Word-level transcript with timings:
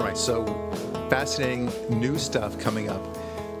All 0.00 0.06
right, 0.06 0.16
so 0.16 0.46
fascinating 1.10 1.70
new 1.90 2.16
stuff 2.16 2.58
coming 2.58 2.88
up. 2.88 3.02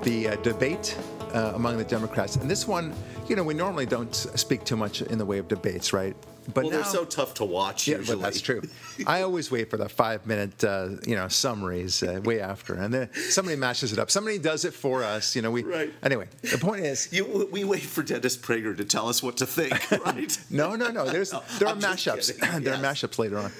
The 0.02 0.28
uh, 0.28 0.36
debate 0.36 0.96
uh, 1.34 1.52
among 1.54 1.76
the 1.76 1.84
Democrats, 1.84 2.36
and 2.36 2.50
this 2.50 2.66
one, 2.66 2.94
you 3.28 3.36
know, 3.36 3.42
we 3.42 3.52
normally 3.52 3.84
don't 3.84 4.14
speak 4.14 4.64
too 4.64 4.74
much 4.74 5.02
in 5.02 5.18
the 5.18 5.24
way 5.26 5.36
of 5.36 5.48
debates, 5.48 5.92
right? 5.92 6.16
But 6.54 6.64
well, 6.64 6.70
now, 6.70 6.76
they're 6.78 6.86
so 6.86 7.04
tough 7.04 7.34
to 7.34 7.44
watch. 7.44 7.86
Yeah, 7.86 7.98
usually. 7.98 8.16
but 8.16 8.22
that's 8.22 8.40
true. 8.40 8.62
I 9.06 9.20
always 9.20 9.50
wait 9.50 9.68
for 9.68 9.76
the 9.76 9.90
five-minute, 9.90 10.64
uh, 10.64 10.88
you 11.06 11.14
know, 11.14 11.28
summaries 11.28 12.02
uh, 12.02 12.22
way 12.24 12.40
after, 12.40 12.72
and 12.72 12.94
then 12.94 13.10
somebody 13.12 13.58
matches 13.58 13.92
it 13.92 13.98
up. 13.98 14.10
Somebody 14.10 14.38
does 14.38 14.64
it 14.64 14.72
for 14.72 15.04
us. 15.04 15.36
You 15.36 15.42
know, 15.42 15.50
we. 15.50 15.62
Right. 15.62 15.92
Anyway, 16.02 16.28
the 16.40 16.56
point 16.56 16.86
is, 16.86 17.12
you, 17.12 17.50
we 17.52 17.64
wait 17.64 17.82
for 17.82 18.02
Dennis 18.02 18.38
Prager 18.38 18.74
to 18.78 18.84
tell 18.86 19.10
us 19.10 19.22
what 19.22 19.36
to 19.36 19.46
think, 19.46 19.90
right? 20.06 20.38
no, 20.48 20.74
no, 20.74 20.88
no. 20.88 21.04
There's 21.04 21.32
no, 21.34 21.42
there 21.58 21.68
are 21.68 21.76
mashups. 21.76 22.34
there 22.40 22.62
yes. 22.62 22.80
are 22.80 22.82
mashups 22.82 23.18
later 23.18 23.36
on. 23.36 23.52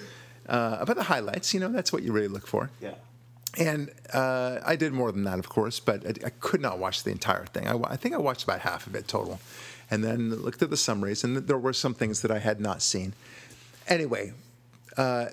Uh, 0.51 0.79
about 0.81 0.97
the 0.97 1.05
highlights, 1.05 1.55
you 1.55 1.61
know, 1.61 1.69
that's 1.69 1.93
what 1.93 2.03
you 2.03 2.13
really 2.13 2.29
look 2.29 2.47
for. 2.47 2.71
Yeah. 2.81 2.95
And 3.57 3.91
uh, 4.13 4.59
I 4.65 4.77
did 4.77 4.93
more 4.93 5.13
than 5.13 5.25
that, 5.25 5.39
of 5.39 5.49
course, 5.49 5.79
but 5.81 6.05
I, 6.05 6.27
I 6.27 6.31
could 6.41 6.61
not 6.61 6.79
watch 6.79 7.05
the 7.05 7.11
entire 7.11 7.47
thing. 7.47 7.69
I, 7.69 7.77
I, 7.85 7.97
think 7.97 8.15
I 8.15 8.19
watched 8.19 8.45
about 8.45 8.61
half 8.61 8.87
of 8.87 8.95
it 8.97 9.07
total, 9.09 9.41
and 9.91 10.03
then 10.03 10.31
looked 10.31 10.61
at 10.63 10.71
the 10.71 10.77
summaries, 10.77 11.23
and 11.23 11.37
there 11.37 11.59
were 11.59 11.73
some 11.73 11.95
things 11.95 12.23
that 12.23 12.31
I 12.31 12.41
had 12.41 12.61
not 12.61 12.83
seen. 12.83 13.13
Anyway, 13.89 14.33
uh, 14.97 15.27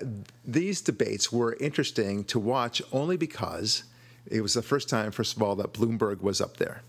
these 0.44 0.80
debates 0.80 1.32
were 1.32 1.56
interesting 1.60 2.24
to 2.24 2.38
watch 2.38 2.80
only 2.92 3.16
because 3.16 3.84
it 4.30 4.40
was 4.40 4.54
the 4.54 4.62
first 4.62 4.88
time, 4.88 5.10
first 5.10 5.36
of 5.36 5.42
all, 5.42 5.56
that 5.56 5.72
Bloomberg 5.72 6.20
was 6.20 6.40
up 6.40 6.58
there. 6.58 6.82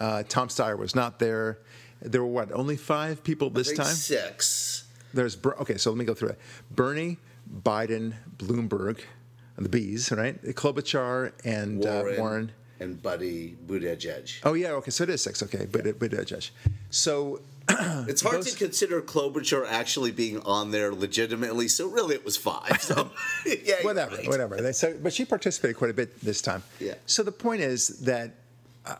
Uh, 0.00 0.22
Tom 0.28 0.48
Steyer 0.48 0.78
was 0.78 0.94
not 0.94 1.18
there. 1.18 1.58
There 2.02 2.22
were 2.22 2.28
what? 2.28 2.52
Only 2.52 2.76
five 2.76 3.24
people 3.24 3.48
this 3.48 3.72
time. 3.72 3.94
Six. 3.94 4.84
There's 5.14 5.38
okay. 5.44 5.76
So 5.76 5.90
let 5.90 5.98
me 5.98 6.04
go 6.04 6.14
through 6.14 6.30
it. 6.30 6.38
Bernie, 6.70 7.18
Biden, 7.62 8.14
Bloomberg, 8.36 9.00
the 9.56 9.68
bees, 9.68 10.10
right? 10.12 10.42
Klobuchar 10.42 11.32
and 11.44 11.78
Warren, 11.78 12.14
uh, 12.14 12.20
Warren. 12.20 12.52
and 12.80 13.02
Buddy 13.02 13.56
Buttigieg. 13.66 14.40
Oh 14.42 14.54
yeah, 14.54 14.72
okay. 14.72 14.90
So 14.90 15.04
it 15.04 15.10
is 15.10 15.22
six. 15.22 15.42
Okay, 15.42 15.66
but 15.70 15.86
yeah. 15.86 15.92
Buttigieg. 15.92 16.50
So 16.90 17.40
it's 17.68 18.22
hard 18.22 18.38
those, 18.38 18.52
to 18.52 18.58
consider 18.58 19.00
Klobuchar 19.00 19.66
actually 19.68 20.10
being 20.10 20.40
on 20.40 20.70
there 20.70 20.92
legitimately. 20.92 21.68
So 21.68 21.88
really, 21.88 22.14
it 22.14 22.24
was 22.24 22.36
five. 22.36 22.82
So 22.82 23.10
yeah, 23.46 23.76
whatever, 23.82 24.16
right. 24.16 24.28
whatever. 24.28 24.72
So, 24.72 24.96
but 25.02 25.12
she 25.12 25.24
participated 25.24 25.76
quite 25.76 25.90
a 25.90 25.94
bit 25.94 26.20
this 26.20 26.42
time. 26.42 26.62
Yeah. 26.80 26.94
So 27.06 27.22
the 27.22 27.32
point 27.32 27.62
is 27.62 28.00
that 28.00 28.32
uh, 28.84 28.96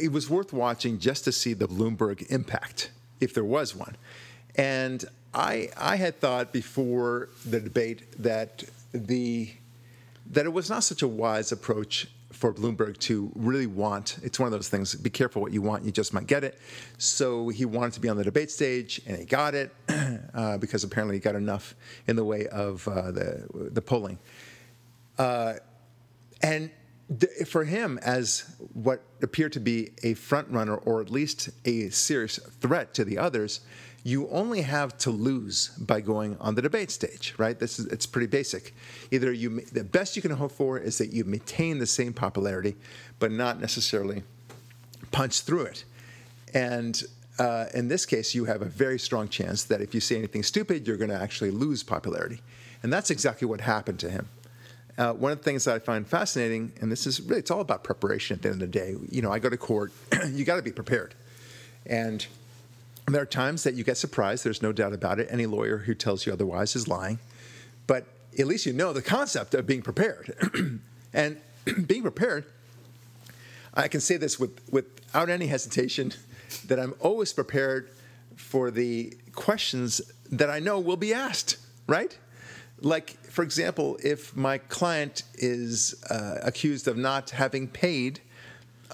it 0.00 0.12
was 0.12 0.30
worth 0.30 0.52
watching 0.52 0.98
just 0.98 1.24
to 1.24 1.32
see 1.32 1.52
the 1.52 1.68
Bloomberg 1.68 2.30
impact, 2.30 2.90
if 3.20 3.34
there 3.34 3.44
was 3.44 3.74
one. 3.74 3.96
And 4.54 5.04
I, 5.36 5.68
I 5.76 5.96
had 5.96 6.18
thought 6.18 6.50
before 6.50 7.28
the 7.44 7.60
debate 7.60 8.22
that 8.22 8.64
the 8.92 9.52
that 10.30 10.46
it 10.46 10.52
was 10.52 10.70
not 10.70 10.82
such 10.82 11.02
a 11.02 11.08
wise 11.08 11.52
approach 11.52 12.08
for 12.32 12.52
Bloomberg 12.52 12.98
to 12.98 13.30
really 13.36 13.68
want. 13.68 14.18
It's 14.22 14.40
one 14.40 14.46
of 14.46 14.52
those 14.52 14.68
things. 14.68 14.94
Be 14.94 15.10
careful 15.10 15.42
what 15.42 15.52
you 15.52 15.60
want; 15.60 15.84
you 15.84 15.92
just 15.92 16.14
might 16.14 16.26
get 16.26 16.42
it. 16.42 16.58
So 16.96 17.50
he 17.50 17.66
wanted 17.66 17.92
to 17.92 18.00
be 18.00 18.08
on 18.08 18.16
the 18.16 18.24
debate 18.24 18.50
stage, 18.50 19.02
and 19.06 19.18
he 19.18 19.24
got 19.26 19.54
it 19.54 19.74
uh, 20.34 20.56
because 20.56 20.84
apparently 20.84 21.16
he 21.16 21.20
got 21.20 21.34
enough 21.34 21.74
in 22.06 22.16
the 22.16 22.24
way 22.24 22.46
of 22.46 22.88
uh, 22.88 23.10
the 23.10 23.46
the 23.72 23.82
polling. 23.82 24.18
Uh, 25.18 25.54
and 26.42 26.70
th- 27.20 27.46
for 27.46 27.64
him, 27.64 27.98
as 27.98 28.56
what 28.72 29.02
appeared 29.22 29.52
to 29.52 29.60
be 29.60 29.90
a 30.02 30.14
front 30.14 30.48
runner, 30.48 30.76
or 30.76 31.02
at 31.02 31.10
least 31.10 31.50
a 31.66 31.90
serious 31.90 32.38
threat 32.38 32.94
to 32.94 33.04
the 33.04 33.18
others, 33.18 33.60
you 34.06 34.28
only 34.28 34.60
have 34.60 34.96
to 34.96 35.10
lose 35.10 35.70
by 35.80 36.00
going 36.00 36.36
on 36.38 36.54
the 36.54 36.62
debate 36.62 36.92
stage, 36.92 37.34
right? 37.38 37.58
This 37.58 37.80
is 37.80 37.86
it's 37.86 38.06
pretty 38.06 38.28
basic. 38.28 38.72
Either 39.10 39.32
you 39.32 39.62
the 39.72 39.82
best 39.82 40.14
you 40.14 40.22
can 40.22 40.30
hope 40.30 40.52
for 40.52 40.78
is 40.78 40.98
that 40.98 41.12
you 41.12 41.24
maintain 41.24 41.80
the 41.80 41.88
same 41.88 42.12
popularity, 42.12 42.76
but 43.18 43.32
not 43.32 43.60
necessarily 43.60 44.22
punch 45.10 45.40
through 45.40 45.62
it. 45.62 45.84
And 46.54 47.02
uh, 47.40 47.64
in 47.74 47.88
this 47.88 48.06
case, 48.06 48.32
you 48.32 48.44
have 48.44 48.62
a 48.62 48.66
very 48.66 49.00
strong 49.00 49.28
chance 49.28 49.64
that 49.64 49.80
if 49.80 49.92
you 49.92 50.00
say 50.00 50.14
anything 50.14 50.44
stupid, 50.44 50.86
you're 50.86 50.96
going 50.96 51.10
to 51.10 51.20
actually 51.20 51.50
lose 51.50 51.82
popularity. 51.82 52.40
And 52.84 52.92
that's 52.92 53.10
exactly 53.10 53.48
what 53.48 53.60
happened 53.60 53.98
to 54.00 54.10
him. 54.10 54.28
Uh, 54.96 55.14
one 55.14 55.32
of 55.32 55.38
the 55.38 55.44
things 55.44 55.64
that 55.64 55.74
I 55.74 55.78
find 55.80 56.06
fascinating, 56.06 56.72
and 56.80 56.92
this 56.92 57.08
is 57.08 57.20
really, 57.20 57.40
it's 57.40 57.50
all 57.50 57.60
about 57.60 57.82
preparation 57.82 58.36
at 58.36 58.42
the 58.42 58.50
end 58.50 58.62
of 58.62 58.70
the 58.70 58.78
day. 58.78 58.94
You 59.10 59.20
know, 59.20 59.32
I 59.32 59.40
go 59.40 59.50
to 59.50 59.56
court, 59.56 59.92
you 60.30 60.44
got 60.44 60.56
to 60.56 60.62
be 60.62 60.70
prepared. 60.70 61.16
And 61.84 62.24
there 63.06 63.22
are 63.22 63.26
times 63.26 63.62
that 63.64 63.74
you 63.74 63.84
get 63.84 63.96
surprised, 63.96 64.44
there's 64.44 64.62
no 64.62 64.72
doubt 64.72 64.92
about 64.92 65.20
it. 65.20 65.28
Any 65.30 65.46
lawyer 65.46 65.78
who 65.78 65.94
tells 65.94 66.26
you 66.26 66.32
otherwise 66.32 66.74
is 66.74 66.88
lying. 66.88 67.18
But 67.86 68.06
at 68.38 68.46
least 68.46 68.66
you 68.66 68.72
know 68.72 68.92
the 68.92 69.02
concept 69.02 69.54
of 69.54 69.66
being 69.66 69.82
prepared. 69.82 70.34
and 71.12 71.40
being 71.86 72.02
prepared, 72.02 72.44
I 73.74 73.88
can 73.88 74.00
say 74.00 74.16
this 74.16 74.40
with, 74.40 74.60
without 74.70 75.30
any 75.30 75.46
hesitation 75.46 76.12
that 76.66 76.80
I'm 76.80 76.94
always 77.00 77.32
prepared 77.32 77.90
for 78.36 78.70
the 78.70 79.16
questions 79.34 80.00
that 80.30 80.50
I 80.50 80.58
know 80.58 80.80
will 80.80 80.96
be 80.96 81.12
asked, 81.12 81.58
right? 81.86 82.16
Like, 82.80 83.10
for 83.24 83.42
example, 83.42 83.98
if 84.02 84.36
my 84.36 84.58
client 84.58 85.22
is 85.34 85.94
uh, 86.10 86.38
accused 86.42 86.88
of 86.88 86.96
not 86.96 87.30
having 87.30 87.68
paid 87.68 88.20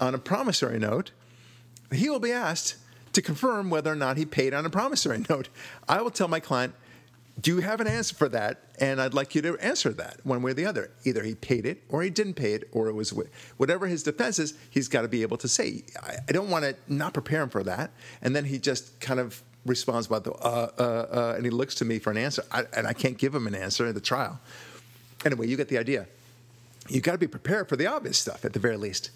on 0.01 0.15
a 0.15 0.19
promissory 0.19 0.79
note, 0.79 1.11
he 1.93 2.09
will 2.09 2.21
be 2.21 2.33
asked, 2.33 2.77
to 3.13 3.23
confirm 3.23 3.71
whether 3.71 3.93
or 3.93 3.97
not 3.97 4.17
he 4.17 4.25
paid 4.25 4.55
on 4.55 4.65
a 4.65 4.71
promissory 4.71 5.25
note. 5.29 5.49
I 5.89 6.01
will 6.03 6.11
tell 6.11 6.29
my 6.29 6.41
client, 6.41 6.75
do 7.41 7.55
you 7.55 7.61
have 7.61 7.81
an 7.81 7.87
answer 7.87 8.15
for 8.15 8.29
that? 8.29 8.63
And 8.79 9.01
I'd 9.01 9.15
like 9.15 9.35
you 9.35 9.43
to 9.43 9.57
answer 9.59 9.91
that 9.91 10.21
one 10.25 10.43
way 10.43 10.51
or 10.51 10.55
the 10.55 10.67
other. 10.67 10.91
Either 11.05 11.23
he 11.23 11.35
paid 11.35 11.65
it 11.65 11.83
or 11.89 12.03
he 12.03 12.11
didn't 12.11 12.35
pay 12.35 12.53
it, 12.53 12.69
or 12.73 12.89
it 12.89 12.93
was 12.93 13.15
whatever 13.57 13.87
his 13.87 14.03
defense 14.03 14.39
is, 14.39 14.55
he's 14.71 14.89
got 14.89 15.03
to 15.03 15.09
be 15.09 15.23
able 15.23 15.39
to 15.39 15.49
say. 15.49 15.83
I 16.29 16.33
don't 16.33 16.51
want 16.51 16.65
to 16.65 16.77
not 16.89 17.15
prepare 17.15 17.43
him 17.43 17.49
for 17.49 17.63
that. 17.63 17.91
And 18.21 18.37
then 18.37 18.45
he 18.45 18.59
just 18.59 19.01
kind 19.01 19.19
of 19.19 19.43
responds 19.65 20.09
by 20.09 20.19
the, 20.19 20.33
uh, 20.33 20.71
uh, 20.79 20.83
uh, 20.83 21.35
and 21.37 21.45
he 21.45 21.51
looks 21.51 21.75
to 21.77 21.85
me 21.85 21.99
for 21.99 22.11
an 22.11 22.19
answer. 22.19 22.45
I, 22.51 22.65
and 22.75 22.87
I 22.87 22.93
can't 22.93 23.17
give 23.17 23.35
him 23.35 23.47
an 23.47 23.55
answer 23.55 23.87
at 23.87 23.95
the 23.95 24.01
trial. 24.01 24.39
Anyway, 25.25 25.47
you 25.47 25.57
get 25.57 25.69
the 25.69 25.79
idea. 25.79 26.07
You've 26.89 27.05
got 27.05 27.13
to 27.13 27.19
be 27.19 27.29
prepared 27.29 27.69
for 27.69 27.77
the 27.77 27.87
obvious 27.87 28.19
stuff 28.19 28.45
at 28.45 28.53
the 28.53 28.59
very 28.59 28.77
least. 28.77 29.11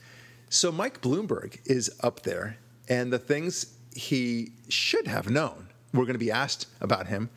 So 0.49 0.71
Mike 0.71 1.03
Bloomberg 1.03 1.59
is 1.65 1.91
up 2.01 2.23
there, 2.23 2.59
and 2.89 3.13
the 3.13 3.19
things 3.19 3.75
he 3.97 4.53
should 4.69 5.07
have 5.07 5.31
known 5.31 5.67
we 5.97 5.99
were 5.99 6.05
going 6.05 6.15
to 6.15 6.25
be 6.25 6.31
asked 6.31 6.67
about 6.81 7.07
him 7.07 7.31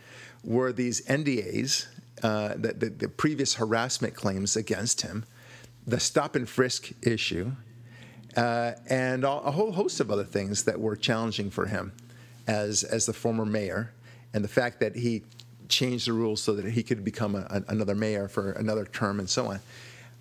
were 0.44 0.72
these 0.72 1.02
NDAs, 1.06 1.88
uh, 2.24 2.50
the, 2.56 2.74
the, 2.74 2.90
the, 2.90 3.10
previous 3.10 3.56
harassment 3.56 4.16
claims 4.16 4.56
against 4.56 5.02
him, 5.02 5.26
the 5.88 6.00
stop 6.00 6.36
and 6.36 6.48
frisk 6.48 6.92
issue, 7.02 7.52
uh, 8.36 8.74
and 8.90 9.26
all, 9.26 9.42
a 9.44 9.52
whole 9.52 9.72
host 9.72 10.00
of 10.00 10.12
other 10.12 10.24
things 10.24 10.64
that 10.64 10.80
were 10.80 10.96
challenging 10.96 11.50
for 11.50 11.66
him 11.66 11.92
as, 12.48 12.84
as 12.84 13.06
the 13.06 13.14
former 13.14 13.46
mayor, 13.46 13.94
and 14.34 14.44
the 14.44 14.50
fact 14.50 14.80
that 14.80 14.96
he 14.96 15.24
changed 15.68 16.08
the 16.08 16.14
rules 16.14 16.42
so 16.42 16.54
that 16.56 16.66
he 16.66 16.84
could 16.84 17.04
become 17.04 17.36
a, 17.36 17.46
a, 17.50 17.64
another 17.70 17.96
mayor 17.96 18.28
for 18.28 18.52
another 18.54 18.86
term 18.86 19.20
and 19.20 19.30
so 19.30 19.48
on. 19.48 19.60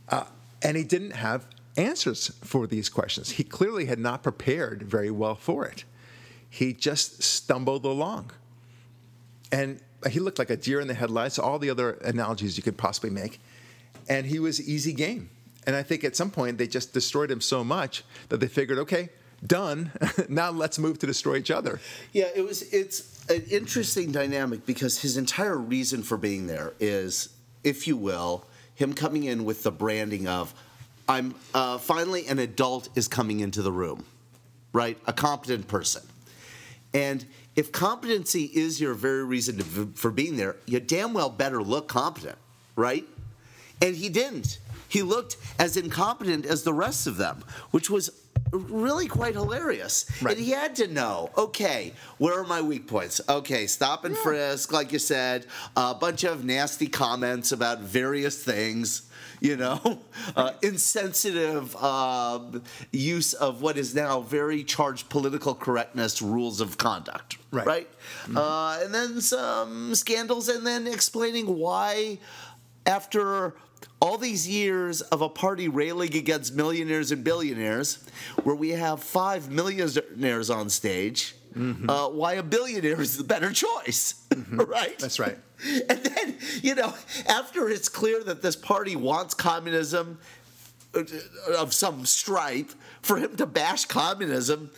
Uh, 0.08 0.24
and 0.62 0.76
he 0.76 0.84
didn't 0.84 1.12
have 1.12 1.46
answers 1.76 2.28
for 2.42 2.66
these 2.66 2.88
questions. 2.88 3.30
He 3.30 3.44
clearly 3.44 3.86
had 3.86 3.98
not 3.98 4.22
prepared 4.22 4.82
very 4.82 5.10
well 5.10 5.36
for 5.36 5.64
it 5.66 5.84
he 6.50 6.72
just 6.72 7.22
stumbled 7.22 7.84
along. 7.84 8.30
And 9.50 9.80
he 10.08 10.20
looked 10.20 10.38
like 10.38 10.50
a 10.50 10.56
deer 10.56 10.80
in 10.80 10.88
the 10.88 10.94
headlights, 10.94 11.38
all 11.38 11.58
the 11.58 11.70
other 11.70 11.92
analogies 12.04 12.56
you 12.56 12.62
could 12.62 12.76
possibly 12.76 13.10
make. 13.10 13.40
And 14.08 14.26
he 14.26 14.38
was 14.38 14.60
easy 14.60 14.92
game. 14.92 15.30
And 15.66 15.76
I 15.76 15.82
think 15.82 16.04
at 16.04 16.16
some 16.16 16.30
point 16.30 16.58
they 16.58 16.66
just 16.66 16.94
destroyed 16.94 17.30
him 17.30 17.40
so 17.40 17.62
much 17.62 18.04
that 18.28 18.38
they 18.40 18.48
figured, 18.48 18.78
okay, 18.78 19.10
done. 19.46 19.92
now 20.28 20.50
let's 20.50 20.78
move 20.78 20.98
to 21.00 21.06
destroy 21.06 21.36
each 21.36 21.50
other. 21.50 21.80
Yeah, 22.12 22.28
it 22.34 22.42
was 22.42 22.62
it's 22.72 23.28
an 23.28 23.44
interesting 23.50 24.10
dynamic 24.10 24.64
because 24.66 25.00
his 25.00 25.16
entire 25.16 25.56
reason 25.56 26.02
for 26.02 26.16
being 26.16 26.46
there 26.46 26.72
is, 26.80 27.30
if 27.64 27.86
you 27.86 27.96
will, 27.96 28.44
him 28.74 28.94
coming 28.94 29.24
in 29.24 29.44
with 29.44 29.62
the 29.62 29.72
branding 29.72 30.26
of 30.26 30.54
I'm 31.08 31.34
uh, 31.54 31.78
finally 31.78 32.26
an 32.26 32.38
adult 32.38 32.90
is 32.94 33.08
coming 33.08 33.40
into 33.40 33.62
the 33.62 33.72
room, 33.72 34.04
right? 34.72 34.98
A 35.06 35.12
competent 35.12 35.66
person. 35.66 36.02
And 36.98 37.24
if 37.54 37.70
competency 37.70 38.50
is 38.52 38.80
your 38.80 38.92
very 38.92 39.22
reason 39.22 39.60
for 39.94 40.10
being 40.10 40.36
there, 40.36 40.56
you 40.66 40.80
damn 40.80 41.14
well 41.14 41.30
better 41.30 41.62
look 41.62 41.86
competent, 41.86 42.36
right? 42.74 43.06
And 43.80 43.94
he 43.94 44.08
didn't. 44.08 44.58
He 44.88 45.02
looked 45.02 45.36
as 45.60 45.76
incompetent 45.76 46.44
as 46.44 46.64
the 46.64 46.72
rest 46.72 47.06
of 47.06 47.16
them, 47.16 47.44
which 47.70 47.88
was 47.88 48.10
really 48.52 49.06
quite 49.06 49.34
hilarious. 49.34 50.06
Right. 50.22 50.36
And 50.36 50.44
he 50.44 50.52
had 50.52 50.76
to 50.76 50.88
know, 50.88 51.30
okay, 51.36 51.92
where 52.18 52.38
are 52.38 52.44
my 52.44 52.60
weak 52.60 52.86
points? 52.86 53.20
Okay, 53.28 53.66
stop 53.66 54.04
and 54.04 54.14
yeah. 54.14 54.22
frisk, 54.22 54.72
like 54.72 54.92
you 54.92 54.98
said, 54.98 55.46
a 55.76 55.94
bunch 55.94 56.24
of 56.24 56.44
nasty 56.44 56.88
comments 56.88 57.52
about 57.52 57.80
various 57.80 58.42
things 58.42 59.02
you 59.40 59.56
know, 59.56 60.00
uh, 60.36 60.52
insensitive 60.62 61.76
uh, 61.78 62.40
use 62.92 63.34
of 63.34 63.62
what 63.62 63.76
is 63.76 63.94
now 63.94 64.20
very 64.20 64.64
charged 64.64 65.08
political 65.08 65.54
correctness 65.54 66.20
rules 66.20 66.60
of 66.60 66.78
conduct, 66.78 67.38
right? 67.50 67.66
right? 67.66 67.90
Mm-hmm. 68.24 68.36
Uh, 68.36 68.78
and 68.82 68.94
then 68.94 69.20
some 69.20 69.94
scandals, 69.94 70.48
and 70.48 70.66
then 70.66 70.86
explaining 70.86 71.58
why 71.58 72.18
after 72.86 73.54
all 74.00 74.18
these 74.18 74.48
years 74.48 75.00
of 75.00 75.22
a 75.22 75.28
party 75.28 75.68
railing 75.68 76.14
against 76.14 76.54
millionaires 76.54 77.10
and 77.10 77.24
billionaires, 77.24 78.04
where 78.42 78.54
we 78.54 78.70
have 78.70 79.02
five 79.02 79.50
millionaires 79.50 80.50
on 80.50 80.68
stage, 80.68 81.34
mm-hmm. 81.54 81.88
uh, 81.90 82.08
why 82.08 82.34
a 82.34 82.42
billionaire 82.42 83.00
is 83.00 83.16
the 83.16 83.24
better 83.24 83.52
choice, 83.52 84.24
mm-hmm. 84.30 84.60
right? 84.70 84.98
That's 84.98 85.18
right. 85.18 85.38
And 85.90 85.98
then, 85.98 86.36
you 86.62 86.76
know, 86.76 86.94
after 87.28 87.68
it's 87.68 87.88
clear 87.88 88.22
that 88.22 88.42
this 88.42 88.54
party 88.54 88.94
wants 88.94 89.34
communism 89.34 90.20
of 91.56 91.72
some 91.74 92.06
stripe, 92.06 92.70
for 93.02 93.16
him 93.18 93.36
to 93.36 93.46
bash 93.46 93.84
communism, 93.84 94.70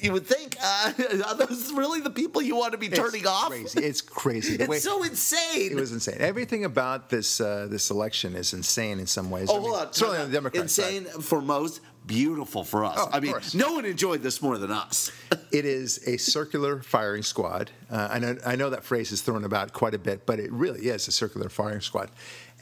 you 0.00 0.12
would 0.12 0.26
think, 0.26 0.56
uh, 0.62 0.92
are 1.26 1.34
those 1.34 1.72
really 1.72 2.00
the 2.00 2.10
people 2.10 2.42
you 2.42 2.56
want 2.56 2.72
to 2.72 2.78
be 2.78 2.88
turning 2.88 3.20
it's 3.20 3.30
off? 3.30 3.48
Crazy. 3.48 3.80
It's 3.80 4.00
crazy. 4.00 4.56
The 4.56 4.64
it's 4.64 4.70
way, 4.70 4.78
so 4.78 5.02
insane. 5.02 5.72
It 5.72 5.76
was 5.76 5.92
insane. 5.92 6.16
Everything 6.18 6.64
about 6.64 7.08
this 7.08 7.40
uh, 7.40 7.66
this 7.70 7.90
election 7.90 8.34
is 8.34 8.52
insane 8.52 8.98
in 8.98 9.06
some 9.06 9.30
ways. 9.30 9.48
Oh, 9.50 9.56
I 9.56 9.58
mean, 9.58 9.68
hold 9.70 9.86
on. 9.86 9.92
Certainly 9.92 10.20
on 10.20 10.26
the 10.30 10.32
Democrat 10.32 10.62
Insane 10.62 11.06
side. 11.06 11.24
for 11.24 11.40
most, 11.40 11.80
beautiful 12.06 12.64
for 12.64 12.84
us. 12.84 12.96
Oh, 12.98 13.08
I 13.12 13.20
mean, 13.20 13.32
course. 13.32 13.54
no 13.54 13.72
one 13.72 13.84
enjoyed 13.84 14.22
this 14.22 14.40
more 14.40 14.58
than 14.58 14.70
us. 14.70 15.10
it 15.52 15.64
is 15.64 16.06
a 16.06 16.16
circular 16.16 16.82
firing 16.82 17.22
squad. 17.22 17.70
Uh, 17.90 18.08
I, 18.10 18.18
know, 18.18 18.36
I 18.44 18.56
know 18.56 18.70
that 18.70 18.84
phrase 18.84 19.12
is 19.12 19.22
thrown 19.22 19.44
about 19.44 19.72
quite 19.72 19.94
a 19.94 19.98
bit, 19.98 20.26
but 20.26 20.38
it 20.38 20.50
really 20.52 20.88
is 20.88 21.08
a 21.08 21.12
circular 21.12 21.48
firing 21.48 21.80
squad. 21.80 22.10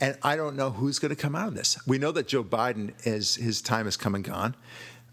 And 0.00 0.18
I 0.22 0.36
don't 0.36 0.56
know 0.56 0.70
who's 0.70 0.98
going 0.98 1.14
to 1.14 1.20
come 1.20 1.36
out 1.36 1.48
of 1.48 1.54
this. 1.54 1.78
We 1.86 1.98
know 1.98 2.12
that 2.12 2.26
Joe 2.26 2.42
Biden 2.42 2.92
is 3.06 3.36
his 3.36 3.62
time 3.62 3.84
has 3.84 3.96
come 3.96 4.14
and 4.14 4.24
gone. 4.24 4.56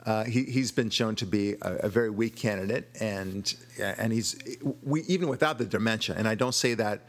Uh, 0.03 0.24
he, 0.24 0.59
has 0.59 0.71
been 0.71 0.89
shown 0.89 1.15
to 1.15 1.27
be 1.27 1.53
a, 1.62 1.75
a, 1.83 1.89
very 1.89 2.09
weak 2.09 2.36
candidate, 2.36 2.89
and 3.00 3.53
and 3.80 4.12
he's 4.12 4.36
we, 4.81 5.01
even 5.03 5.30
without 5.30 5.59
the 5.59 5.65
dementia. 5.65 6.15
And 6.18 6.27
I 6.27 6.33
don't 6.33 6.56
say 6.56 6.74
that 6.74 7.01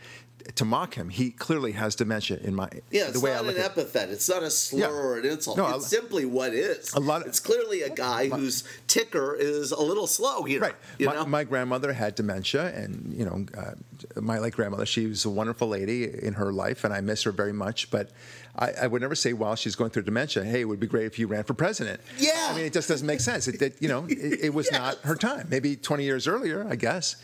to 0.55 0.65
mock 0.65 0.95
him. 0.95 1.09
He 1.09 1.31
clearly 1.31 1.73
has 1.73 1.95
dementia 1.95 2.39
in 2.39 2.55
my 2.55 2.69
yeah. 2.91 3.05
It's 3.05 3.13
the 3.13 3.21
way 3.21 3.33
not 3.33 3.45
I 3.45 3.47
look 3.47 3.57
an 3.57 3.63
at 3.63 3.71
epithet. 3.73 4.11
It's 4.11 4.29
not 4.29 4.43
a 4.43 4.51
slur 4.51 4.81
yeah. 4.81 4.89
or 4.89 5.19
an 5.19 5.25
insult. 5.25 5.57
No, 5.57 5.77
it's 5.77 5.87
simply 5.87 6.25
what 6.25 6.53
is. 6.53 6.93
A 6.95 7.01
lot. 7.01 7.23
Of, 7.23 7.29
it's 7.29 7.41
clearly 7.41 7.83
a 7.83 7.91
guy 7.91 8.29
whose 8.29 8.65
ticker 8.87 9.35
is 9.35 9.73
a 9.73 9.81
little 9.81 10.07
slow 10.07 10.43
here. 10.43 10.61
Right. 10.61 10.75
You 10.99 11.07
my, 11.07 11.15
know? 11.15 11.27
my 11.27 11.45
grandmother 11.45 11.93
had 11.93 12.15
dementia, 12.15 12.75
and 12.75 13.13
you 13.13 13.25
know, 13.25 13.47
uh, 13.57 13.73
my 14.21 14.39
late 14.39 14.55
grandmother. 14.55 14.87
She 14.87 15.07
was 15.07 15.25
a 15.25 15.31
wonderful 15.31 15.69
lady 15.69 16.05
in 16.05 16.35
her 16.35 16.53
life, 16.53 16.85
and 16.85 16.93
I 16.93 17.01
miss 17.01 17.23
her 17.23 17.33
very 17.33 17.53
much. 17.53 17.91
But 17.91 18.11
I, 18.57 18.73
I, 18.83 18.87
would 18.87 19.01
never 19.01 19.15
say 19.15 19.33
while 19.33 19.57
she's 19.57 19.75
going 19.75 19.91
through 19.91 20.03
dementia, 20.03 20.45
"Hey, 20.45 20.61
it 20.61 20.65
would 20.65 20.81
be 20.81 20.87
great 20.87 21.07
if 21.07 21.19
you 21.19 21.27
ran 21.27 21.45
for 21.45 21.55
president." 21.55 22.01
Yeah. 22.19 22.49
I 22.51 22.57
mean, 22.57 22.67
it 22.67 22.73
just 22.73 22.89
doesn't 22.89 23.07
make 23.07 23.21
sense. 23.21 23.49
It, 23.49 23.61
it 23.63 23.81
you 23.81 23.89
know, 23.89 24.05
it, 24.09 24.41
it 24.45 24.55
was 24.55 24.69
yes. 24.73 24.81
not 24.81 24.99
her 24.99 25.17
time. 25.17 25.47
Maybe 25.51 25.77
20 25.77 26.05
years 26.05 26.27
earlier, 26.27 26.67
I 26.69 26.77
guess 26.77 27.17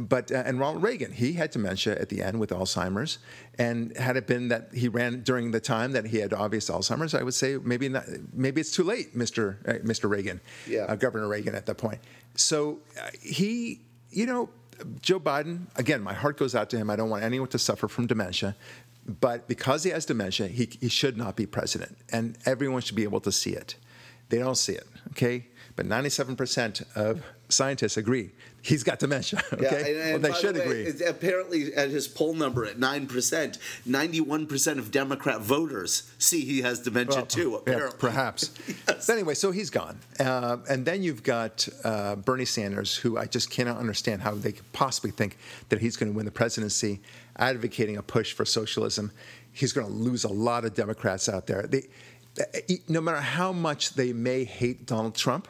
but 0.00 0.32
uh, 0.32 0.42
and 0.46 0.58
Ronald 0.58 0.82
Reagan, 0.82 1.12
he 1.12 1.34
had 1.34 1.50
dementia 1.50 1.94
at 2.00 2.08
the 2.08 2.22
end 2.22 2.40
with 2.40 2.50
Alzheimer's, 2.50 3.18
and 3.58 3.94
had 3.98 4.16
it 4.16 4.26
been 4.26 4.48
that 4.48 4.70
he 4.72 4.88
ran 4.88 5.20
during 5.22 5.50
the 5.50 5.60
time 5.60 5.92
that 5.92 6.06
he 6.06 6.16
had 6.16 6.32
obvious 6.32 6.70
Alzheimer's, 6.70 7.14
I 7.14 7.22
would 7.22 7.34
say 7.34 7.58
maybe 7.62 7.90
not, 7.90 8.04
maybe 8.32 8.62
it's 8.62 8.74
too 8.74 8.82
late, 8.82 9.16
Mr. 9.16 9.56
Uh, 9.68 9.78
Mr. 9.84 10.08
Reagan, 10.08 10.40
yeah. 10.66 10.84
uh, 10.84 10.96
Governor 10.96 11.28
Reagan 11.28 11.54
at 11.54 11.66
that 11.66 11.76
point. 11.76 12.00
So 12.34 12.78
uh, 12.98 13.10
he, 13.20 13.80
you 14.10 14.24
know, 14.24 14.48
Joe 15.02 15.20
Biden. 15.20 15.66
Again, 15.76 16.00
my 16.00 16.14
heart 16.14 16.38
goes 16.38 16.54
out 16.54 16.70
to 16.70 16.78
him. 16.78 16.88
I 16.88 16.96
don't 16.96 17.10
want 17.10 17.22
anyone 17.22 17.48
to 17.48 17.58
suffer 17.58 17.86
from 17.86 18.06
dementia, 18.06 18.56
but 19.18 19.48
because 19.48 19.84
he 19.84 19.90
has 19.90 20.06
dementia, 20.06 20.46
he, 20.48 20.68
he 20.80 20.88
should 20.88 21.16
not 21.16 21.36
be 21.36 21.46
president, 21.46 21.96
and 22.12 22.38
everyone 22.46 22.82
should 22.82 22.96
be 22.96 23.02
able 23.02 23.20
to 23.20 23.32
see 23.32 23.50
it. 23.50 23.76
They 24.28 24.38
don't 24.38 24.56
see 24.56 24.74
it, 24.74 24.86
okay? 25.10 25.46
But 25.74 25.86
97% 25.86 26.96
of 26.96 27.24
scientists 27.48 27.96
agree 27.96 28.30
he's 28.62 28.82
got 28.82 28.98
dementia. 28.98 29.40
Okay, 29.52 29.64
yeah, 29.64 29.76
and, 29.76 30.14
and 30.14 30.22
well, 30.22 30.32
they 30.32 30.38
should 30.40 30.54
the 30.54 30.60
way, 30.60 30.84
agree. 30.86 31.06
Apparently, 31.06 31.74
at 31.74 31.90
his 31.90 32.06
poll 32.08 32.34
number 32.34 32.64
at 32.64 32.78
nine 32.78 33.06
percent, 33.06 33.58
ninety-one 33.84 34.46
percent 34.46 34.78
of 34.78 34.90
Democrat 34.90 35.40
voters 35.40 36.10
see 36.18 36.44
he 36.44 36.62
has 36.62 36.80
dementia 36.80 37.16
well, 37.16 37.26
too. 37.26 37.54
Apparently, 37.56 37.90
yeah, 37.90 38.00
perhaps. 38.00 38.52
yes. 38.66 38.76
But 38.86 39.08
anyway, 39.10 39.34
so 39.34 39.50
he's 39.50 39.70
gone, 39.70 39.98
uh, 40.18 40.58
and 40.68 40.86
then 40.86 41.02
you've 41.02 41.22
got 41.22 41.68
uh, 41.84 42.16
Bernie 42.16 42.44
Sanders, 42.44 42.96
who 42.96 43.18
I 43.18 43.26
just 43.26 43.50
cannot 43.50 43.78
understand 43.78 44.22
how 44.22 44.34
they 44.34 44.52
could 44.52 44.72
possibly 44.72 45.10
think 45.10 45.36
that 45.68 45.80
he's 45.80 45.96
going 45.96 46.12
to 46.12 46.16
win 46.16 46.24
the 46.24 46.32
presidency, 46.32 47.00
advocating 47.36 47.96
a 47.96 48.02
push 48.02 48.32
for 48.32 48.44
socialism. 48.44 49.10
He's 49.52 49.72
going 49.72 49.86
to 49.86 49.92
lose 49.92 50.24
a 50.24 50.28
lot 50.28 50.64
of 50.64 50.74
Democrats 50.74 51.28
out 51.28 51.46
there. 51.46 51.62
They, 51.66 51.88
no 52.88 53.00
matter 53.00 53.20
how 53.20 53.52
much 53.52 53.94
they 53.94 54.12
may 54.12 54.44
hate 54.44 54.86
Donald 54.86 55.14
Trump 55.14 55.48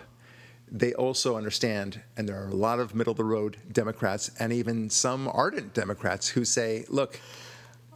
they 0.71 0.95
also 0.95 1.37
understand, 1.37 2.01
and 2.17 2.29
there 2.29 2.41
are 2.41 2.49
a 2.49 2.55
lot 2.55 2.79
of 2.79 2.95
middle 2.95 3.11
of 3.11 3.17
the 3.17 3.25
road 3.25 3.57
Democrats 3.73 4.31
and 4.39 4.53
even 4.53 4.89
some 4.89 5.29
ardent 5.33 5.75
Democrats 5.75 6.29
who 6.29 6.45
say, 6.45 6.85
look, 6.89 7.21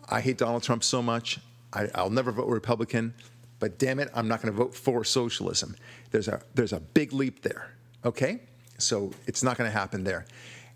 I 0.09 0.21
hate 0.21 0.39
Donald 0.39 0.63
Trump 0.63 0.83
so 0.83 1.01
much, 1.01 1.39
I, 1.73 1.89
will 2.03 2.11
never 2.11 2.33
vote 2.33 2.49
Republican, 2.49 3.15
but 3.61 3.79
damn 3.79 4.01
it, 4.01 4.11
I'm 4.15 4.29
not 4.29 4.43
going 4.43 4.53
to 4.53 4.59
vote 4.59 4.75
for 4.75 5.05
socialism. 5.05 5.77
There's 6.11 6.29
a, 6.29 6.41
there's 6.55 6.73
a 6.73 6.81
big 6.81 7.13
leap 7.13 7.43
there, 7.43 7.71
okay? 8.05 8.41
So 8.79 9.13
it's 9.27 9.43
not 9.43 9.57
going 9.57 9.71
to 9.71 9.77
happen 9.77 10.05
there. 10.05 10.27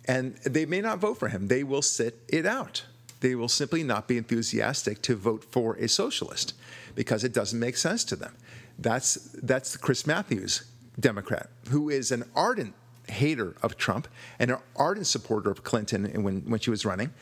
And 0.07 0.37
they 0.39 0.67
may 0.67 0.81
not 0.81 0.99
vote 0.99 1.19
for 1.19 1.29
him, 1.29 1.49
they 1.49 1.65
will 1.65 1.83
sit 1.83 2.23
it 2.29 2.47
out. 2.47 2.85
They 3.21 3.35
will 3.35 3.49
simply 3.49 3.83
not 3.83 4.07
be 4.07 4.17
enthusiastic 4.17 5.03
to 5.03 5.17
vote 5.17 5.45
for 5.45 5.75
a 5.75 5.89
socialist 5.89 6.55
because 6.95 7.25
it 7.25 7.33
doesn't 7.33 7.59
make 7.59 7.77
sense 7.77 8.05
to 8.05 8.17
them. 8.17 8.37
That's, 8.79 9.15
that's 9.43 9.77
Chris 9.77 10.07
Matthews 10.07 10.63
Democrat 10.99 11.51
who 11.69 11.89
is 11.89 12.11
an 12.11 12.25
ardent 12.35 12.75
hater 13.09 13.55
of 13.63 13.77
Trump 13.77 14.09
and 14.39 14.51
an 14.51 14.59
ardent 14.77 15.07
supporter 15.07 15.51
of 15.51 15.65
Clinton 15.65 16.23
when, 16.23 16.41
when 16.43 16.61
she 16.61 16.71
was 16.71 16.85
running. 16.85 17.13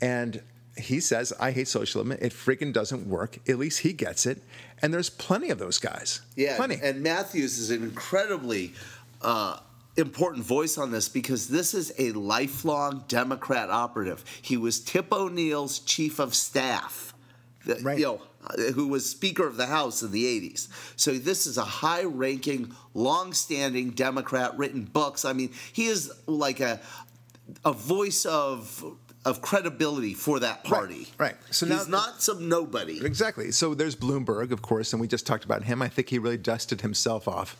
And 0.00 0.42
he 0.76 1.00
says, 1.00 1.32
I 1.38 1.52
hate 1.52 1.68
socialism. 1.68 2.12
It 2.12 2.32
freaking 2.32 2.72
doesn't 2.72 3.08
work. 3.08 3.38
At 3.48 3.58
least 3.58 3.80
he 3.80 3.92
gets 3.92 4.26
it. 4.26 4.42
And 4.82 4.92
there's 4.92 5.10
plenty 5.10 5.50
of 5.50 5.58
those 5.58 5.78
guys. 5.78 6.20
Yeah. 6.36 6.56
Plenty. 6.56 6.78
And 6.82 7.02
Matthews 7.02 7.58
is 7.58 7.70
an 7.70 7.82
incredibly 7.82 8.74
uh, 9.22 9.58
important 9.96 10.44
voice 10.44 10.76
on 10.76 10.90
this 10.90 11.08
because 11.08 11.48
this 11.48 11.74
is 11.74 11.94
a 11.98 12.12
lifelong 12.12 13.04
Democrat 13.08 13.70
operative. 13.70 14.24
He 14.42 14.56
was 14.56 14.80
Tip 14.80 15.12
O'Neill's 15.12 15.78
chief 15.78 16.18
of 16.18 16.34
staff. 16.34 17.13
Right. 17.66 17.98
You 17.98 18.04
know, 18.04 18.20
who 18.74 18.88
was 18.88 19.08
Speaker 19.08 19.46
of 19.46 19.56
the 19.56 19.66
House 19.66 20.02
in 20.02 20.10
the 20.10 20.24
80s. 20.24 20.68
So 20.96 21.12
this 21.12 21.46
is 21.46 21.56
a 21.58 21.64
high 21.64 22.04
ranking, 22.04 22.74
long 22.92 23.32
standing 23.32 23.90
Democrat, 23.90 24.56
written 24.58 24.84
books. 24.84 25.24
I 25.24 25.32
mean, 25.32 25.50
he 25.72 25.86
is 25.86 26.12
like 26.26 26.60
a, 26.60 26.80
a 27.64 27.72
voice 27.72 28.24
of 28.24 28.84
of 29.24 29.40
credibility 29.40 30.12
for 30.12 30.38
that 30.40 30.64
party. 30.64 31.08
Right. 31.16 31.32
right. 31.32 31.36
So 31.50 31.64
he's 31.64 31.88
now, 31.88 31.98
not 31.98 32.22
some 32.22 32.46
nobody. 32.46 33.02
Exactly. 33.02 33.52
So 33.52 33.74
there's 33.74 33.96
Bloomberg, 33.96 34.50
of 34.50 34.60
course, 34.60 34.92
and 34.92 35.00
we 35.00 35.08
just 35.08 35.26
talked 35.26 35.46
about 35.46 35.64
him. 35.64 35.80
I 35.80 35.88
think 35.88 36.10
he 36.10 36.18
really 36.18 36.36
dusted 36.36 36.82
himself 36.82 37.26
off. 37.26 37.56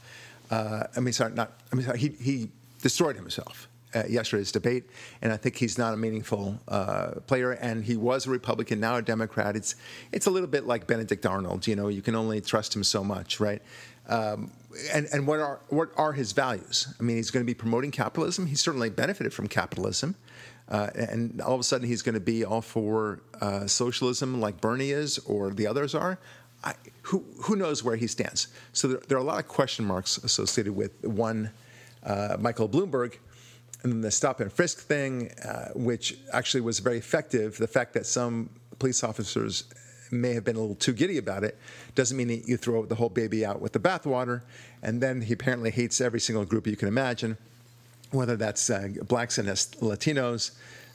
Uh, 0.50 0.84
I 0.94 1.00
mean, 1.00 1.14
sorry, 1.14 1.32
not. 1.32 1.52
I 1.72 1.76
mean, 1.76 1.86
sorry, 1.86 1.98
he 1.98 2.08
he 2.20 2.50
destroyed 2.82 3.16
himself 3.16 3.66
at 3.94 4.10
yesterday's 4.10 4.52
debate, 4.52 4.84
and 5.22 5.32
I 5.32 5.36
think 5.36 5.56
he's 5.56 5.78
not 5.78 5.94
a 5.94 5.96
meaningful 5.96 6.60
uh, 6.68 7.12
player. 7.26 7.52
And 7.52 7.84
he 7.84 7.96
was 7.96 8.26
a 8.26 8.30
Republican, 8.30 8.80
now 8.80 8.96
a 8.96 9.02
Democrat. 9.02 9.56
It's 9.56 9.76
it's 10.12 10.26
a 10.26 10.30
little 10.30 10.48
bit 10.48 10.66
like 10.66 10.86
Benedict 10.86 11.24
Arnold. 11.24 11.66
You 11.66 11.76
know, 11.76 11.88
you 11.88 12.02
can 12.02 12.14
only 12.14 12.40
trust 12.40 12.74
him 12.74 12.84
so 12.84 13.04
much, 13.04 13.40
right? 13.40 13.62
Um, 14.08 14.50
and 14.92 15.06
and 15.12 15.26
what 15.26 15.40
are 15.40 15.60
what 15.68 15.90
are 15.96 16.12
his 16.12 16.32
values? 16.32 16.92
I 16.98 17.02
mean, 17.02 17.16
he's 17.16 17.30
going 17.30 17.44
to 17.44 17.50
be 17.50 17.54
promoting 17.54 17.90
capitalism. 17.90 18.46
He 18.46 18.54
certainly 18.54 18.90
benefited 18.90 19.32
from 19.32 19.48
capitalism. 19.48 20.16
Uh, 20.68 20.88
and 20.94 21.42
all 21.42 21.54
of 21.54 21.60
a 21.60 21.64
sudden, 21.64 21.86
he's 21.86 22.00
going 22.00 22.14
to 22.14 22.20
be 22.20 22.42
all 22.44 22.62
for 22.62 23.20
uh, 23.40 23.66
socialism, 23.66 24.40
like 24.40 24.62
Bernie 24.62 24.92
is, 24.92 25.18
or 25.18 25.50
the 25.50 25.66
others 25.66 25.94
are. 25.94 26.18
I, 26.62 26.74
who 27.02 27.24
who 27.42 27.56
knows 27.56 27.84
where 27.84 27.96
he 27.96 28.06
stands? 28.06 28.48
So 28.72 28.88
there, 28.88 29.00
there, 29.08 29.18
are 29.18 29.20
a 29.20 29.24
lot 29.24 29.38
of 29.38 29.46
question 29.46 29.84
marks 29.84 30.16
associated 30.18 30.74
with 30.74 31.04
one 31.04 31.50
uh, 32.02 32.38
Michael 32.40 32.68
Bloomberg, 32.68 33.18
and 33.84 33.92
then 33.92 34.00
the 34.00 34.10
stop 34.10 34.40
and 34.40 34.50
frisk 34.50 34.80
thing, 34.80 35.30
uh, 35.44 35.68
which 35.74 36.18
actually 36.32 36.62
was 36.62 36.80
very 36.80 36.96
effective. 36.98 37.58
The 37.58 37.68
fact 37.68 37.92
that 37.94 38.06
some 38.06 38.48
police 38.78 39.04
officers 39.04 39.64
may 40.10 40.32
have 40.32 40.44
been 40.44 40.56
a 40.56 40.60
little 40.60 40.74
too 40.74 40.94
giddy 40.94 41.18
about 41.18 41.44
it 41.44 41.58
doesn't 41.94 42.16
mean 42.16 42.28
that 42.28 42.48
you 42.48 42.56
throw 42.56 42.86
the 42.86 42.94
whole 42.94 43.10
baby 43.10 43.44
out 43.44 43.60
with 43.60 43.72
the 43.72 43.78
bathwater. 43.78 44.40
And 44.82 45.02
then 45.02 45.20
he 45.20 45.34
apparently 45.34 45.70
hates 45.70 46.00
every 46.00 46.20
single 46.20 46.44
group 46.46 46.66
you 46.66 46.76
can 46.76 46.88
imagine, 46.88 47.36
whether 48.10 48.36
that's 48.36 48.70
uh, 48.70 48.88
blacks 49.06 49.36
and 49.36 49.48
Latinos, 49.48 50.52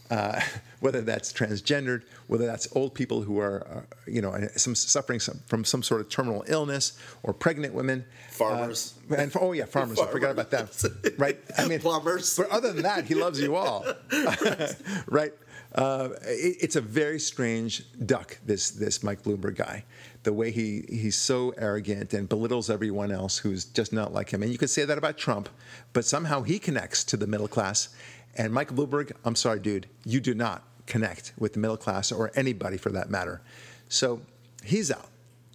uh, 0.09 0.39
whether 0.79 1.01
that's 1.01 1.31
transgendered, 1.33 2.03
whether 2.27 2.45
that's 2.45 2.67
old 2.75 2.93
people 2.93 3.21
who 3.21 3.39
are, 3.39 3.67
uh, 3.67 3.81
you 4.07 4.21
know, 4.21 4.35
some 4.55 4.75
suffering 4.75 5.19
some, 5.19 5.39
from 5.45 5.63
some 5.65 5.83
sort 5.83 6.01
of 6.01 6.09
terminal 6.09 6.43
illness, 6.47 6.97
or 7.23 7.33
pregnant 7.33 7.73
women, 7.73 8.05
farmers, 8.29 8.95
uh, 9.11 9.15
and 9.15 9.31
oh 9.39 9.51
yeah, 9.51 9.65
farmers. 9.65 9.97
farmers. 9.97 10.09
I 10.09 10.11
forgot 10.11 10.31
about 10.31 10.51
that. 10.51 11.13
Right? 11.17 11.37
I 11.57 11.67
mean, 11.67 11.79
plumbers. 11.79 12.37
But 12.37 12.49
other 12.49 12.71
than 12.71 12.83
that, 12.83 13.05
he 13.05 13.13
loves 13.13 13.41
you 13.41 13.55
all. 13.55 13.85
right? 15.07 15.33
Uh, 15.75 16.09
it, 16.21 16.57
it's 16.61 16.75
a 16.75 16.81
very 16.81 17.19
strange 17.19 17.83
duck. 18.05 18.37
This 18.45 18.71
this 18.71 19.03
Mike 19.03 19.23
Bloomberg 19.23 19.55
guy, 19.55 19.83
the 20.23 20.33
way 20.33 20.51
he 20.51 20.85
he's 20.89 21.15
so 21.15 21.53
arrogant 21.57 22.13
and 22.13 22.27
belittles 22.27 22.69
everyone 22.69 23.11
else 23.11 23.37
who's 23.37 23.65
just 23.65 23.93
not 23.93 24.13
like 24.13 24.31
him. 24.31 24.41
And 24.41 24.51
you 24.51 24.57
could 24.57 24.69
say 24.69 24.85
that 24.85 24.97
about 24.97 25.17
Trump, 25.17 25.49
but 25.93 26.05
somehow 26.05 26.41
he 26.41 26.57
connects 26.57 27.03
to 27.05 27.17
the 27.17 27.27
middle 27.27 27.47
class 27.47 27.89
and 28.35 28.53
Michael 28.53 28.75
Bloomberg, 28.75 29.11
I'm 29.25 29.35
sorry, 29.35 29.59
dude, 29.59 29.87
you 30.05 30.19
do 30.19 30.33
not 30.33 30.63
connect 30.85 31.33
with 31.37 31.53
the 31.53 31.59
middle 31.59 31.77
class 31.77 32.11
or 32.11 32.31
anybody 32.35 32.77
for 32.77 32.89
that 32.91 33.09
matter. 33.09 33.41
So 33.87 34.21
he's 34.63 34.91
out. 34.91 35.07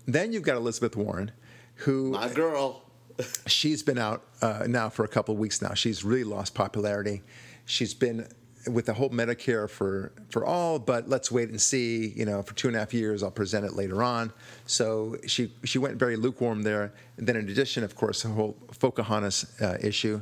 Then 0.07 0.33
you've 0.33 0.43
got 0.43 0.57
Elizabeth 0.57 0.97
Warren, 0.97 1.33
who 1.77 2.13
My 2.13 2.29
girl. 2.29 2.83
she's 3.47 3.83
been 3.83 3.99
out 3.99 4.23
uh, 4.43 4.65
now 4.69 4.89
for 4.89 5.05
a 5.05 5.09
couple 5.09 5.35
of 5.35 5.41
weeks 5.41 5.63
now. 5.63 5.75
She's 5.75 6.05
really 6.05 6.25
lost 6.25 6.55
popularity. 6.55 7.23
She's 7.65 7.95
been 7.95 8.29
with 8.67 8.87
the 8.87 8.95
whole 8.95 9.11
Medicare 9.11 9.69
for 9.69 10.13
for 10.31 10.45
all, 10.45 10.79
but 10.79 11.09
let's 11.09 11.31
wait 11.31 11.49
and 11.49 11.61
see. 11.61 12.09
You 12.09 12.25
know, 12.25 12.43
for 12.43 12.55
two 12.55 12.69
and 12.69 12.77
a 12.77 12.81
half 12.81 12.93
years, 12.93 13.23
I'll 13.23 13.31
present 13.31 13.65
it 13.65 13.75
later 13.75 14.03
on. 14.03 14.33
So 14.67 15.17
she 15.27 15.53
she 15.65 15.79
went 15.79 15.97
very 15.97 16.17
lukewarm 16.17 16.63
there. 16.63 16.93
And 17.17 17.27
then 17.27 17.37
in 17.37 17.49
addition, 17.49 17.85
of 17.85 17.95
course, 17.95 18.23
the 18.23 18.31
whole 18.31 18.57
Pocahontas 18.79 19.61
uh, 19.61 19.79
issue. 19.81 20.21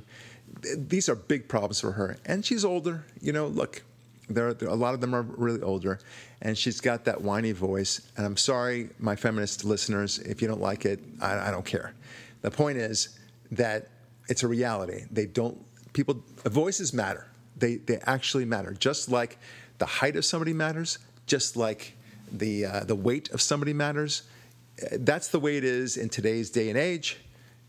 These 0.76 1.08
are 1.08 1.14
big 1.14 1.48
problems 1.48 1.80
for 1.80 1.92
her, 1.92 2.18
and 2.24 2.44
she's 2.44 2.64
older. 2.64 3.04
You 3.20 3.32
know, 3.32 3.46
look, 3.48 3.82
there, 4.28 4.54
there 4.54 4.68
a 4.68 4.74
lot 4.74 4.94
of 4.94 5.00
them 5.00 5.14
are 5.14 5.22
really 5.22 5.60
older, 5.62 5.98
and 6.40 6.56
she's 6.56 6.80
got 6.80 7.04
that 7.04 7.20
whiny 7.20 7.52
voice. 7.52 8.00
And 8.16 8.24
I'm 8.24 8.36
sorry, 8.36 8.90
my 8.98 9.16
feminist 9.16 9.64
listeners, 9.64 10.18
if 10.18 10.40
you 10.40 10.48
don't 10.48 10.60
like 10.60 10.84
it, 10.84 11.00
I, 11.20 11.48
I 11.48 11.50
don't 11.50 11.64
care. 11.64 11.94
The 12.42 12.50
point 12.50 12.78
is 12.78 13.18
that 13.52 13.88
it's 14.28 14.42
a 14.42 14.48
reality. 14.48 15.04
They 15.10 15.26
don't 15.26 15.58
people 15.92 16.22
voices 16.44 16.92
matter. 16.92 17.26
They 17.56 17.76
they 17.76 17.98
actually 18.04 18.44
matter. 18.44 18.72
Just 18.72 19.08
like 19.08 19.38
the 19.78 19.86
height 19.86 20.16
of 20.16 20.24
somebody 20.24 20.52
matters, 20.52 20.98
just 21.26 21.56
like 21.56 21.96
the 22.30 22.66
uh, 22.66 22.80
the 22.84 22.96
weight 22.96 23.30
of 23.30 23.40
somebody 23.40 23.72
matters. 23.72 24.22
That's 24.92 25.28
the 25.28 25.38
way 25.38 25.56
it 25.58 25.64
is 25.64 25.96
in 25.96 26.08
today's 26.08 26.50
day 26.50 26.68
and 26.68 26.78
age. 26.78 27.18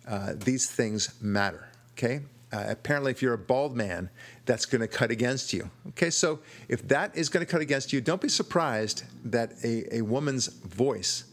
Uh, 0.08 0.34
these 0.36 0.70
things 0.70 1.14
matter. 1.22 1.68
Okay. 1.94 2.22
Uh, 2.54 2.66
apparently, 2.68 3.10
if 3.10 3.20
you're 3.20 3.34
a 3.34 3.38
bald 3.38 3.76
man, 3.76 4.10
that's 4.46 4.68
going 4.68 4.82
to 4.82 4.88
cut 4.88 5.10
against 5.10 5.54
you. 5.54 5.72
Okay, 5.90 6.12
so 6.12 6.40
if 6.70 6.88
that 6.88 7.16
is 7.18 7.28
going 7.28 7.44
to 7.44 7.52
cut 7.52 7.62
against 7.62 7.92
you, 7.92 8.00
don't 8.00 8.22
be 8.22 8.30
surprised 8.30 9.04
that 9.26 9.54
a, 9.64 9.98
a 9.98 10.02
woman's 10.02 10.48
voice 10.48 11.24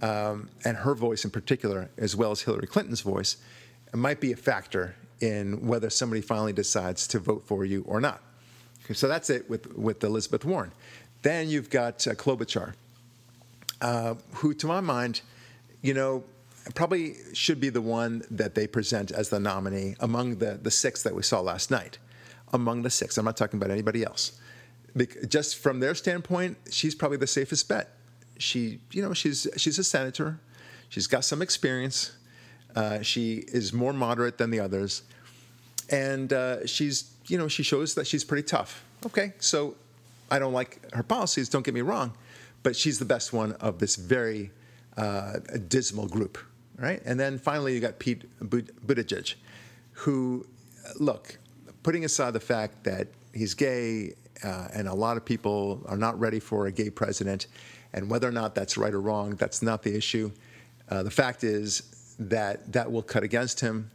um, 0.00 0.48
and 0.64 0.78
her 0.78 0.94
voice 0.94 1.24
in 1.24 1.30
particular, 1.30 1.90
as 1.98 2.16
well 2.16 2.30
as 2.30 2.40
Hillary 2.40 2.66
Clinton's 2.66 3.02
voice, 3.02 3.36
might 3.92 4.20
be 4.20 4.32
a 4.32 4.36
factor 4.36 4.96
in 5.20 5.66
whether 5.66 5.90
somebody 5.90 6.22
finally 6.22 6.52
decides 6.54 7.06
to 7.08 7.18
vote 7.18 7.42
for 7.46 7.66
you 7.66 7.84
or 7.86 8.00
not. 8.00 8.22
Okay, 8.84 8.94
so 8.94 9.06
that's 9.06 9.28
it 9.28 9.48
with, 9.50 9.76
with 9.76 10.02
Elizabeth 10.02 10.46
Warren. 10.46 10.72
Then 11.20 11.48
you've 11.48 11.68
got 11.68 12.06
uh, 12.06 12.14
Klobuchar, 12.14 12.72
uh, 13.82 14.14
who, 14.36 14.54
to 14.54 14.66
my 14.66 14.80
mind, 14.80 15.20
you 15.82 15.92
know, 15.92 16.24
probably 16.74 17.16
should 17.32 17.60
be 17.60 17.68
the 17.68 17.82
one 17.82 18.22
that 18.30 18.54
they 18.54 18.66
present 18.66 19.10
as 19.10 19.28
the 19.28 19.40
nominee 19.40 19.96
among 20.00 20.36
the, 20.38 20.58
the 20.60 20.70
six 20.70 21.02
that 21.02 21.14
we 21.14 21.22
saw 21.22 21.40
last 21.40 21.70
night. 21.70 21.98
Among 22.52 22.82
the 22.82 22.90
six. 22.90 23.18
I'm 23.18 23.24
not 23.24 23.36
talking 23.36 23.58
about 23.58 23.70
anybody 23.70 24.04
else. 24.04 24.40
Just 25.26 25.58
from 25.58 25.80
their 25.80 25.94
standpoint, 25.94 26.56
she's 26.70 26.94
probably 26.94 27.18
the 27.18 27.26
safest 27.26 27.68
bet 27.68 27.94
she, 28.38 28.80
you 28.92 29.02
know, 29.02 29.14
she's 29.14 29.46
she's 29.56 29.78
a 29.78 29.84
senator. 29.84 30.40
She's 30.88 31.06
got 31.06 31.24
some 31.24 31.42
experience. 31.42 32.12
Uh, 32.74 33.02
she 33.02 33.44
is 33.48 33.72
more 33.72 33.92
moderate 33.92 34.38
than 34.38 34.50
the 34.50 34.60
others, 34.60 35.02
and 35.90 36.32
uh, 36.32 36.66
she's, 36.66 37.12
you 37.26 37.38
know, 37.38 37.48
she 37.48 37.62
shows 37.62 37.94
that 37.94 38.06
she's 38.06 38.24
pretty 38.24 38.42
tough. 38.42 38.84
Okay, 39.06 39.32
so 39.38 39.76
I 40.30 40.38
don't 40.38 40.52
like 40.52 40.92
her 40.92 41.02
policies. 41.02 41.48
Don't 41.48 41.64
get 41.64 41.74
me 41.74 41.82
wrong, 41.82 42.12
but 42.62 42.74
she's 42.74 42.98
the 42.98 43.04
best 43.04 43.32
one 43.32 43.52
of 43.52 43.78
this 43.78 43.96
very 43.96 44.50
uh, 44.96 45.34
dismal 45.68 46.08
group, 46.08 46.38
right? 46.78 47.00
And 47.04 47.18
then 47.18 47.38
finally, 47.38 47.74
you 47.74 47.80
got 47.80 47.98
Pete 47.98 48.24
Buttigieg, 48.40 49.34
who, 49.92 50.46
look, 50.98 51.38
putting 51.82 52.04
aside 52.04 52.32
the 52.32 52.40
fact 52.40 52.84
that 52.84 53.08
he's 53.32 53.54
gay 53.54 54.14
uh, 54.42 54.68
and 54.72 54.88
a 54.88 54.94
lot 54.94 55.16
of 55.16 55.24
people 55.24 55.82
are 55.86 55.96
not 55.96 56.18
ready 56.18 56.40
for 56.40 56.66
a 56.66 56.72
gay 56.72 56.90
president, 56.90 57.46
and 57.92 58.10
whether 58.10 58.28
or 58.28 58.32
not 58.32 58.54
that's 58.54 58.76
right 58.76 58.92
or 58.92 59.00
wrong, 59.00 59.36
that's 59.36 59.62
not 59.62 59.82
the 59.82 59.94
issue. 59.94 60.30
Uh, 60.88 61.02
the 61.02 61.10
fact 61.10 61.44
is 61.44 62.14
that 62.18 62.72
that 62.72 62.90
will 62.90 63.02
cut 63.02 63.22
against 63.22 63.60
him. 63.60 63.90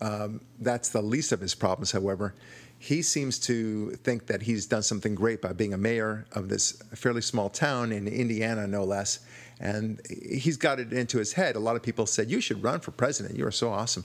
Um, 0.00 0.40
that's 0.60 0.90
the 0.90 1.02
least 1.02 1.32
of 1.32 1.40
his 1.40 1.54
problems, 1.54 1.90
however. 1.90 2.34
He 2.78 3.02
seems 3.02 3.40
to 3.40 3.90
think 4.04 4.26
that 4.26 4.42
he's 4.42 4.66
done 4.66 4.82
something 4.82 5.16
great 5.16 5.42
by 5.42 5.52
being 5.52 5.74
a 5.74 5.78
mayor 5.78 6.26
of 6.32 6.48
this 6.48 6.80
fairly 6.94 7.22
small 7.22 7.48
town 7.48 7.90
in 7.90 8.06
Indiana, 8.06 8.66
no 8.68 8.84
less. 8.84 9.18
And 9.60 10.00
he's 10.08 10.56
got 10.56 10.78
it 10.78 10.92
into 10.92 11.18
his 11.18 11.32
head. 11.32 11.56
A 11.56 11.58
lot 11.58 11.74
of 11.74 11.82
people 11.82 12.06
said, 12.06 12.30
You 12.30 12.40
should 12.40 12.62
run 12.62 12.80
for 12.80 12.92
president. 12.92 13.36
You 13.36 13.46
are 13.46 13.52
so 13.52 13.70
awesome. 13.70 14.04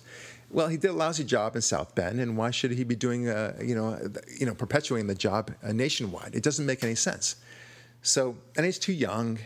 Well, 0.50 0.68
he 0.68 0.78
did 0.78 0.92
a 0.92 0.94
lousy 0.94 1.24
job 1.24 1.56
in 1.56 1.62
South 1.62 1.96
Bend, 1.96 2.20
and 2.20 2.38
why 2.38 2.52
should 2.52 2.72
he 2.72 2.84
be 2.84 2.96
doing, 2.96 3.28
uh, 3.28 3.58
you 3.62 3.74
know, 3.74 4.00
you 4.40 4.46
know, 4.46 4.54
perpetuating 4.54 5.08
the 5.08 5.16
job 5.16 5.52
uh, 5.64 5.72
nationwide? 5.72 6.36
It 6.36 6.44
doesn't 6.44 6.66
make 6.66 6.84
any 6.84 6.96
sense. 6.96 7.38
So, 8.04 8.38
and 8.56 8.66
he's 8.66 8.78
too 8.78 8.94
young, 8.94 9.40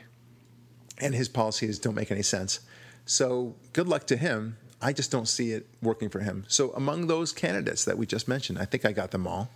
and 0.99 1.15
his 1.15 1.29
policies 1.29 1.79
don't 1.79 1.95
make 1.95 2.11
any 2.11 2.23
sense. 2.23 2.59
So, 3.05 3.55
good 3.71 3.87
luck 3.87 4.05
to 4.07 4.17
him. 4.17 4.57
I 4.81 4.91
just 4.91 5.11
don't 5.11 5.27
see 5.27 5.53
it 5.53 5.67
working 5.81 6.09
for 6.09 6.19
him. 6.19 6.43
So, 6.49 6.71
among 6.71 7.07
those 7.07 7.31
candidates 7.31 7.85
that 7.85 7.97
we 7.97 8.05
just 8.05 8.27
mentioned, 8.27 8.59
I 8.59 8.65
think 8.65 8.85
I 8.85 8.91
got 8.91 9.11
them 9.11 9.27
all. 9.27 9.49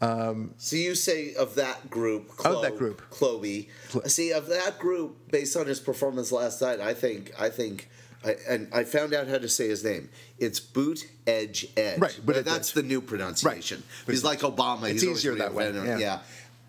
Um, 0.00 0.54
so 0.58 0.76
you 0.76 0.94
say 0.94 1.34
of 1.34 1.54
that 1.54 1.88
group, 1.90 2.30
Of 2.44 2.62
that 2.62 2.76
group. 2.76 3.02
Chloe. 3.10 3.68
See, 4.06 4.32
of 4.32 4.46
that 4.48 4.78
group, 4.78 5.30
based 5.30 5.56
on 5.56 5.66
his 5.66 5.80
performance 5.80 6.30
last 6.32 6.60
night, 6.60 6.80
I 6.80 6.92
think, 6.94 7.32
I 7.38 7.48
think, 7.48 7.88
I, 8.24 8.36
and 8.48 8.68
I 8.74 8.84
found 8.84 9.14
out 9.14 9.26
how 9.28 9.38
to 9.38 9.48
say 9.48 9.68
his 9.68 9.84
name. 9.84 10.08
It's 10.38 10.60
Boot 10.60 11.08
Edge 11.26 11.68
Edge. 11.76 11.98
Right, 11.98 12.20
but 12.24 12.44
that's 12.44 12.72
the 12.72 12.82
new 12.82 13.00
pronunciation. 13.00 13.82
Right. 14.06 14.12
He's 14.12 14.24
like 14.24 14.40
Obama. 14.40 14.90
It's 14.90 15.02
He's 15.02 15.10
easier 15.18 15.34
that 15.36 15.54
way, 15.54 15.72
yeah. 15.72 15.98
yeah. 15.98 16.18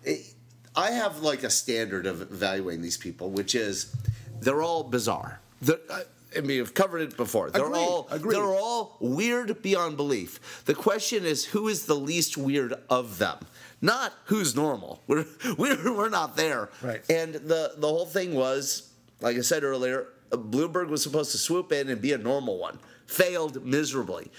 It- 0.04 0.34
I 0.76 0.92
have 0.92 1.22
like 1.22 1.42
a 1.42 1.50
standard 1.50 2.06
of 2.06 2.22
evaluating 2.22 2.82
these 2.82 2.96
people, 2.96 3.30
which 3.30 3.56
is 3.56 3.92
they're 4.40 4.62
all 4.62 4.84
bizarre. 4.84 5.40
They're, 5.60 5.78
I 5.90 6.02
I 6.36 6.40
mean, 6.40 6.60
I've 6.60 6.74
covered 6.74 7.00
it 7.00 7.16
before. 7.16 7.50
They're 7.50 7.64
Agreed, 7.66 7.78
all 7.78 8.08
agreed. 8.10 8.36
they're 8.36 8.44
all 8.44 8.96
weird 9.00 9.62
beyond 9.62 9.96
belief. 9.96 10.62
The 10.66 10.74
question 10.74 11.24
is, 11.24 11.46
who 11.46 11.68
is 11.68 11.86
the 11.86 11.94
least 11.96 12.36
weird 12.36 12.74
of 12.90 13.18
them? 13.18 13.38
Not 13.80 14.12
who's 14.24 14.54
normal. 14.56 15.02
We're 15.06 15.24
we're, 15.56 15.94
we're 15.94 16.08
not 16.08 16.36
there. 16.36 16.68
Right. 16.82 17.02
And 17.08 17.34
the 17.34 17.72
the 17.76 17.86
whole 17.88 18.06
thing 18.06 18.34
was, 18.34 18.90
like 19.20 19.36
I 19.36 19.40
said 19.40 19.62
earlier, 19.64 20.08
Bloomberg 20.30 20.88
was 20.88 21.02
supposed 21.02 21.30
to 21.32 21.38
swoop 21.38 21.72
in 21.72 21.88
and 21.88 22.00
be 22.00 22.12
a 22.12 22.18
normal 22.18 22.58
one. 22.58 22.78
Failed 23.06 23.64
miserably. 23.64 24.30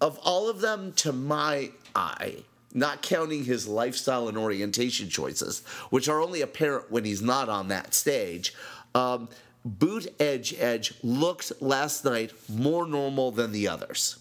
Of 0.00 0.18
all 0.24 0.48
of 0.50 0.60
them, 0.60 0.92
to 0.94 1.12
my 1.12 1.70
eye, 1.94 2.44
not 2.74 3.00
counting 3.02 3.44
his 3.44 3.66
lifestyle 3.68 4.28
and 4.28 4.36
orientation 4.36 5.08
choices, 5.08 5.60
which 5.90 6.08
are 6.08 6.20
only 6.20 6.40
apparent 6.40 6.90
when 6.90 7.04
he's 7.04 7.22
not 7.22 7.48
on 7.48 7.68
that 7.68 7.94
stage. 7.94 8.54
Um, 8.94 9.28
Boot 9.64 10.08
Edge 10.18 10.54
Edge 10.58 10.94
looked 11.02 11.52
last 11.60 12.04
night 12.04 12.32
more 12.48 12.86
normal 12.86 13.30
than 13.30 13.52
the 13.52 13.68
others. 13.68 14.18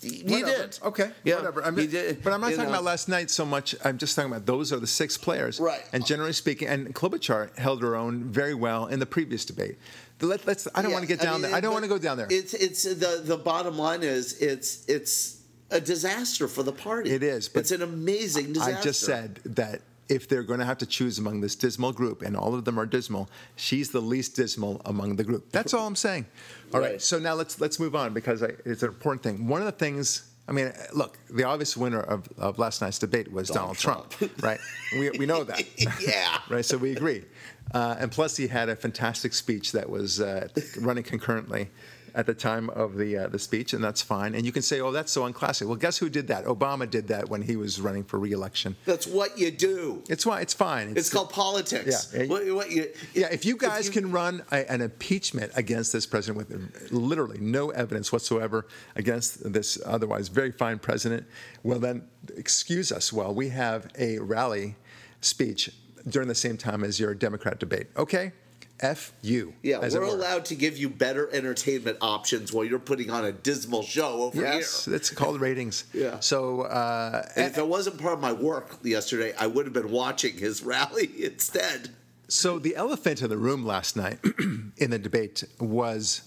He, 0.00 0.22
Whatever. 0.22 0.46
did. 0.46 0.78
Okay. 0.82 1.10
Yeah, 1.22 1.36
Whatever. 1.36 1.64
I'm, 1.64 1.76
he 1.76 1.86
did, 1.86 2.22
but 2.22 2.32
I'm 2.32 2.40
not 2.40 2.50
you 2.50 2.56
talking 2.56 2.70
know. 2.72 2.78
about 2.78 2.84
last 2.84 3.08
night 3.08 3.30
so 3.30 3.44
much. 3.44 3.74
I'm 3.84 3.98
just 3.98 4.16
talking 4.16 4.30
about 4.30 4.46
those 4.46 4.72
are 4.72 4.78
the 4.78 4.86
six 4.86 5.18
players. 5.18 5.60
Right. 5.60 5.82
And 5.92 6.04
generally 6.04 6.32
speaking, 6.32 6.68
and 6.68 6.94
Klobuchar 6.94 7.56
held 7.58 7.82
her 7.82 7.94
own 7.94 8.24
very 8.24 8.54
well 8.54 8.86
in 8.86 8.98
the 9.00 9.06
previous 9.06 9.44
debate. 9.44 9.76
Let, 10.20 10.46
us 10.48 10.66
I 10.74 10.82
don't 10.82 10.90
Yeah, 10.90 10.96
want 10.96 11.08
to 11.08 11.08
get 11.08 11.20
down 11.20 11.34
mean, 11.34 11.42
there. 11.50 11.54
I 11.54 11.60
don't 11.60 11.72
want 11.72 11.84
to 11.84 11.88
go 11.88 11.98
down 11.98 12.16
there. 12.16 12.28
It's 12.30 12.54
it's 12.54 12.84
the 12.84 13.22
the 13.24 13.36
bottom 13.36 13.76
line 13.76 14.02
is 14.02 14.40
it's 14.40 14.88
it's 14.88 15.42
a 15.70 15.80
disaster 15.80 16.46
for 16.48 16.62
the 16.62 16.72
party. 16.72 17.10
It 17.10 17.22
is, 17.22 17.48
but 17.48 17.60
it's 17.60 17.70
an 17.72 17.82
amazing 17.82 18.52
disaster. 18.52 18.76
I 18.78 18.82
just 18.82 19.00
said 19.00 19.40
that 19.44 19.82
if 20.12 20.28
they're 20.28 20.42
going 20.42 20.58
to 20.60 20.66
have 20.66 20.78
to 20.78 20.86
choose 20.86 21.18
among 21.18 21.40
this 21.40 21.56
dismal 21.56 21.92
group, 21.92 22.20
and 22.20 22.36
all 22.36 22.54
of 22.54 22.66
them 22.66 22.78
are 22.78 22.84
dismal, 22.84 23.30
she's 23.56 23.90
the 23.90 24.00
least 24.00 24.36
dismal 24.36 24.82
among 24.84 25.16
the 25.16 25.24
group. 25.24 25.50
That's 25.52 25.72
all 25.72 25.86
I'm 25.86 25.96
saying. 25.96 26.26
All 26.74 26.80
right. 26.80 26.92
Right. 26.92 27.02
So 27.02 27.18
now 27.18 27.34
let's 27.34 27.60
let's 27.60 27.80
move 27.80 27.96
on 27.96 28.12
because 28.12 28.42
I, 28.42 28.50
it's 28.66 28.82
an 28.82 28.90
important 28.90 29.22
thing. 29.22 29.48
One 29.48 29.60
of 29.60 29.66
the 29.66 29.72
things. 29.72 30.28
I 30.48 30.52
mean, 30.52 30.72
look, 30.92 31.18
the 31.30 31.44
obvious 31.44 31.76
winner 31.76 32.00
of, 32.00 32.28
of 32.36 32.58
last 32.58 32.82
night's 32.82 32.98
debate 32.98 33.30
was 33.32 33.48
Donald, 33.48 33.78
Donald 33.78 34.10
Trump, 34.18 34.32
right? 34.42 34.58
We, 34.92 35.10
we 35.10 35.24
know 35.24 35.44
that. 35.44 35.64
Yeah. 36.00 36.38
right, 36.50 36.64
so 36.64 36.76
we 36.76 36.92
agree. 36.92 37.24
Uh, 37.72 37.94
and 38.00 38.10
plus, 38.10 38.36
he 38.36 38.48
had 38.48 38.68
a 38.68 38.74
fantastic 38.74 39.34
speech 39.34 39.70
that 39.72 39.88
was 39.88 40.20
uh, 40.20 40.48
running 40.80 41.04
concurrently 41.04 41.70
at 42.14 42.26
the 42.26 42.34
time 42.34 42.68
of 42.70 42.96
the 42.96 43.16
uh, 43.16 43.28
the 43.28 43.38
speech, 43.38 43.72
and 43.72 43.82
that's 43.82 44.02
fine. 44.02 44.34
And 44.34 44.44
you 44.44 44.52
can 44.52 44.62
say, 44.62 44.80
"Oh, 44.80 44.92
that's 44.92 45.12
so 45.12 45.24
unclassic." 45.24 45.66
Well, 45.68 45.76
guess 45.76 45.98
who 45.98 46.08
did 46.08 46.28
that? 46.28 46.44
Obama 46.44 46.88
did 46.88 47.08
that 47.08 47.28
when 47.28 47.42
he 47.42 47.56
was 47.56 47.80
running 47.80 48.04
for 48.04 48.18
re-election. 48.18 48.76
That's 48.84 49.06
what 49.06 49.38
you 49.38 49.50
do. 49.50 50.02
It's 50.08 50.26
why 50.26 50.40
it's 50.40 50.54
fine. 50.54 50.94
It's 50.96 51.10
called 51.10 51.30
politics. 51.30 52.12
Yeah. 52.14 52.26
What, 52.26 52.54
what 52.54 52.70
you, 52.70 52.90
yeah, 53.14 53.28
if 53.30 53.44
you 53.44 53.56
guys 53.56 53.86
you- 53.86 53.92
can 53.92 54.12
run 54.12 54.42
a, 54.50 54.70
an 54.70 54.80
impeachment 54.80 55.52
against 55.56 55.92
this 55.92 56.06
president 56.06 56.36
with 56.38 56.92
literally 56.92 57.38
no 57.40 57.70
evidence 57.70 58.12
whatsoever 58.12 58.66
against 58.96 59.52
this 59.52 59.78
otherwise 59.86 60.28
very 60.28 60.52
fine 60.52 60.78
president, 60.78 61.26
well, 61.62 61.78
then 61.78 62.02
excuse 62.36 62.92
us 62.92 63.12
while 63.12 63.34
we 63.34 63.48
have 63.48 63.90
a 63.98 64.18
rally 64.18 64.76
speech 65.20 65.70
during 66.08 66.28
the 66.28 66.34
same 66.34 66.56
time 66.56 66.82
as 66.84 66.98
your 66.98 67.14
Democrat 67.14 67.58
debate. 67.58 67.86
Okay? 67.96 68.32
F 68.82 69.12
you. 69.22 69.54
Yeah, 69.62 69.78
we're 69.78 70.02
allowed 70.02 70.44
to 70.46 70.54
give 70.54 70.76
you 70.76 70.88
better 70.88 71.30
entertainment 71.32 71.98
options 72.00 72.52
while 72.52 72.64
you're 72.64 72.78
putting 72.78 73.10
on 73.10 73.24
a 73.24 73.32
dismal 73.32 73.82
show 73.82 74.22
over 74.22 74.40
Yes, 74.40 74.84
here. 74.84 74.94
it's 74.94 75.08
called 75.10 75.40
ratings. 75.40 75.84
Yeah. 75.94 76.18
So, 76.20 76.62
uh, 76.62 77.26
if 77.36 77.56
it 77.58 77.66
wasn't 77.66 78.00
part 78.00 78.14
of 78.14 78.20
my 78.20 78.32
work 78.32 78.78
yesterday, 78.82 79.32
I 79.38 79.46
would 79.46 79.66
have 79.66 79.72
been 79.72 79.90
watching 79.90 80.36
his 80.36 80.62
rally 80.64 81.10
instead. 81.18 81.90
So 82.28 82.58
the 82.58 82.74
elephant 82.76 83.22
in 83.22 83.28
the 83.30 83.36
room 83.36 83.64
last 83.64 83.94
night 83.96 84.18
in 84.78 84.90
the 84.90 84.98
debate 84.98 85.44
was, 85.60 86.22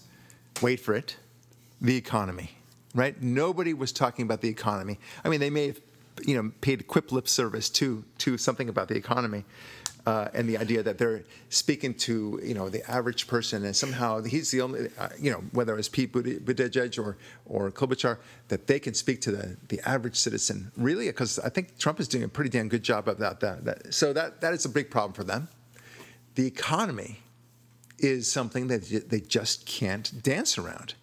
wait 0.62 0.80
for 0.80 0.94
it, 0.94 1.16
the 1.80 1.96
economy, 1.96 2.52
right? 2.94 3.20
Nobody 3.20 3.74
was 3.74 3.92
talking 3.92 4.22
about 4.24 4.40
the 4.40 4.48
economy. 4.48 4.98
I 5.24 5.28
mean, 5.28 5.40
they 5.40 5.50
may 5.50 5.66
have, 5.66 5.80
you 6.24 6.40
know, 6.40 6.52
paid 6.60 6.86
quip 6.86 7.12
lip 7.12 7.28
service 7.28 7.68
to 7.70 8.04
to 8.18 8.38
something 8.38 8.68
about 8.70 8.88
the 8.88 8.94
economy, 8.96 9.44
uh, 10.06 10.28
and 10.32 10.48
the 10.48 10.56
idea 10.56 10.82
that 10.82 10.98
they're 10.98 11.24
speaking 11.50 11.92
to 11.94 12.40
you 12.42 12.54
know 12.54 12.68
the 12.68 12.88
average 12.90 13.26
person, 13.26 13.64
and 13.64 13.74
somehow 13.74 14.22
he's 14.22 14.50
the 14.50 14.60
only, 14.60 14.88
uh, 14.98 15.08
you 15.18 15.30
know, 15.30 15.42
whether 15.52 15.76
it's 15.76 15.88
Pete 15.88 16.12
Buttigieg 16.12 16.98
or 16.98 17.16
or 17.44 17.70
Klobuchar, 17.70 18.18
that 18.48 18.66
they 18.66 18.78
can 18.78 18.94
speak 18.94 19.20
to 19.22 19.32
the 19.32 19.56
the 19.68 19.80
average 19.88 20.16
citizen. 20.16 20.70
Really, 20.76 21.06
because 21.06 21.38
I 21.40 21.48
think 21.48 21.78
Trump 21.78 22.00
is 22.00 22.08
doing 22.08 22.24
a 22.24 22.28
pretty 22.28 22.50
damn 22.50 22.68
good 22.68 22.82
job 22.82 23.08
of 23.08 23.18
that. 23.18 23.40
That, 23.40 23.64
that 23.64 23.94
so 23.94 24.12
that 24.12 24.40
that 24.40 24.54
is 24.54 24.64
a 24.64 24.68
big 24.68 24.90
problem 24.90 25.12
for 25.12 25.24
them 25.24 25.48
the 26.36 26.46
economy 26.46 27.18
is 27.98 28.30
something 28.30 28.68
that 28.68 29.08
they 29.08 29.20
just 29.20 29.66
can't 29.66 30.22
dance 30.22 30.58
around. 30.58 30.94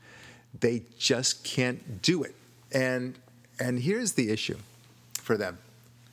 They 0.58 0.84
just 0.98 1.44
can't 1.44 2.02
do 2.02 2.24
it. 2.24 2.36
And 2.72 3.18
and 3.60 3.80
here's 3.80 4.14
the 4.14 4.30
issue 4.30 4.58
for 5.22 5.38
them. 5.38 5.58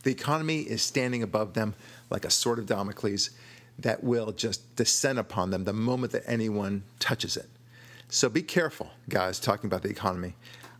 The 0.02 0.10
economy 0.10 0.60
is 0.60 0.82
standing 0.82 1.22
above 1.22 1.54
them 1.54 1.74
like 2.08 2.24
a 2.24 2.30
sword 2.30 2.58
of 2.58 2.66
Damocles 2.66 3.30
that 3.78 4.02
will 4.02 4.32
just 4.32 4.76
descend 4.76 5.18
upon 5.18 5.50
them 5.50 5.64
the 5.64 5.72
moment 5.72 6.12
that 6.12 6.22
anyone 6.26 6.82
touches 6.98 7.36
it. 7.36 7.48
So 8.08 8.28
be 8.28 8.42
careful, 8.42 8.90
guys, 9.08 9.38
talking 9.38 9.68
about 9.68 9.82
the 9.82 9.88
economy. 9.88 10.34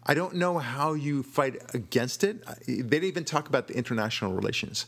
I 0.06 0.14
don't 0.14 0.34
know 0.34 0.58
how 0.58 0.94
you 0.94 1.22
fight 1.22 1.74
against 1.74 2.24
it. 2.24 2.44
They 2.66 2.82
didn't 2.82 3.04
even 3.04 3.24
talk 3.24 3.48
about 3.48 3.68
the 3.68 3.76
international 3.76 4.32
relations. 4.32 4.86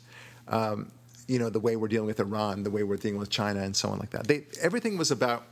Um, 0.48 0.90
you 1.28 1.38
know, 1.38 1.50
the 1.50 1.60
way 1.60 1.76
we're 1.76 1.88
dealing 1.88 2.08
with 2.08 2.18
Iran, 2.18 2.64
the 2.64 2.70
way 2.70 2.82
we're 2.82 2.96
dealing 2.96 3.18
with 3.18 3.30
China, 3.30 3.60
and 3.60 3.76
so 3.76 3.88
on 3.90 3.98
like 3.98 4.10
that. 4.10 4.26
They, 4.26 4.44
everything 4.60 4.98
was 4.98 5.10
about 5.10 5.44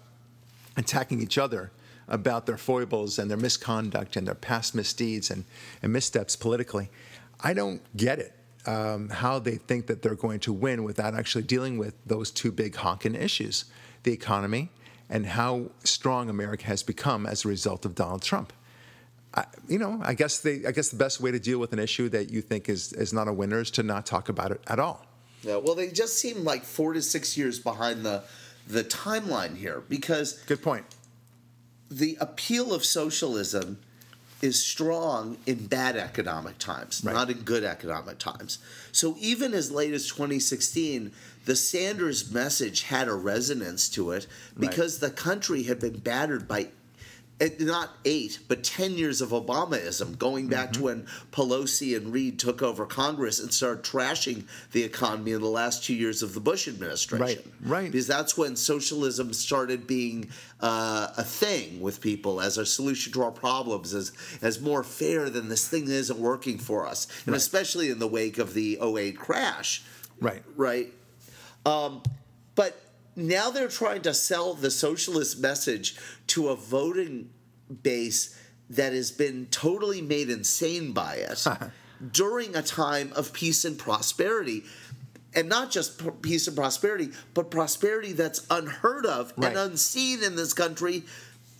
attacking 0.77 1.23
each 1.23 1.39
other 1.39 1.71
about 2.09 2.47
their 2.47 2.59
foibles 2.59 3.19
and 3.19 3.31
their 3.31 3.39
misconduct 3.39 4.17
and 4.17 4.27
their 4.27 4.35
past 4.35 4.75
misdeeds 4.75 5.31
and, 5.31 5.45
and 5.83 5.93
missteps 5.93 6.35
politically. 6.35 6.91
I 7.41 7.55
don't 7.55 7.81
get 7.97 8.19
it. 8.19 8.35
Um, 8.67 9.09
how 9.09 9.39
they 9.39 9.55
think 9.57 9.87
that 9.87 10.03
they're 10.03 10.15
going 10.15 10.41
to 10.41 10.53
win 10.53 10.85
without 10.85 11.15
actually 11.15 11.45
dealing 11.45 11.79
with 11.79 11.95
those 12.05 12.31
two 12.31 12.53
big 12.53 12.77
honking 12.77 13.15
issues 13.15 13.65
the 14.03 14.13
economy 14.13 14.71
and 15.09 15.27
how 15.27 15.71
strong 15.83 16.29
America 16.31 16.67
has 16.67 16.83
become 16.83 17.27
as 17.27 17.45
a 17.45 17.49
result 17.49 17.85
of 17.85 17.95
Donald 17.95 18.23
Trump. 18.23 18.53
I, 19.35 19.45
you 19.69 19.79
know, 19.79 20.01
I 20.03 20.15
guess 20.15 20.39
they, 20.39 20.65
I 20.67 20.73
guess 20.73 20.89
the 20.89 20.97
best 20.97 21.21
way 21.21 21.31
to 21.31 21.39
deal 21.39 21.59
with 21.59 21.73
an 21.73 21.79
issue 21.79 22.09
that 22.11 22.31
you 22.31 22.43
think 22.43 22.69
is, 22.69 22.93
is 22.93 23.13
not 23.13 23.29
a 23.29 23.33
winner 23.33 23.61
is 23.61 23.71
to 23.73 23.83
not 23.83 24.07
talk 24.07 24.29
about 24.29 24.51
it 24.51 24.61
at 24.67 24.79
all. 24.79 25.07
Yeah, 25.43 25.57
well, 25.57 25.75
they 25.75 25.89
just 25.89 26.19
seem 26.19 26.45
like 26.45 26.65
four 26.65 26.93
to 26.93 27.03
six 27.03 27.37
years 27.37 27.59
behind 27.59 28.05
the 28.05 28.25
the 28.67 28.85
timeline 28.85 29.57
here 29.57 29.83
because 29.89 30.35
good 30.47 30.63
point. 30.63 30.85
The 31.91 32.17
appeal 32.21 32.73
of 32.73 32.85
socialism 32.85 33.79
is 34.43 34.65
strong 34.65 35.37
in 35.47 35.67
bad 35.67 35.97
economic 35.97 36.59
times, 36.59 37.03
right. 37.05 37.13
not 37.13 37.31
in 37.31 37.39
good 37.43 37.65
economic 37.65 38.19
times. 38.19 38.59
So 38.93 39.17
even 39.19 39.53
as 39.53 39.71
late 39.71 39.93
as 39.93 40.09
2016, 40.09 41.13
the 41.45 41.57
Sanders 41.57 42.31
message 42.31 42.83
had 42.83 43.09
a 43.09 43.15
resonance 43.15 43.89
to 43.91 44.13
it 44.13 44.27
because 44.59 45.01
right. 45.03 45.11
the 45.11 45.17
country 45.17 45.65
had 45.65 45.81
been 45.81 45.99
battered 45.99 46.49
by 46.49 46.69
not 47.61 47.91
eight, 48.05 48.39
but 48.49 48.63
10 48.63 48.93
years 48.93 49.21
of 49.21 49.31
Obamaism, 49.31 50.19
going 50.19 50.49
back 50.49 50.73
mm-hmm. 50.73 50.81
to 50.81 50.85
when 50.85 51.07
Pelosi 51.33 51.97
and 51.97 52.13
Reid 52.13 52.39
took 52.39 52.63
over 52.63 52.85
Congress 52.85 53.41
and 53.41 53.53
started 53.53 53.83
trashing 53.83 54.45
the 54.73 54.83
economy 54.83 55.33
in 55.33 55.41
the 55.41 55.49
last 55.49 55.85
two 55.85 55.95
years 55.95 56.23
of 56.23 56.35
the 56.35 56.41
Bush 56.41 56.69
administration. 56.69 57.51
Right, 57.63 57.81
right. 57.83 57.91
Because 57.91 58.07
that's 58.07 58.37
when 58.37 58.57
socialism 58.57 59.33
started 59.33 59.87
being 59.87 60.31
uh, 60.61 61.09
a 61.17 61.25
thing 61.25 61.81
with 61.81 62.01
people 62.01 62.41
as 62.41 62.59
a 62.59 62.67
solution 62.67 63.13
to 63.15 63.23
our 63.23 63.31
problems, 63.31 63.95
as, 63.95 64.13
as 64.43 64.61
more 64.61 64.85
fair 64.85 65.31
than 65.31 65.49
this 65.49 65.67
thing 65.67 65.89
isn't 65.89 66.19
working 66.19 66.59
for 66.59 66.87
us. 66.87 67.07
And 67.25 67.33
right. 67.33 67.37
especially 67.37 67.91
in 67.91 67.99
the 67.99 68.09
wake 68.09 68.39
of 68.39 68.53
the 68.53 68.79
08 68.83 69.17
crash. 69.17 69.83
Right. 70.21 70.43
Right. 70.57 70.93
Um, 71.65 72.03
but 72.55 72.79
now 73.29 73.51
they're 73.51 73.69
trying 73.69 74.03
to 74.03 74.15
sell 74.15 74.55
the 74.55 74.71
socialist 74.71 75.41
message 75.41 75.97
to 76.29 76.49
a 76.49 76.57
voting 76.57 77.31
base 77.83 78.39
that 78.69 78.93
has 78.93 79.11
been 79.11 79.47
totally 79.47 80.01
made 80.01 80.31
insane 80.31 80.93
by 80.93 81.15
it 81.15 81.45
during 82.13 82.55
a 82.55 82.63
time 82.63 83.13
of 83.15 83.33
peace 83.33 83.65
and 83.65 83.79
prosperity. 83.79 84.65
And 85.35 85.49
not 85.49 85.71
just 85.71 86.23
peace 86.23 86.49
and 86.49 86.57
prosperity, 86.57 87.11
but 87.35 87.51
prosperity 87.51 88.13
that's 88.13 88.45
unheard 88.51 89.07
of 89.07 89.33
right. 89.37 89.49
and 89.49 89.59
unseen 89.59 90.25
in 90.25 90.35
this 90.35 90.53
country 90.53 91.05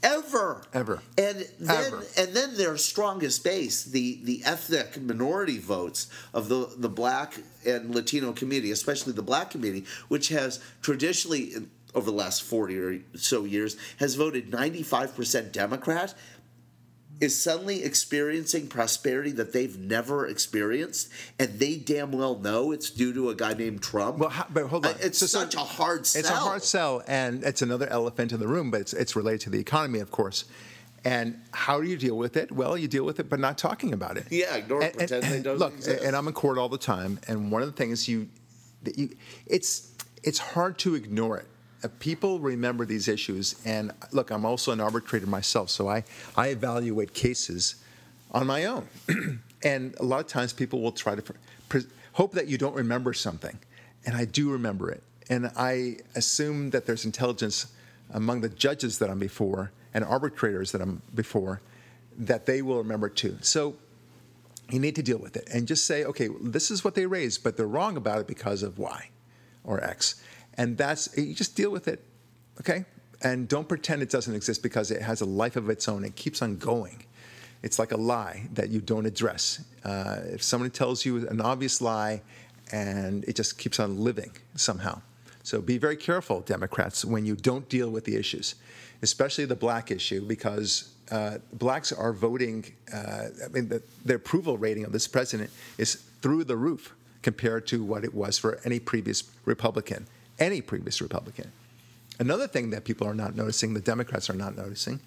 ever. 0.03 0.63
Ever. 0.73 1.03
And 1.19 1.47
then 1.59 1.85
ever. 1.87 2.05
and 2.17 2.35
then 2.35 2.57
their 2.57 2.77
strongest 2.77 3.45
base, 3.45 3.85
the 3.85 4.21
the 4.23 4.43
ethnic 4.45 5.01
minority 5.01 5.59
votes 5.59 6.09
of 6.33 6.49
the 6.49 6.73
the 6.77 6.89
black 6.89 7.41
and 7.67 7.95
Latino 7.95 8.33
community, 8.33 8.71
especially 8.71 9.13
the 9.13 9.23
black 9.23 9.51
community, 9.51 9.87
which 10.09 10.29
has 10.29 10.61
traditionally 10.83 11.55
over 11.95 12.07
the 12.07 12.17
last 12.17 12.43
40 12.43 12.79
or 12.79 12.99
so 13.17 13.45
years 13.45 13.77
has 13.99 14.15
voted 14.15 14.51
95% 14.51 15.51
Democrat 15.51 16.15
is 17.21 17.41
suddenly 17.41 17.85
experiencing 17.85 18.67
prosperity 18.67 19.31
that 19.33 19.53
they've 19.53 19.79
never 19.79 20.27
experienced, 20.27 21.11
and 21.39 21.59
they 21.59 21.77
damn 21.77 22.13
well 22.13 22.39
know 22.39 22.73
it's 22.73 22.91
due 22.91 23.13
to 23.13 23.29
a 23.29 23.35
guy 23.35 23.53
named 23.53 23.83
Trump. 23.83 24.19
Well, 24.19 24.33
but 24.51 24.67
hold 24.67 24.87
on, 24.87 24.95
it's 25.01 25.19
so, 25.19 25.27
such 25.27 25.53
so, 25.53 25.61
a 25.61 25.65
hard 25.65 26.07
sell. 26.07 26.21
It's 26.21 26.31
a 26.31 26.35
hard 26.35 26.63
sell, 26.63 27.03
and 27.07 27.45
it's 27.45 27.63
another 27.63 27.87
elephant 27.89 28.33
in 28.33 28.41
the 28.41 28.49
room, 28.49 28.71
but 28.71 28.81
it's, 28.81 28.95
it's 28.95 29.15
related 29.15 29.43
to 29.43 29.51
the 29.51 29.61
economy, 29.61 29.99
of 29.99 30.11
course. 30.11 30.47
And 31.05 31.41
how 31.53 31.81
do 31.81 31.89
you 31.89 31.97
deal 31.97 32.17
with 32.17 32.37
it? 32.37 32.53
Well, 32.53 32.77
you 32.77 32.89
deal 32.89 33.05
with 33.05 33.21
it, 33.21 33.29
but 33.29 33.41
not 33.41 33.57
talking 33.57 33.93
about 33.93 34.17
it. 34.17 34.27
Yeah, 34.31 34.57
ignore 34.57 34.83
and, 34.83 34.93
pretend 34.93 35.25
and, 35.25 35.33
they 35.33 35.43
don't 35.43 35.59
look, 35.59 35.75
exist. 35.75 36.03
and 36.05 36.17
I'm 36.17 36.27
in 36.27 36.35
court 36.35 36.59
all 36.59 36.69
the 36.69 36.79
time, 36.79 37.21
and 37.29 37.53
one 37.53 37.63
of 37.63 37.69
the 37.69 37.77
things 37.77 38.09
you, 38.09 38.29
that 38.83 38.99
you, 38.99 39.11
it's 39.47 39.95
it's 40.23 40.39
hard 40.39 40.79
to 40.79 40.95
ignore 40.95 41.39
it 41.39 41.47
Uh, 41.83 41.89
people 41.99 42.39
remember 42.39 42.85
these 42.85 43.09
issues. 43.09 43.61
And 43.65 43.93
look, 44.13 44.31
I'm 44.31 44.45
also 44.45 44.73
an 44.73 44.81
arbitrator 44.81 45.27
myself, 45.27 45.71
so 45.71 45.89
I, 45.89 46.05
I 46.37 46.49
evaluate 46.49 47.15
cases 47.15 47.77
on 48.33 48.47
my 48.47 48.67
own. 48.67 48.87
and 49.63 49.95
a 49.99 50.05
lot 50.05 50.21
of 50.21 50.27
times 50.27 50.53
people 50.53 50.81
will 50.81 50.93
try 50.93 51.15
to 51.15 51.23
pre- 51.69 51.85
hope 52.13 52.33
that 52.33 52.49
you 52.49 52.59
don't 52.59 52.75
remember 52.75 53.13
something. 53.13 53.59
And 54.07 54.17
I 54.17 54.25
do 54.25 54.51
remember 54.51 54.91
it. 54.91 55.03
And 55.29 55.51
I 55.57 55.99
assume 56.15 56.71
that 56.71 56.87
there's 56.87 57.05
intelligence 57.05 57.73
among 58.13 58.41
the 58.41 58.49
judges 58.49 58.99
that 58.99 59.11
I'm 59.11 59.19
before 59.19 59.71
and 59.95 60.05
arbitrators 60.05 60.73
that 60.73 60.81
I'm 60.81 61.03
before 61.15 61.61
that 62.19 62.47
they 62.47 62.63
will 62.63 62.79
remember 62.79 63.09
too. 63.09 63.39
So 63.41 63.77
you 64.71 64.79
need 64.79 64.97
to 64.97 65.03
deal 65.03 65.19
with 65.19 65.37
it 65.37 65.49
and 65.53 65.67
just 65.67 65.85
say, 65.85 66.05
okay, 66.05 66.29
this 66.41 66.71
is 66.71 66.85
what 66.85 66.95
they 66.95 67.07
raised, 67.07 67.43
but 67.43 67.57
they're 67.57 67.67
wrong 67.67 67.97
about 67.97 68.21
it 68.21 68.27
because 68.27 68.63
of 68.63 68.79
Y 68.79 69.11
or 69.65 69.83
X. 69.83 70.21
And 70.61 70.77
that's, 70.77 71.09
you 71.17 71.33
just 71.33 71.57
deal 71.57 71.71
with 71.71 71.89
it, 71.89 72.05
okay? 72.61 72.85
And 73.23 73.49
don't 73.49 73.67
pretend 73.67 74.03
it 74.03 74.11
doesn't 74.11 74.35
exist 74.35 74.63
because 74.63 74.91
it 74.91 75.01
has 75.01 75.23
a 75.23 75.25
life 75.25 75.57
of 75.57 75.71
its 75.71 75.89
own. 75.89 76.05
It 76.05 76.17
keeps 76.17 76.43
on 76.43 76.57
going. 76.59 77.03
It's 77.63 77.79
like 77.79 77.93
a 77.93 77.97
lie 77.97 78.47
that 78.53 78.69
you 78.69 78.83
don't 78.83 79.07
address. 79.07 79.65
Uh, 79.87 80.19
if 80.27 80.43
somebody 80.43 80.69
tells 80.69 81.07
you 81.07 81.27
an 81.29 81.41
obvious 81.41 81.81
lie 81.81 82.21
and 82.73 83.25
it 83.25 83.37
just 83.37 83.57
keeps 83.57 83.81
on 83.81 84.05
living 84.05 84.33
somehow. 84.55 85.01
So 85.45 85.63
be 85.63 85.79
very 85.79 85.97
careful, 85.97 86.41
Democrats, 86.43 87.07
when 87.07 87.25
you 87.25 87.37
don't 87.37 87.67
deal 87.71 87.89
with 87.89 88.05
the 88.05 88.17
issues, 88.17 88.55
especially 89.01 89.47
the 89.47 89.57
black 89.57 89.91
issue, 89.91 90.27
because 90.27 90.93
uh, 91.11 91.39
blacks 91.55 91.91
are 91.91 92.13
voting. 92.13 92.67
Uh, 92.93 93.29
I 93.43 93.49
mean, 93.49 93.71
the, 93.71 93.83
the, 94.05 94.17
approval 94.17 94.59
rating 94.59 94.85
of 94.85 94.93
this 94.93 95.09
president 95.09 95.49
is 95.79 95.95
through 96.21 96.45
the 96.45 96.57
roof 96.57 96.95
compared 97.23 97.67
to 97.69 97.83
what 97.83 98.05
it 98.05 98.13
was 98.13 98.37
for 98.37 98.61
any 98.67 98.79
previous 98.79 99.25
Republican 99.47 100.07
any 100.41 100.61
previous 100.61 101.01
Republican. 101.01 101.53
Another 102.19 102.49
thing 102.49 102.71
that 102.71 102.85
people 102.85 103.07
are 103.07 103.15
not 103.15 103.37
noticing, 103.37 103.75
the 103.75 103.81
Democrats 103.81 104.29
are 104.29 104.35
not 104.35 104.57
noticing, 104.57 105.01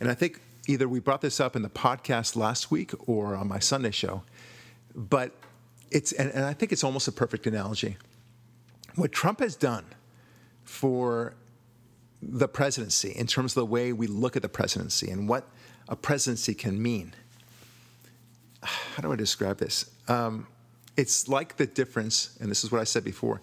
and 0.00 0.10
I 0.10 0.14
think 0.14 0.40
either 0.66 0.88
we 0.88 1.00
brought 1.00 1.20
this 1.20 1.40
up 1.40 1.54
in 1.54 1.62
the 1.62 1.68
podcast 1.68 2.36
last 2.36 2.70
week 2.70 2.92
or 3.08 3.36
on 3.36 3.48
my 3.48 3.58
Sunday 3.58 3.90
show, 3.90 4.22
but 4.94 5.32
it's, 5.90 6.12
and, 6.12 6.30
and 6.32 6.44
I 6.44 6.52
think 6.52 6.72
it's 6.72 6.82
almost 6.82 7.06
a 7.06 7.12
perfect 7.12 7.46
analogy. 7.46 7.96
What 8.94 9.12
Trump 9.12 9.40
has 9.40 9.54
done 9.54 9.84
for 10.64 11.34
the 12.20 12.48
presidency 12.48 13.10
in 13.10 13.26
terms 13.26 13.52
of 13.52 13.60
the 13.60 13.66
way 13.66 13.92
we 13.92 14.06
look 14.06 14.36
at 14.36 14.42
the 14.42 14.48
presidency 14.48 15.10
and 15.10 15.28
what 15.28 15.46
a 15.88 15.94
presidency 15.94 16.54
can 16.54 16.82
mean. 16.82 17.14
How 18.62 19.02
do 19.02 19.12
I 19.12 19.16
describe 19.16 19.58
this? 19.58 19.90
Um, 20.08 20.46
it's 20.96 21.28
like 21.28 21.56
the 21.56 21.66
difference, 21.66 22.36
and 22.40 22.50
this 22.50 22.64
is 22.64 22.72
what 22.72 22.80
I 22.80 22.84
said 22.84 23.04
before 23.04 23.40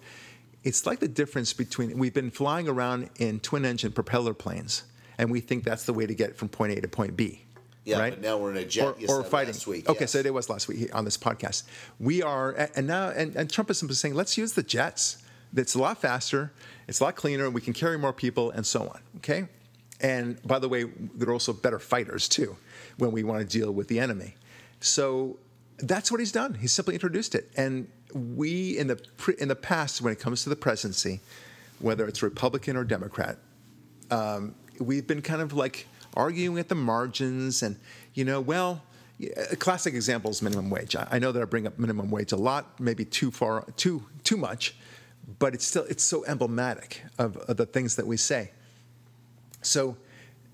it's 0.64 0.86
like 0.86 0.98
the 0.98 1.08
difference 1.08 1.52
between 1.52 1.96
we've 1.96 2.14
been 2.14 2.30
flying 2.30 2.68
around 2.68 3.10
in 3.18 3.38
twin 3.40 3.64
engine 3.64 3.92
propeller 3.92 4.34
planes, 4.34 4.82
and 5.18 5.30
we 5.30 5.40
think 5.40 5.62
that's 5.62 5.84
the 5.84 5.92
way 5.92 6.06
to 6.06 6.14
get 6.14 6.36
from 6.36 6.48
point 6.48 6.76
A 6.76 6.80
to 6.80 6.88
point 6.88 7.16
B. 7.16 7.42
Yeah, 7.84 7.98
right? 7.98 8.14
but 8.14 8.22
now 8.22 8.38
we're 8.38 8.50
in 8.50 8.56
a 8.56 8.64
jet. 8.64 8.96
Or, 9.08 9.20
or 9.20 9.24
fighting. 9.24 9.54
Week, 9.66 9.88
okay, 9.88 10.00
yes. 10.00 10.12
so 10.12 10.18
it 10.20 10.32
was 10.32 10.48
last 10.48 10.68
week 10.68 10.94
on 10.94 11.04
this 11.04 11.18
podcast. 11.18 11.64
We 12.00 12.22
are, 12.22 12.52
and 12.74 12.86
now, 12.86 13.10
and, 13.10 13.36
and 13.36 13.50
Trump 13.50 13.70
is 13.70 13.78
simply 13.78 13.94
saying, 13.94 14.14
let's 14.14 14.38
use 14.38 14.54
the 14.54 14.62
jets. 14.62 15.18
It's 15.54 15.74
a 15.74 15.78
lot 15.78 16.00
faster, 16.00 16.52
it's 16.88 17.00
a 17.00 17.04
lot 17.04 17.14
cleaner, 17.14 17.48
we 17.50 17.60
can 17.60 17.74
carry 17.74 17.98
more 17.98 18.12
people, 18.14 18.50
and 18.50 18.66
so 18.66 18.88
on. 18.88 19.00
Okay? 19.18 19.48
And 20.00 20.42
by 20.42 20.58
the 20.58 20.68
way, 20.68 20.84
they're 21.14 21.32
also 21.32 21.52
better 21.52 21.78
fighters 21.78 22.28
too 22.28 22.56
when 22.96 23.12
we 23.12 23.22
want 23.22 23.40
to 23.40 23.58
deal 23.58 23.70
with 23.70 23.88
the 23.88 24.00
enemy. 24.00 24.34
So 24.80 25.38
that's 25.78 26.10
what 26.10 26.20
he's 26.20 26.32
done. 26.32 26.54
He's 26.54 26.72
simply 26.72 26.94
introduced 26.94 27.34
it. 27.34 27.50
And 27.56 27.88
we, 28.14 28.78
in 28.78 28.86
the, 28.86 29.00
in 29.38 29.48
the 29.48 29.56
past, 29.56 30.00
when 30.00 30.12
it 30.12 30.20
comes 30.20 30.44
to 30.44 30.48
the 30.48 30.56
presidency, 30.56 31.20
whether 31.80 32.06
it's 32.06 32.22
Republican 32.22 32.76
or 32.76 32.84
Democrat, 32.84 33.36
um, 34.10 34.54
we've 34.80 35.06
been 35.06 35.20
kind 35.20 35.42
of 35.42 35.52
like 35.52 35.86
arguing 36.14 36.58
at 36.58 36.68
the 36.68 36.74
margins 36.74 37.62
and, 37.62 37.76
you 38.14 38.24
know, 38.24 38.40
well, 38.40 38.82
a 39.50 39.56
classic 39.56 39.94
example 39.94 40.30
is 40.30 40.42
minimum 40.42 40.70
wage. 40.70 40.96
I 40.96 41.18
know 41.18 41.32
that 41.32 41.40
I 41.40 41.44
bring 41.44 41.66
up 41.66 41.78
minimum 41.78 42.10
wage 42.10 42.32
a 42.32 42.36
lot, 42.36 42.80
maybe 42.80 43.04
too 43.04 43.30
far, 43.30 43.64
too 43.76 44.04
too 44.24 44.36
much, 44.36 44.74
but 45.38 45.54
it's 45.54 45.64
still 45.64 45.84
it's 45.84 46.02
so 46.02 46.24
emblematic 46.24 47.02
of, 47.18 47.36
of 47.36 47.56
the 47.56 47.66
things 47.66 47.96
that 47.96 48.06
we 48.06 48.16
say. 48.16 48.50
So 49.62 49.96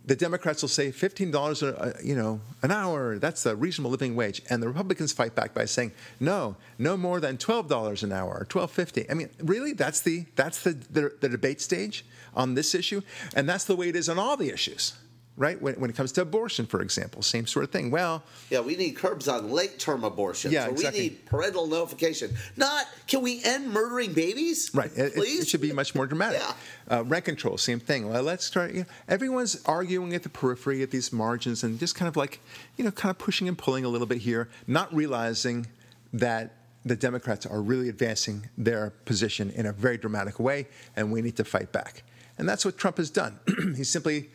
the 0.05 0.17
Democrats 0.17 0.63
will 0.63 0.69
say 0.69 0.91
fifteen 0.91 1.31
dollars, 1.31 1.63
uh, 1.63 1.77
uh, 1.79 1.93
you 2.03 2.15
know, 2.15 2.41
an 2.63 2.71
hour. 2.71 3.19
That's 3.19 3.45
a 3.47 3.55
reasonable 3.55 3.91
living 3.91 4.17
wage, 4.17 4.43
and 4.51 4.63
the 4.63 4.69
Republicans 4.69 5.13
fight 5.13 5.35
back 5.35 5.55
by 5.55 5.67
saying 5.67 5.93
no, 6.19 6.57
no 6.79 6.97
more 6.97 7.21
than 7.21 7.37
twelve 7.37 7.69
dollars 7.69 8.03
an 8.03 8.13
hour, 8.13 8.47
twelve 8.49 8.71
fifty. 8.71 9.09
I 9.11 9.15
mean, 9.15 9.31
really, 9.41 9.73
that's 9.73 10.01
the 10.01 10.27
that's 10.37 10.63
the, 10.63 10.73
the 10.73 11.13
the 11.21 11.29
debate 11.29 11.61
stage 11.61 12.05
on 12.35 12.55
this 12.55 12.75
issue, 12.75 13.03
and 13.35 13.49
that's 13.49 13.65
the 13.65 13.77
way 13.77 13.89
it 13.89 13.97
is 13.97 14.09
on 14.09 14.19
all 14.19 14.37
the 14.37 14.51
issues 14.51 14.95
right? 15.37 15.61
When, 15.61 15.75
when 15.75 15.91
it 15.91 15.97
comes 15.97 16.13
to 16.13 16.23
abortion, 16.23 16.67
for 16.67 16.83
example, 16.83 17.23
same 17.23 17.47
sort 17.47 17.65
of 17.65 17.71
thing. 17.71 17.91
Well, 17.91 18.23
yeah, 18.51 18.61
we 18.61 18.77
need 18.77 18.93
curbs 18.93 19.29
on 19.29 19.51
late 19.51 19.79
term 19.79 20.05
abortion. 20.05 20.53
Yeah, 20.53 20.67
so 20.67 20.73
exactly. 20.73 21.01
we 21.01 21.09
need 21.09 21.27
parental 21.27 21.67
notification. 21.67 22.35
Not 22.57 22.87
can 23.07 23.23
we 23.23 23.43
end 23.45 23.71
murdering 23.71 24.13
babies? 24.13 24.71
Right. 24.75 24.91
It, 24.97 25.15
Please? 25.15 25.43
it 25.43 25.49
should 25.49 25.61
be 25.61 25.73
much 25.73 25.95
more 25.95 26.07
dramatic. 26.07 26.41
Yeah. 26.41 26.99
Uh, 26.99 27.05
rent 27.05 27.25
control, 27.25 27.57
same 27.57 27.81
thing. 27.81 28.09
Well, 28.09 28.23
let's 28.23 28.45
start. 28.45 28.73
You 28.73 28.81
know, 28.81 28.87
everyone's 29.09 29.63
arguing 29.65 30.15
at 30.15 30.23
the 30.23 30.29
periphery, 30.29 30.83
at 30.83 30.91
these 30.91 31.13
margins, 31.13 31.65
and 31.65 31.79
just 31.79 31.95
kind 31.95 32.09
of 32.09 32.17
like, 32.17 32.41
you 32.77 32.85
know, 32.85 32.91
kind 32.91 33.11
of 33.11 33.19
pushing 33.19 33.49
and 33.49 33.57
pulling 33.57 33.85
a 33.85 33.89
little 33.89 34.07
bit 34.07 34.19
here, 34.19 34.49
not 34.67 34.93
realizing 34.95 35.67
that 36.13 36.57
the 36.85 36.97
Democrats 36.97 37.47
are 37.47 37.61
really 37.61 37.89
advancing 37.89 38.49
their 38.57 38.91
position 39.05 39.51
in 39.51 39.67
a 39.67 39.73
very 39.73 39.99
dramatic 39.99 40.41
way, 40.41 40.67
and 40.97 41.13
we 41.13 41.23
need 41.23 41.37
to 41.37 41.45
fight 41.45 41.73
back. 41.73 42.03
And 42.39 42.49
that's 42.49 42.65
what 42.65 42.79
Trump 42.79 42.97
has 42.97 43.11
done. 43.11 43.39
He's 43.77 43.91
simply 43.91 44.31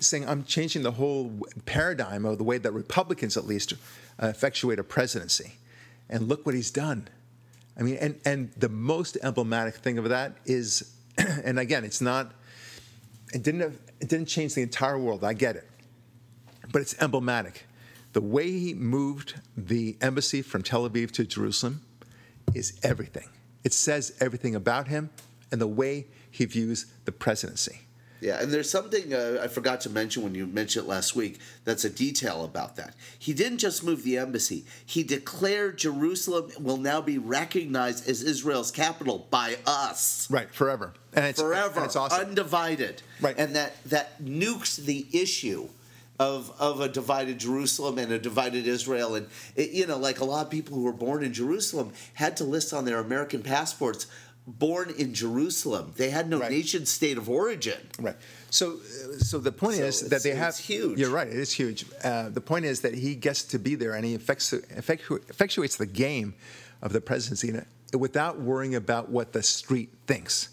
saying 0.00 0.28
I'm 0.28 0.44
changing 0.44 0.82
the 0.82 0.92
whole 0.92 1.40
paradigm 1.64 2.24
of 2.24 2.38
the 2.38 2.44
way 2.44 2.58
that 2.58 2.72
Republicans, 2.72 3.36
at 3.36 3.46
least, 3.46 3.74
uh, 4.22 4.28
effectuate 4.28 4.78
a 4.78 4.84
presidency. 4.84 5.52
And 6.08 6.28
look 6.28 6.46
what 6.46 6.54
he's 6.54 6.70
done. 6.70 7.08
I 7.78 7.82
mean, 7.82 7.96
and, 7.96 8.18
and 8.24 8.52
the 8.56 8.68
most 8.68 9.18
emblematic 9.22 9.76
thing 9.76 9.98
of 9.98 10.08
that 10.08 10.36
is, 10.44 10.92
and 11.18 11.58
again, 11.58 11.84
it's 11.84 12.00
not, 12.00 12.32
it 13.32 13.42
didn't, 13.42 13.60
have, 13.60 13.78
it 14.00 14.08
didn't 14.08 14.26
change 14.26 14.54
the 14.54 14.62
entire 14.62 14.98
world. 14.98 15.24
I 15.24 15.32
get 15.32 15.56
it, 15.56 15.68
but 16.72 16.82
it's 16.82 17.00
emblematic. 17.02 17.66
The 18.12 18.20
way 18.22 18.50
he 18.50 18.72
moved 18.72 19.40
the 19.56 19.96
embassy 20.00 20.40
from 20.40 20.62
Tel 20.62 20.88
Aviv 20.88 21.10
to 21.12 21.24
Jerusalem 21.24 21.82
is 22.54 22.78
everything. 22.82 23.28
It 23.62 23.72
says 23.72 24.16
everything 24.20 24.54
about 24.54 24.88
him 24.88 25.10
and 25.52 25.60
the 25.60 25.66
way 25.66 26.06
he 26.30 26.44
views 26.44 26.86
the 27.04 27.12
presidency. 27.12 27.85
Yeah, 28.20 28.40
and 28.40 28.52
there's 28.52 28.70
something 28.70 29.12
uh, 29.12 29.40
I 29.42 29.48
forgot 29.48 29.80
to 29.82 29.90
mention 29.90 30.22
when 30.22 30.34
you 30.34 30.46
mentioned 30.46 30.86
it 30.86 30.88
last 30.88 31.14
week 31.14 31.38
that's 31.64 31.84
a 31.84 31.90
detail 31.90 32.44
about 32.44 32.76
that. 32.76 32.94
He 33.18 33.32
didn't 33.32 33.58
just 33.58 33.84
move 33.84 34.02
the 34.02 34.18
embassy, 34.18 34.64
he 34.84 35.02
declared 35.02 35.78
Jerusalem 35.78 36.50
will 36.58 36.78
now 36.78 37.00
be 37.00 37.18
recognized 37.18 38.08
as 38.08 38.22
Israel's 38.22 38.70
capital 38.70 39.26
by 39.30 39.56
us. 39.66 40.28
Right, 40.30 40.52
forever. 40.52 40.94
And 41.12 41.24
it's, 41.24 41.40
Forever, 41.40 41.76
and 41.76 41.86
it's 41.86 41.96
awesome. 41.96 42.28
undivided. 42.28 43.02
Right. 43.22 43.34
And 43.38 43.56
that, 43.56 43.82
that 43.86 44.22
nukes 44.22 44.76
the 44.76 45.06
issue 45.12 45.68
of, 46.18 46.52
of 46.58 46.80
a 46.80 46.88
divided 46.88 47.38
Jerusalem 47.38 47.98
and 47.98 48.12
a 48.12 48.18
divided 48.18 48.66
Israel. 48.66 49.14
And, 49.14 49.28
it, 49.54 49.70
you 49.70 49.86
know, 49.86 49.98
like 49.98 50.20
a 50.20 50.24
lot 50.24 50.44
of 50.44 50.50
people 50.50 50.76
who 50.76 50.84
were 50.84 50.92
born 50.92 51.22
in 51.22 51.32
Jerusalem 51.32 51.92
had 52.14 52.36
to 52.38 52.44
list 52.44 52.72
on 52.72 52.84
their 52.84 52.98
American 52.98 53.42
passports 53.42 54.06
born 54.46 54.90
in 54.96 55.12
Jerusalem. 55.12 55.92
They 55.96 56.10
had 56.10 56.28
no 56.30 56.38
Right. 56.40 56.50
nation 56.50 56.86
state 56.86 57.18
of 57.18 57.28
origin. 57.28 57.80
Right. 57.98 58.16
So, 58.50 58.74
uh, 58.74 59.18
so 59.18 59.38
the 59.38 59.50
point 59.52 59.76
So 59.78 59.84
is 59.84 60.00
that 60.08 60.22
they 60.22 60.34
have. 60.34 60.50
it's 60.50 60.58
huge. 60.58 60.98
You're 60.98 61.10
right. 61.10 61.26
It 61.26 61.34
is 61.34 61.52
huge. 61.52 61.84
Uh, 62.02 62.28
the 62.28 62.40
point 62.40 62.64
is 62.64 62.80
that 62.82 62.94
he 62.94 63.14
gets 63.16 63.42
to 63.44 63.58
be 63.58 63.74
there 63.74 63.94
and 63.94 64.04
he 64.04 64.14
effects, 64.14 64.52
effectuates 64.52 65.76
the 65.76 65.86
game 65.86 66.34
of 66.80 66.92
the 66.92 67.00
presidency 67.00 67.52
without 67.92 68.40
worrying 68.40 68.74
about 68.74 69.08
what 69.08 69.32
the 69.32 69.42
street 69.42 69.90
thinks. 70.06 70.50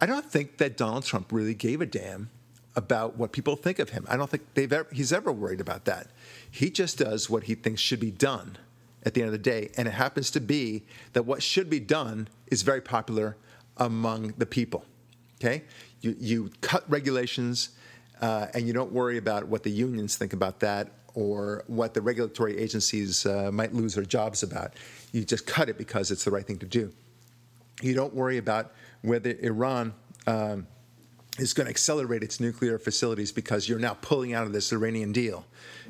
I 0.00 0.06
don't 0.06 0.28
think 0.30 0.58
that 0.58 0.76
Donald 0.76 1.04
Trump 1.04 1.30
really 1.32 1.54
gave 1.54 1.80
a 1.80 1.86
damn 1.86 2.30
about 2.76 3.16
what 3.16 3.32
people 3.32 3.56
think 3.56 3.78
of 3.78 3.90
him. 3.90 4.04
I 4.08 4.16
don't 4.16 4.30
think 4.30 4.42
they've 4.54 4.72
ever, 4.72 4.88
he's 4.92 5.12
ever 5.12 5.32
worried 5.32 5.60
about 5.60 5.84
that. 5.86 6.08
He 6.50 6.70
just 6.70 6.98
does 6.98 7.28
what 7.28 7.44
he 7.44 7.54
thinks 7.54 7.80
should 7.80 7.98
be 8.00 8.10
done 8.12 8.56
at 9.04 9.14
the 9.14 9.22
end 9.22 9.28
of 9.28 9.32
the 9.32 9.38
day, 9.38 9.70
and 9.76 9.86
it 9.86 9.92
happens 9.92 10.30
to 10.32 10.40
be 10.40 10.84
that 11.12 11.24
what 11.24 11.42
should 11.42 11.70
be 11.70 11.80
done 11.80 12.28
is 12.48 12.62
very 12.62 12.80
popular 12.80 13.36
among 13.76 14.34
the 14.38 14.46
people. 14.46 14.84
Okay, 15.40 15.64
you 16.00 16.16
you 16.18 16.50
cut 16.60 16.84
regulations, 16.90 17.70
uh, 18.20 18.46
and 18.54 18.66
you 18.66 18.72
don't 18.72 18.92
worry 18.92 19.18
about 19.18 19.46
what 19.46 19.62
the 19.62 19.70
unions 19.70 20.16
think 20.16 20.32
about 20.32 20.60
that 20.60 20.92
or 21.14 21.64
what 21.66 21.94
the 21.94 22.02
regulatory 22.02 22.58
agencies 22.58 23.24
uh, 23.26 23.50
might 23.52 23.72
lose 23.72 23.94
their 23.94 24.04
jobs 24.04 24.42
about. 24.42 24.74
You 25.12 25.24
just 25.24 25.46
cut 25.46 25.68
it 25.68 25.78
because 25.78 26.10
it's 26.10 26.24
the 26.24 26.30
right 26.30 26.46
thing 26.46 26.58
to 26.58 26.66
do. 26.66 26.92
You 27.80 27.94
don't 27.94 28.14
worry 28.14 28.38
about 28.38 28.72
whether 29.02 29.34
Iran. 29.40 29.94
Um, 30.26 30.66
is 31.38 31.52
going 31.52 31.66
to 31.66 31.70
accelerate 31.70 32.22
its 32.22 32.40
nuclear 32.40 32.78
facilities 32.78 33.32
because 33.32 33.68
you're 33.68 33.78
now 33.78 33.94
pulling 34.00 34.34
out 34.34 34.46
of 34.46 34.52
this 34.52 34.72
Iranian 34.72 35.12
deal. 35.12 35.46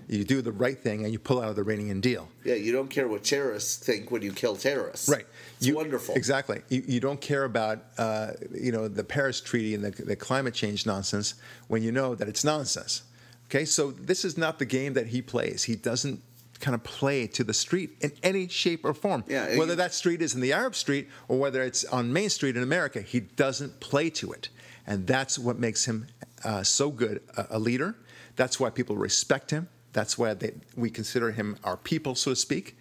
You 0.09 0.25
do 0.25 0.41
the 0.41 0.53
right 0.53 0.79
thing 0.79 1.05
and 1.05 1.13
you 1.13 1.19
pull 1.19 1.41
out 1.41 1.51
of 1.51 1.57
the 1.57 1.63
Iranian 1.63 2.01
deal. 2.01 2.29
Yeah, 2.43 2.55
you 2.55 2.73
don't 2.73 2.89
care 2.89 3.07
what 3.09 3.25
terrorists 3.25 3.77
think 3.77 4.11
when 4.11 4.23
you 4.23 4.33
kill 4.33 4.57
terrorists. 4.57 5.09
Right. 5.09 5.27
It's 5.59 5.67
You- 5.67 5.77
wonderful. 5.77 6.15
Exactly. 6.15 6.63
You, 6.71 6.83
you 6.87 7.01
don't 7.01 7.21
care 7.21 7.45
about 7.45 7.85
uh, 7.99 8.31
you 8.55 8.73
know 8.73 8.89
the 8.89 9.05
Paris 9.05 9.41
Treaty 9.41 9.75
and 9.75 9.85
the, 9.85 9.91
the 9.91 10.17
climate 10.17 10.55
change 10.55 10.87
nonsense 10.87 11.35
when 11.69 11.83
you 11.83 11.93
know 11.93 12.15
that 12.15 12.27
it's 12.27 12.43
nonsense. 12.43 13.03
Okay, 13.51 13.65
so 13.65 13.91
this 13.91 14.25
is 14.25 14.37
not 14.39 14.59
the 14.59 14.67
game 14.67 14.95
that 14.95 15.07
he 15.09 15.23
plays. 15.23 15.65
He 15.65 15.77
doesn't 15.77 16.23
kind 16.61 16.75
of 16.75 16.83
play 16.85 17.27
to 17.29 17.45
the 17.45 17.55
street 17.55 17.91
in 18.01 18.13
any 18.23 18.49
shape 18.49 18.85
or 18.85 18.93
form. 18.95 19.25
Yeah, 19.29 19.57
whether 19.59 19.77
that 19.77 19.93
street 19.95 20.23
is 20.23 20.35
in 20.35 20.41
the 20.41 20.53
Arab 20.55 20.75
Street 20.75 21.09
or 21.29 21.39
whether 21.39 21.63
it's 21.63 21.85
on 21.85 22.13
Main 22.13 22.31
Street 22.31 22.57
in 22.57 22.63
America, 22.63 23.01
he 23.03 23.21
doesn't 23.21 23.81
play 23.81 24.09
to 24.11 24.33
it, 24.33 24.49
and 24.87 25.07
that's 25.07 25.39
what 25.39 25.59
makes 25.59 25.85
him 25.85 26.07
uh, 26.45 26.63
so 26.63 26.91
good 26.91 27.21
a, 27.37 27.47
a 27.51 27.59
leader. 27.59 27.95
That's 28.37 28.59
why 28.61 28.71
people 28.71 28.97
respect 28.97 29.51
him. 29.51 29.69
That's 29.93 30.19
why 30.19 30.35
they, 30.35 30.53
we 30.77 30.91
consider 30.91 31.31
him 31.33 31.57
our 31.65 31.77
people, 31.77 32.15
so 32.15 32.31
to 32.33 32.37
speak 32.37 32.77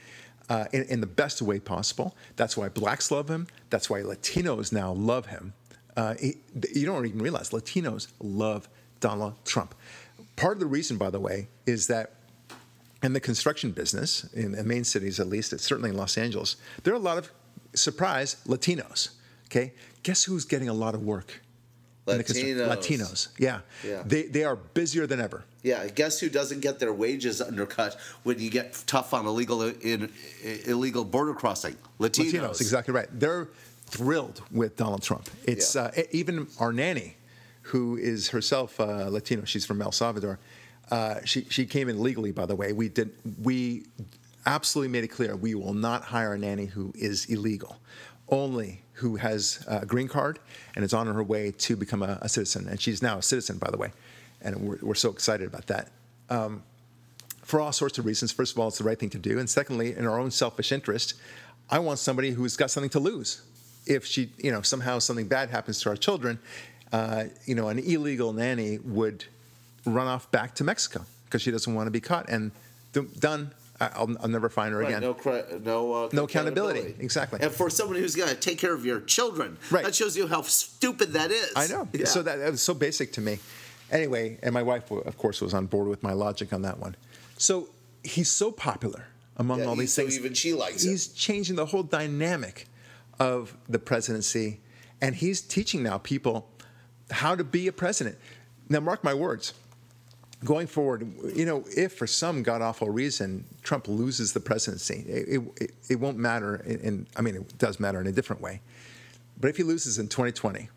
uh, 0.49 0.65
in, 0.73 0.83
in 0.83 1.01
the 1.01 1.07
best 1.07 1.41
way 1.41 1.59
possible. 1.59 2.15
That's 2.35 2.55
why 2.57 2.69
blacks 2.69 3.11
love 3.11 3.29
him. 3.29 3.47
That's 3.69 3.89
why 3.89 4.01
Latinos 4.01 4.71
now 4.71 4.91
love 4.93 5.27
him. 5.27 5.53
Uh, 5.95 6.15
he- 6.19 6.37
you 6.75 6.85
don't 6.85 7.05
even 7.05 7.19
realize 7.19 7.49
Latinos 7.51 8.07
love 8.19 8.67
Donald 8.99 9.33
Trump. 9.45 9.73
Part 10.35 10.53
of 10.53 10.59
the 10.59 10.65
reason, 10.67 10.97
by 10.97 11.09
the 11.09 11.19
way, 11.19 11.47
is 11.65 11.87
that 11.87 12.13
in 13.03 13.13
the 13.13 13.19
construction 13.19 13.71
business, 13.71 14.25
in 14.33 14.51
the 14.53 14.63
main 14.63 14.83
cities 14.83 15.19
at 15.19 15.27
least, 15.27 15.53
it's 15.53 15.63
certainly 15.63 15.89
in 15.91 15.97
Los 15.97 16.17
Angeles, 16.17 16.55
there 16.83 16.93
are 16.93 16.97
a 16.97 16.99
lot 16.99 17.17
of 17.17 17.31
surprise 17.73 18.37
Latinos. 18.47 19.09
Okay, 19.45 19.73
guess 20.03 20.23
who's 20.25 20.45
getting 20.45 20.67
a 20.69 20.73
lot 20.73 20.93
of 20.93 21.03
work? 21.03 21.41
in 22.07 22.17
the 22.19 22.23
constru- 22.23 22.55
Latinos. 22.55 22.77
Latinos, 22.77 23.27
yeah. 23.37 23.59
Yeah. 23.83 24.01
They 24.05 24.23
they 24.23 24.43
are 24.45 24.55
busier 24.55 25.05
than 25.07 25.19
ever. 25.19 25.43
Yeah, 25.67 25.85
guess 25.89 26.19
who 26.21 26.29
doesn't 26.29 26.61
get 26.61 26.79
their 26.79 26.93
wages 26.93 27.41
undercut 27.41 27.97
when 28.23 28.39
you 28.39 28.49
get 28.49 28.81
tough 28.87 29.13
on 29.13 29.25
illegal 29.25 29.61
in, 29.63 30.09
illegal 30.65 31.03
border 31.03 31.33
crossing? 31.33 31.75
Latinos. 31.99 32.31
Latinos, 32.31 32.61
exactly 32.61 32.93
right. 32.93 33.07
They're 33.11 33.49
thrilled 33.85 34.41
with 34.49 34.77
Donald 34.77 35.03
Trump. 35.03 35.29
It's 35.43 35.75
Yeah. 35.75 35.91
uh, 35.97 36.03
even 36.11 36.47
our 36.59 36.71
nanny, 36.71 37.17
who 37.63 37.97
is 37.97 38.29
herself 38.29 38.79
uh, 38.79 39.09
Latino. 39.09 39.43
She's 39.43 39.65
from 39.65 39.81
El 39.81 39.91
Salvador. 39.91 40.39
Uh, 40.89 41.15
she 41.25 41.45
she 41.49 41.65
came 41.65 41.89
in 41.89 42.01
legally, 42.01 42.31
by 42.31 42.45
the 42.45 42.55
way. 42.55 42.71
We 42.71 42.87
did 42.87 43.09
we 43.43 43.83
absolutely 44.45 44.91
made 44.93 45.03
it 45.03 45.09
clear 45.09 45.35
we 45.35 45.53
will 45.53 45.73
not 45.73 46.01
hire 46.03 46.33
a 46.33 46.37
nanny 46.37 46.67
who 46.67 46.93
is 46.95 47.25
illegal, 47.25 47.75
only 48.29 48.83
who 48.93 49.17
has 49.17 49.65
a 49.67 49.85
green 49.85 50.07
card 50.07 50.39
and 50.75 50.85
is 50.85 50.93
on 50.93 51.07
her 51.07 51.21
way 51.23 51.51
to 51.51 51.75
become 51.75 52.01
a, 52.01 52.17
a 52.21 52.29
citizen. 52.29 52.67
And 52.69 52.79
she's 52.79 53.01
now 53.01 53.17
a 53.17 53.21
citizen, 53.21 53.57
by 53.57 53.69
the 53.69 53.77
way, 53.77 53.91
and 54.47 54.67
we're, 54.67 54.79
we're 54.81 54.95
so 54.95 55.09
excited 55.11 55.45
about 55.47 55.67
that 55.67 55.89
for 57.43 57.61
all 57.61 57.71
sorts 57.71 57.97
of 57.97 58.05
reasons. 58.05 58.31
First 58.31 58.53
of 58.53 58.59
all, 58.59 58.67
it's 58.67 58.77
the 58.77 58.83
right 58.83 58.99
thing 58.99 59.09
to 59.11 59.17
do, 59.19 59.39
and 59.39 59.49
secondly, 59.49 59.95
in 59.95 60.05
our 60.05 60.19
own 60.19 60.31
selfish 60.31 60.71
interest, 60.71 61.13
I 61.69 61.79
want 61.79 61.99
somebody 61.99 62.31
who's 62.31 62.55
got 62.57 62.71
something 62.71 62.89
to 62.91 62.99
lose. 62.99 63.41
If 63.85 64.05
she, 64.05 64.31
you 64.37 64.51
know, 64.51 64.61
somehow 64.61 64.99
something 64.99 65.27
bad 65.27 65.49
happens 65.49 65.79
to 65.81 65.89
our 65.89 65.95
children, 65.95 66.39
uh, 66.91 67.25
you 67.45 67.55
know, 67.55 67.69
an 67.69 67.79
illegal 67.79 68.33
nanny 68.33 68.79
would 68.79 69.25
run 69.85 70.07
off 70.07 70.29
back 70.31 70.55
to 70.55 70.63
Mexico 70.63 71.05
because 71.25 71.41
she 71.41 71.51
doesn't 71.51 71.73
want 71.73 71.87
to 71.87 71.91
be 71.91 72.01
caught. 72.01 72.27
And 72.29 72.51
d- 72.93 73.01
done. 73.19 73.51
I'll, 73.79 74.17
I'll 74.21 74.27
never 74.27 74.49
find 74.49 74.73
her 74.73 74.79
Right, 74.79 74.87
again. 74.89 75.01
no, 75.01 75.13
cre- 75.13 75.41
no, 75.63 75.93
uh, 75.93 76.09
No 76.11 76.23
accountability, 76.23 76.95
exactly. 76.99 77.39
And 77.43 77.51
for 77.51 77.69
someone 77.69 77.97
who's 77.97 78.15
going 78.15 78.29
to 78.29 78.35
take 78.35 78.57
care 78.57 78.73
of 78.73 78.83
your 78.87 79.01
children, 79.01 79.55
Right. 79.69 79.83
that 79.85 79.93
shows 79.93 80.17
you 80.17 80.25
how 80.25 80.41
stupid 80.41 81.13
that 81.13 81.29
is. 81.29 81.51
I 81.55 81.67
know. 81.67 81.87
Yeah. 81.93 82.05
So 82.05 82.23
that, 82.23 82.37
that 82.39 82.49
was 82.49 82.61
so 82.63 82.73
basic 82.73 83.11
to 83.13 83.21
me. 83.21 83.37
Anyway, 83.91 84.37
and 84.43 84.53
my 84.53 84.63
wife, 84.63 84.91
of 84.91 85.17
course, 85.17 85.41
was 85.41 85.53
on 85.53 85.65
board 85.65 85.87
with 85.87 86.03
my 86.03 86.13
logic 86.13 86.51
on 86.53 86.61
that 86.63 86.79
one. 86.79 86.95
So 87.37 87.69
he's 88.03 88.29
so 88.31 88.51
popular 88.51 89.07
among 89.37 89.59
Yeah, 89.59 89.65
all 89.65 89.75
these 89.75 89.93
so 89.93 90.01
things. 90.03 90.17
even 90.17 90.33
she 90.33 90.53
likes 90.53 90.83
it. 90.83 90.89
He's 90.89 91.07
changing 91.07 91.55
the 91.55 91.67
whole 91.67 91.83
dynamic 91.83 92.67
of 93.19 93.55
the 93.69 93.79
presidency, 93.79 94.59
and 95.01 95.15
he's 95.15 95.41
teaching 95.41 95.83
now 95.83 95.97
people 95.99 96.49
how 97.11 97.35
to 97.35 97.43
be 97.43 97.67
a 97.67 97.71
president. 97.71 98.17
Now, 98.69 98.79
mark 98.81 99.03
my 99.03 99.13
words. 99.13 99.53
Going 100.45 100.67
forward, 100.67 101.11
you 101.35 101.45
know, 101.45 101.63
if 101.75 101.93
for 101.93 102.05
some 102.05 102.43
god 102.43 102.61
awful 102.61 102.91
reason 102.91 103.45
Trump 103.63 103.87
loses 103.87 104.33
the 104.33 104.39
presidency, 104.39 105.03
it, 105.07 105.41
it, 105.59 105.71
it 105.89 105.99
won't 105.99 106.17
matter. 106.17 106.57
In, 106.57 106.79
in, 106.81 107.07
I 107.15 107.21
mean, 107.21 107.35
it 107.37 107.57
does 107.57 107.79
matter 107.79 107.99
in 107.99 108.05
a 108.05 108.11
different 108.11 108.39
way. 108.41 108.61
But 109.39 109.49
if 109.49 109.57
he 109.57 109.63
loses 109.63 109.97
in 109.97 110.07
2020, 110.09 110.69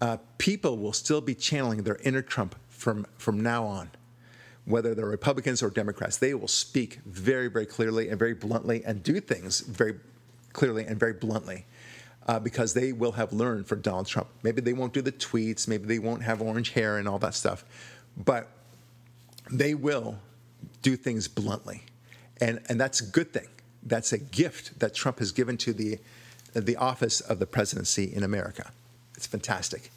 uh, 0.00 0.18
people 0.38 0.78
will 0.78 0.92
still 0.92 1.20
be 1.20 1.34
channeling 1.34 1.82
their 1.82 1.96
inner 2.04 2.22
Trump 2.22 2.56
from, 2.68 3.06
from 3.16 3.40
now 3.40 3.64
on, 3.64 3.90
whether 4.64 4.94
they're 4.94 5.06
Republicans 5.06 5.62
or 5.62 5.70
Democrats. 5.70 6.18
They 6.18 6.34
will 6.34 6.48
speak 6.48 7.00
very, 7.06 7.48
very 7.48 7.66
clearly 7.66 8.08
and 8.08 8.18
very 8.18 8.34
bluntly 8.34 8.84
and 8.84 9.02
do 9.02 9.20
things 9.20 9.60
very 9.60 9.94
clearly 10.52 10.84
and 10.84 10.98
very 10.98 11.14
bluntly 11.14 11.66
uh, 12.26 12.38
because 12.38 12.74
they 12.74 12.92
will 12.92 13.12
have 13.12 13.32
learned 13.32 13.66
from 13.66 13.80
Donald 13.80 14.06
Trump. 14.06 14.28
Maybe 14.42 14.60
they 14.60 14.72
won't 14.72 14.92
do 14.92 15.02
the 15.02 15.12
tweets, 15.12 15.68
maybe 15.68 15.86
they 15.86 15.98
won't 15.98 16.22
have 16.22 16.40
orange 16.40 16.70
hair 16.70 16.98
and 16.98 17.06
all 17.06 17.18
that 17.18 17.34
stuff, 17.34 17.64
but 18.16 18.48
they 19.50 19.74
will 19.74 20.18
do 20.82 20.96
things 20.96 21.28
bluntly. 21.28 21.82
And, 22.40 22.60
and 22.68 22.80
that's 22.80 23.00
a 23.00 23.06
good 23.06 23.32
thing. 23.32 23.48
That's 23.82 24.12
a 24.12 24.18
gift 24.18 24.78
that 24.80 24.94
Trump 24.94 25.18
has 25.18 25.32
given 25.32 25.56
to 25.58 25.72
the, 25.72 25.98
the 26.54 26.76
office 26.76 27.20
of 27.20 27.38
the 27.38 27.46
presidency 27.46 28.12
in 28.14 28.22
America. 28.22 28.72
It's 29.16 29.26
fantastic. 29.26 29.90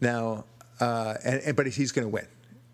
Now, 0.00 0.44
uh, 0.80 1.14
and, 1.24 1.40
and- 1.40 1.56
but 1.56 1.66
he's 1.66 1.92
going 1.92 2.06
to 2.06 2.10
win. 2.10 2.26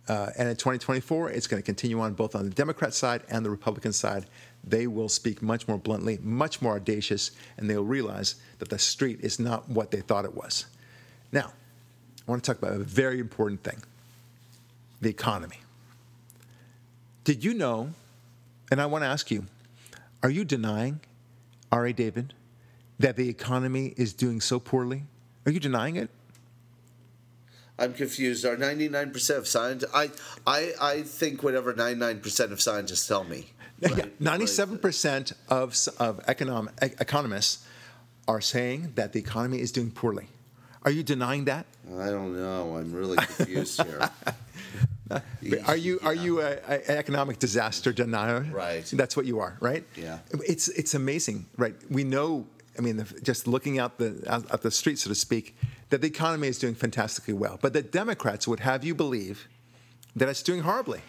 Uh, 0.09 0.31
and 0.37 0.49
in 0.49 0.57
2024, 0.57 1.31
it's 1.31 1.47
going 1.47 1.63
to 1.63 1.65
continue 1.65 2.01
on 2.01 2.15
both 2.15 2.35
on 2.35 2.43
the 2.43 2.51
Democrat 2.51 2.93
side 2.95 3.23
and 3.29 3.45
the 3.45 3.51
Republican 3.51 3.93
side. 3.93 4.27
They 4.65 4.89
will 4.89 5.09
speak 5.09 5.41
much 5.41 5.69
more 5.69 5.79
bluntly, 5.79 6.19
much 6.21 6.61
more 6.61 6.75
audacious, 6.75 7.31
and 7.57 7.71
they'll 7.71 7.85
realize 7.85 8.35
that 8.59 8.71
the 8.71 8.79
street 8.79 9.21
is 9.21 9.39
not 9.39 9.69
what 9.69 9.93
they 9.93 10.01
thought 10.01 10.25
it 10.25 10.35
was. 10.35 10.67
Now, 11.31 11.53
I 12.27 12.31
want 12.31 12.43
to 12.43 12.51
talk 12.53 12.61
about 12.61 12.75
a 12.75 12.79
very 12.83 13.21
important 13.21 13.63
thing 13.63 13.83
the 15.01 15.09
economy. 15.09 15.59
Did 17.25 17.45
you 17.45 17.55
know, 17.55 17.91
and 18.71 18.81
I 18.81 18.87
want 18.87 19.03
to 19.05 19.09
ask 19.09 19.31
you, 19.31 19.47
are 20.23 20.31
you 20.31 20.45
denying, 20.45 21.01
R.A. 21.71 21.93
David, 21.93 22.35
that 22.99 23.17
the 23.17 23.29
economy 23.29 23.95
is 23.97 24.13
doing 24.13 24.41
so 24.41 24.59
poorly? 24.59 25.05
Are 25.47 25.53
you 25.53 25.61
denying 25.61 25.97
it? 25.97 26.11
I'm 27.79 27.95
confused. 27.95 28.45
Are 28.45 28.57
99% 28.57 29.39
of 29.39 29.49
scientists? 29.49 29.91
I, 29.95 30.11
I, 30.47 30.73
I 30.81 31.03
think 31.03 31.43
whatever 31.43 31.73
99% 31.73 32.53
of 32.53 32.61
scientists 32.61 33.07
tell 33.07 33.25
me. 33.25 33.47
Yeah, 33.81 34.05
ninety-seven 34.19 34.79
percent 34.79 35.33
of 35.49 35.75
of 35.99 36.21
economic 36.29 36.75
economists 37.01 37.65
are 38.29 38.43
saying 38.43 38.93
that 38.97 39.15
the 39.15 39.19
economy 39.19 39.61
is 39.61 39.73
doing 39.73 39.91
poorly. 39.91 40.27
Are 40.83 40.91
you 40.91 41.03
denying 41.03 41.47
that? 41.47 41.65
I 41.99 42.11
don't 42.11 42.37
know. 42.37 42.77
I'm 42.77 42.93
really 42.93 43.17
confused 43.17 43.83
here. 43.83 44.11
Are 45.67 45.77
you 45.77 45.99
are 46.05 46.15
you 46.15 46.41
a, 46.41 46.53
a, 46.69 46.91
an 46.91 46.97
economic 46.99 47.41
disaster 47.41 47.93
denier? 47.93 48.43
Right. 48.53 48.85
That's 48.93 49.17
what 49.17 49.27
you 49.27 49.41
are, 49.41 49.57
right? 49.59 49.83
Yeah. 49.97 50.19
It's 50.47 50.69
it's 50.69 50.95
amazing, 50.95 51.47
right? 51.57 51.75
We 51.91 52.05
know. 52.05 52.47
I 52.81 52.83
mean, 52.83 53.05
just 53.23 53.47
looking 53.47 53.79
out 53.79 53.99
the 53.99 54.25
out, 54.27 54.51
out 54.51 54.63
the 54.63 54.71
street, 54.71 54.99
so 54.99 55.11
to 55.11 55.15
speak, 55.15 55.55
that 55.91 56.01
the 56.01 56.07
economy 56.07 56.49
is 56.49 56.59
doing 56.59 56.75
fantastically 56.75 57.35
well. 57.35 57.59
But 57.61 57.75
the 57.75 57.83
Democrats 57.83 58.49
would 58.49 58.61
have 58.61 58.85
you 58.85 58.95
believe 58.95 59.49
that 60.17 60.31
it's 60.31 60.43
doing 60.43 60.63
horribly. 60.63 61.03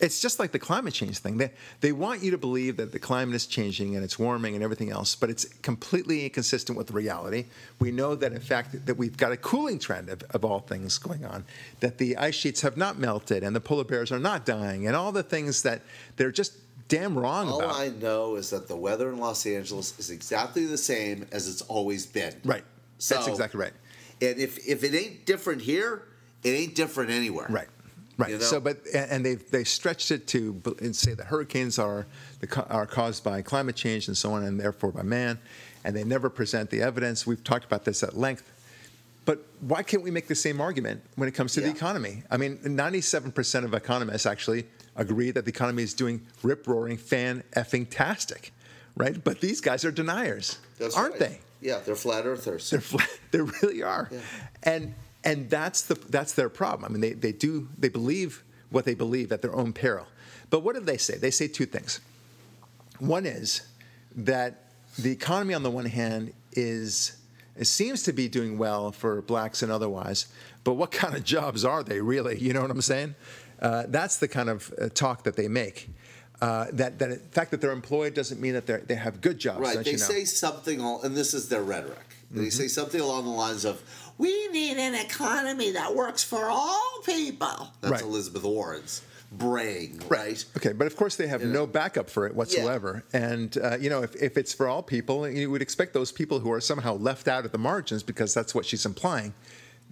It's 0.00 0.22
just 0.22 0.38
like 0.38 0.52
the 0.52 0.58
climate 0.58 0.94
change 0.94 1.18
thing. 1.18 1.36
They, 1.36 1.52
they 1.82 1.92
want 1.92 2.22
you 2.22 2.30
to 2.30 2.38
believe 2.38 2.78
that 2.78 2.92
the 2.92 2.98
climate 2.98 3.34
is 3.34 3.44
changing 3.44 3.94
and 3.94 4.02
it's 4.02 4.18
warming 4.18 4.54
and 4.54 4.64
everything 4.64 4.90
else, 4.90 5.14
but 5.14 5.28
it's 5.28 5.44
completely 5.44 6.24
inconsistent 6.24 6.78
with 6.78 6.90
reality. 6.92 7.44
We 7.78 7.92
know 7.92 8.14
that, 8.14 8.32
in 8.32 8.40
fact, 8.40 8.86
that 8.86 8.96
we've 8.96 9.18
got 9.18 9.32
a 9.32 9.36
cooling 9.36 9.78
trend 9.78 10.08
of, 10.08 10.22
of 10.30 10.42
all 10.42 10.60
things 10.60 10.96
going 10.96 11.26
on, 11.26 11.44
that 11.80 11.98
the 11.98 12.16
ice 12.16 12.34
sheets 12.34 12.62
have 12.62 12.78
not 12.78 12.98
melted 12.98 13.42
and 13.42 13.54
the 13.54 13.60
polar 13.60 13.84
bears 13.84 14.10
are 14.10 14.18
not 14.18 14.46
dying, 14.46 14.86
and 14.86 14.96
all 14.96 15.12
the 15.12 15.22
things 15.22 15.62
that 15.64 15.82
they're 16.16 16.32
just 16.32 16.54
damn 16.90 17.18
wrong 17.18 17.48
All 17.48 17.62
about. 17.62 17.76
I 17.76 17.88
know 17.88 18.36
is 18.36 18.50
that 18.50 18.68
the 18.68 18.76
weather 18.76 19.08
in 19.08 19.18
Los 19.18 19.46
Angeles 19.46 19.98
is 19.98 20.10
exactly 20.10 20.66
the 20.66 20.76
same 20.76 21.26
as 21.32 21.48
it's 21.48 21.62
always 21.62 22.04
been. 22.04 22.34
right. 22.44 22.64
That's 23.08 23.28
exactly 23.28 23.58
right. 23.58 23.72
And 24.20 24.38
if, 24.38 24.58
if 24.68 24.84
it 24.84 24.94
ain't 24.94 25.24
different 25.24 25.62
here, 25.62 26.02
it 26.44 26.50
ain't 26.50 26.74
different 26.74 27.10
anywhere. 27.10 27.46
Right. 27.48 27.68
Right. 28.18 28.32
You 28.32 28.36
know? 28.36 28.44
So, 28.44 28.60
but 28.60 28.80
and 28.94 29.24
they 29.24 29.36
they 29.36 29.64
stretched 29.64 30.10
it 30.10 30.26
to 30.28 30.60
and 30.80 30.94
say 30.94 31.14
that 31.14 31.24
hurricanes 31.24 31.78
are 31.78 32.06
the, 32.40 32.66
are 32.68 32.84
caused 32.84 33.24
by 33.24 33.40
climate 33.40 33.76
change 33.76 34.08
and 34.08 34.16
so 34.16 34.32
on, 34.32 34.44
and 34.44 34.60
therefore 34.60 34.92
by 34.92 35.02
man, 35.02 35.38
and 35.84 35.96
they 35.96 36.04
never 36.04 36.28
present 36.28 36.68
the 36.68 36.82
evidence. 36.82 37.26
We've 37.26 37.42
talked 37.42 37.64
about 37.64 37.86
this 37.86 38.02
at 38.02 38.18
length. 38.18 38.52
But 39.24 39.46
why 39.60 39.82
can't 39.82 40.02
we 40.02 40.10
make 40.10 40.28
the 40.28 40.34
same 40.34 40.60
argument 40.60 41.02
when 41.16 41.28
it 41.28 41.32
comes 41.32 41.54
to 41.54 41.60
the 41.60 41.70
economy? 41.70 42.24
I 42.30 42.36
mean, 42.36 42.58
97% 42.58 43.64
of 43.64 43.74
economists 43.74 44.26
actually 44.26 44.66
agree 44.96 45.30
that 45.30 45.44
the 45.44 45.50
economy 45.50 45.82
is 45.82 45.94
doing 45.94 46.26
rip 46.42 46.66
roaring, 46.66 46.96
fan 46.96 47.42
effing 47.52 47.86
tastic, 47.88 48.52
right? 48.96 49.22
But 49.22 49.40
these 49.40 49.60
guys 49.60 49.84
are 49.84 49.90
deniers, 49.92 50.58
That's 50.78 50.96
aren't 50.96 51.12
right. 51.12 51.20
they? 51.20 51.38
Yeah, 51.60 51.80
they're 51.84 51.94
flat 51.96 52.26
earthers. 52.26 52.70
They're 52.70 52.80
flat, 52.80 53.08
they 53.30 53.40
really 53.40 53.82
are, 53.82 54.08
Yeah. 54.10 54.18
and 54.62 54.94
and 55.24 55.50
that's 55.50 55.82
the 55.82 55.94
that's 55.94 56.32
their 56.32 56.48
problem. 56.48 56.84
I 56.84 56.88
mean, 56.92 57.00
they 57.00 57.12
they 57.12 57.32
do 57.32 57.68
they 57.78 57.88
believe 57.90 58.42
what 58.70 58.84
they 58.84 58.94
believe 58.94 59.32
at 59.32 59.42
their 59.42 59.54
own 59.54 59.72
peril. 59.72 60.06
But 60.48 60.60
what 60.60 60.74
do 60.74 60.80
they 60.80 60.96
say? 60.96 61.16
They 61.18 61.30
say 61.30 61.46
two 61.48 61.66
things. 61.66 62.00
One 62.98 63.26
is 63.26 63.62
that 64.16 64.64
the 64.98 65.10
economy, 65.12 65.54
on 65.54 65.62
the 65.62 65.70
one 65.70 65.84
hand, 65.86 66.32
is 66.52 67.16
it 67.56 67.66
seems 67.66 68.02
to 68.04 68.12
be 68.12 68.28
doing 68.28 68.58
well 68.58 68.90
for 68.92 69.22
blacks 69.22 69.62
and 69.62 69.70
otherwise, 69.70 70.26
but 70.64 70.74
what 70.74 70.90
kind 70.90 71.14
of 71.14 71.24
jobs 71.24 71.64
are 71.64 71.82
they 71.82 72.00
really? 72.00 72.38
You 72.38 72.52
know 72.52 72.62
what 72.62 72.70
I'm 72.70 72.80
saying? 72.82 73.14
Uh, 73.60 73.84
that's 73.88 74.16
the 74.16 74.28
kind 74.28 74.48
of 74.48 74.72
uh, 74.80 74.88
talk 74.88 75.24
that 75.24 75.36
they 75.36 75.48
make. 75.48 75.88
Uh, 76.40 76.66
that 76.72 76.98
that 76.98 77.10
the 77.10 77.16
fact 77.32 77.50
that 77.50 77.60
they're 77.60 77.70
employed 77.72 78.14
doesn't 78.14 78.40
mean 78.40 78.54
that 78.54 78.66
they 78.66 78.78
they 78.78 78.94
have 78.94 79.20
good 79.20 79.38
jobs. 79.38 79.60
Right. 79.60 79.84
They 79.84 79.92
you 79.92 79.98
know? 79.98 80.04
say 80.04 80.24
something, 80.24 80.80
al- 80.80 81.02
and 81.02 81.14
this 81.16 81.34
is 81.34 81.48
their 81.48 81.62
rhetoric. 81.62 81.98
They 82.30 82.42
Mm-hmm. 82.42 82.48
say 82.50 82.68
something 82.68 83.00
along 83.00 83.24
the 83.24 83.30
lines 83.30 83.64
of, 83.66 83.82
"We 84.16 84.48
need 84.48 84.78
an 84.78 84.94
economy 84.94 85.72
that 85.72 85.94
works 85.94 86.24
for 86.24 86.46
all 86.48 87.00
people." 87.04 87.68
That's 87.82 87.92
Right. 87.92 88.02
Elizabeth 88.02 88.44
Warren's 88.44 89.02
braying, 89.32 90.00
right? 90.08 90.42
Okay, 90.56 90.72
but 90.72 90.86
of 90.86 90.96
course 90.96 91.16
they 91.16 91.26
have 91.28 91.40
You 91.42 91.48
no 91.48 91.60
know. 91.60 91.66
backup 91.66 92.08
for 92.08 92.26
it 92.26 92.34
whatsoever. 92.34 93.04
And 93.12 93.56
uh, 93.58 93.76
you 93.78 93.90
know, 93.90 94.02
if, 94.02 94.16
if 94.16 94.36
it's 94.38 94.54
for 94.54 94.66
all 94.66 94.82
people, 94.82 95.28
you 95.28 95.50
would 95.50 95.60
expect 95.62 95.92
those 95.92 96.10
people 96.10 96.40
who 96.40 96.50
are 96.52 96.60
somehow 96.60 96.94
left 96.96 97.28
out 97.28 97.44
at 97.44 97.52
the 97.52 97.58
margins 97.58 98.02
because 98.02 98.32
that's 98.32 98.54
what 98.54 98.64
she's 98.64 98.86
implying. 98.86 99.34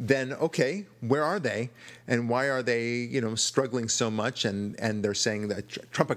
Then 0.00 0.32
okay, 0.34 0.86
where 1.00 1.24
are 1.24 1.40
they, 1.40 1.70
and 2.06 2.28
why 2.28 2.48
are 2.48 2.62
they 2.62 2.84
you 2.86 3.20
know 3.20 3.34
struggling 3.34 3.88
so 3.88 4.10
much? 4.10 4.44
And 4.44 4.78
and 4.78 5.04
they're 5.04 5.12
saying 5.14 5.48
that 5.48 5.68
Tr- 5.68 5.80
Trump 5.90 6.10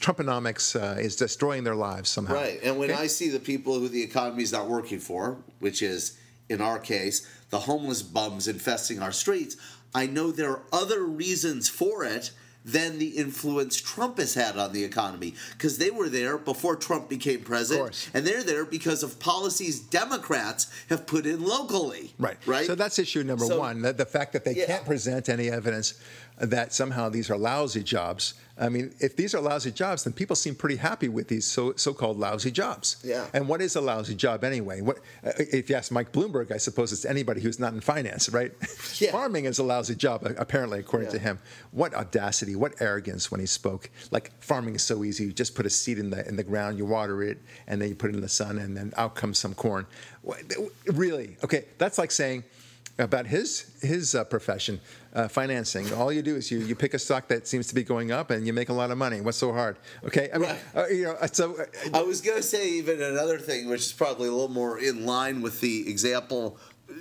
Trumponomics 0.00 0.74
uh, 0.74 0.98
is 1.00 1.14
destroying 1.14 1.62
their 1.62 1.76
lives 1.76 2.10
somehow. 2.10 2.34
Right. 2.34 2.58
And 2.64 2.78
when 2.78 2.90
Okay? 2.90 3.00
I 3.00 3.06
see 3.06 3.28
the 3.28 3.38
people 3.38 3.78
who 3.78 3.88
the 3.88 4.02
economy 4.02 4.42
is 4.42 4.50
not 4.52 4.68
working 4.68 4.98
for, 4.98 5.38
which 5.60 5.82
is 5.82 6.18
in 6.48 6.60
our 6.60 6.78
case 6.80 7.26
the 7.50 7.60
homeless 7.60 8.02
bums 8.02 8.48
infesting 8.48 9.00
our 9.00 9.12
streets, 9.12 9.56
I 9.94 10.06
know 10.06 10.32
there 10.32 10.50
are 10.50 10.62
other 10.72 11.04
reasons 11.04 11.68
for 11.68 12.04
it 12.04 12.32
than 12.64 12.98
the 12.98 13.08
influence 13.08 13.80
Trump 13.80 14.18
has 14.18 14.34
had 14.34 14.58
on 14.58 14.72
the 14.72 14.84
economy 14.84 15.34
because 15.52 15.78
they 15.78 15.90
were 15.90 16.08
there 16.08 16.36
before 16.36 16.76
Trump 16.76 17.08
became 17.08 17.40
president, 17.40 17.86
course. 17.86 18.10
and 18.12 18.26
they're 18.26 18.42
there 18.42 18.64
because 18.64 19.02
of 19.02 19.18
policies 19.18 19.80
Democrats 19.80 20.66
have 20.90 21.06
put 21.06 21.24
in 21.24 21.42
locally. 21.44 22.12
Right. 22.18 22.36
Right. 22.46 22.66
So 22.66 22.74
that's 22.74 22.98
issue 22.98 23.22
number 23.22 23.46
So- 23.46 23.58
one. 23.60 23.82
The, 23.82 23.92
the 23.92 24.04
fact 24.06 24.32
that 24.34 24.44
they 24.44 24.54
Yeah. 24.54 24.66
can't 24.66 24.84
present 24.84 25.28
any 25.28 25.50
evidence 25.50 25.94
that 26.40 26.72
somehow 26.72 27.08
these 27.08 27.30
are 27.30 27.36
lousy 27.36 27.82
jobs. 27.82 28.34
I 28.60 28.68
mean, 28.68 28.92
if 28.98 29.16
these 29.16 29.34
are 29.34 29.40
lousy 29.40 29.70
jobs, 29.70 30.04
then 30.04 30.12
people 30.12 30.34
seem 30.34 30.54
pretty 30.54 30.76
happy 30.76 31.08
with 31.08 31.28
these 31.28 31.46
so, 31.46 31.74
so-called 31.76 32.18
lousy 32.18 32.50
jobs. 32.50 32.96
Yeah. 33.04 33.26
And 33.32 33.48
what 33.48 33.60
is 33.60 33.76
a 33.76 33.80
lousy 33.80 34.16
job 34.16 34.42
anyway? 34.42 34.80
What, 34.80 34.98
uh, 35.24 35.30
if 35.38 35.70
you 35.70 35.76
ask 35.76 35.92
Mike 35.92 36.10
Bloomberg, 36.10 36.50
I 36.50 36.56
suppose 36.56 36.92
it's 36.92 37.04
anybody 37.04 37.40
who's 37.40 37.60
not 37.60 37.72
in 37.72 37.80
finance, 37.80 38.28
right? 38.28 38.52
Yeah. 38.98 39.12
Farming 39.12 39.44
is 39.44 39.60
a 39.60 39.62
lousy 39.62 39.94
job, 39.94 40.26
apparently, 40.38 40.80
according 40.80 41.10
to 41.10 41.20
him. 41.20 41.38
What 41.70 41.94
audacity! 41.94 42.56
What 42.56 42.80
arrogance 42.80 43.30
when 43.30 43.38
he 43.38 43.46
spoke. 43.46 43.90
Like 44.10 44.32
farming 44.42 44.74
is 44.74 44.82
so 44.82 45.04
easy. 45.04 45.24
You 45.24 45.32
just 45.32 45.54
put 45.54 45.66
a 45.66 45.70
seed 45.70 46.00
in 46.00 46.10
the 46.10 46.26
in 46.26 46.34
the 46.34 46.42
ground, 46.42 46.78
you 46.78 46.84
water 46.84 47.22
it, 47.22 47.38
and 47.68 47.80
then 47.80 47.90
you 47.90 47.94
put 47.94 48.10
it 48.10 48.16
in 48.16 48.20
the 48.22 48.28
sun, 48.28 48.58
and 48.58 48.76
then 48.76 48.92
out 48.96 49.14
comes 49.14 49.38
some 49.38 49.54
corn. 49.54 49.86
Really? 50.86 51.36
Okay, 51.44 51.66
that's 51.76 51.96
like 51.96 52.10
saying 52.10 52.42
about 52.98 53.26
his 53.26 53.70
his 53.80 54.14
uh, 54.14 54.24
profession, 54.24 54.80
uh, 55.14 55.28
financing. 55.28 55.92
All 55.92 56.12
you 56.12 56.22
do 56.22 56.36
is 56.36 56.50
you, 56.50 56.58
you 56.58 56.74
pick 56.74 56.94
a 56.94 56.98
stock 56.98 57.28
that 57.28 57.46
seems 57.46 57.66
to 57.68 57.74
be 57.74 57.82
going 57.82 58.10
up, 58.12 58.30
and 58.30 58.46
you 58.46 58.52
make 58.52 58.68
a 58.68 58.72
lot 58.72 58.90
of 58.90 58.98
money. 58.98 59.20
What's 59.20 59.38
so 59.38 59.52
hard? 59.52 59.76
Okay, 60.04 60.28
I 60.34 60.38
mean, 60.38 60.50
uh, 60.74 60.86
you 60.88 61.04
know, 61.04 61.16
so 61.32 61.56
uh, 61.56 61.64
I 61.94 62.02
was 62.02 62.20
going 62.20 62.36
to 62.36 62.42
say 62.42 62.68
even 62.72 63.00
another 63.00 63.38
thing, 63.38 63.68
which 63.68 63.82
is 63.82 63.92
probably 63.92 64.28
a 64.28 64.32
little 64.32 64.48
more 64.48 64.78
in 64.78 65.06
line 65.06 65.42
with 65.42 65.60
the 65.60 65.88
example. 65.88 66.58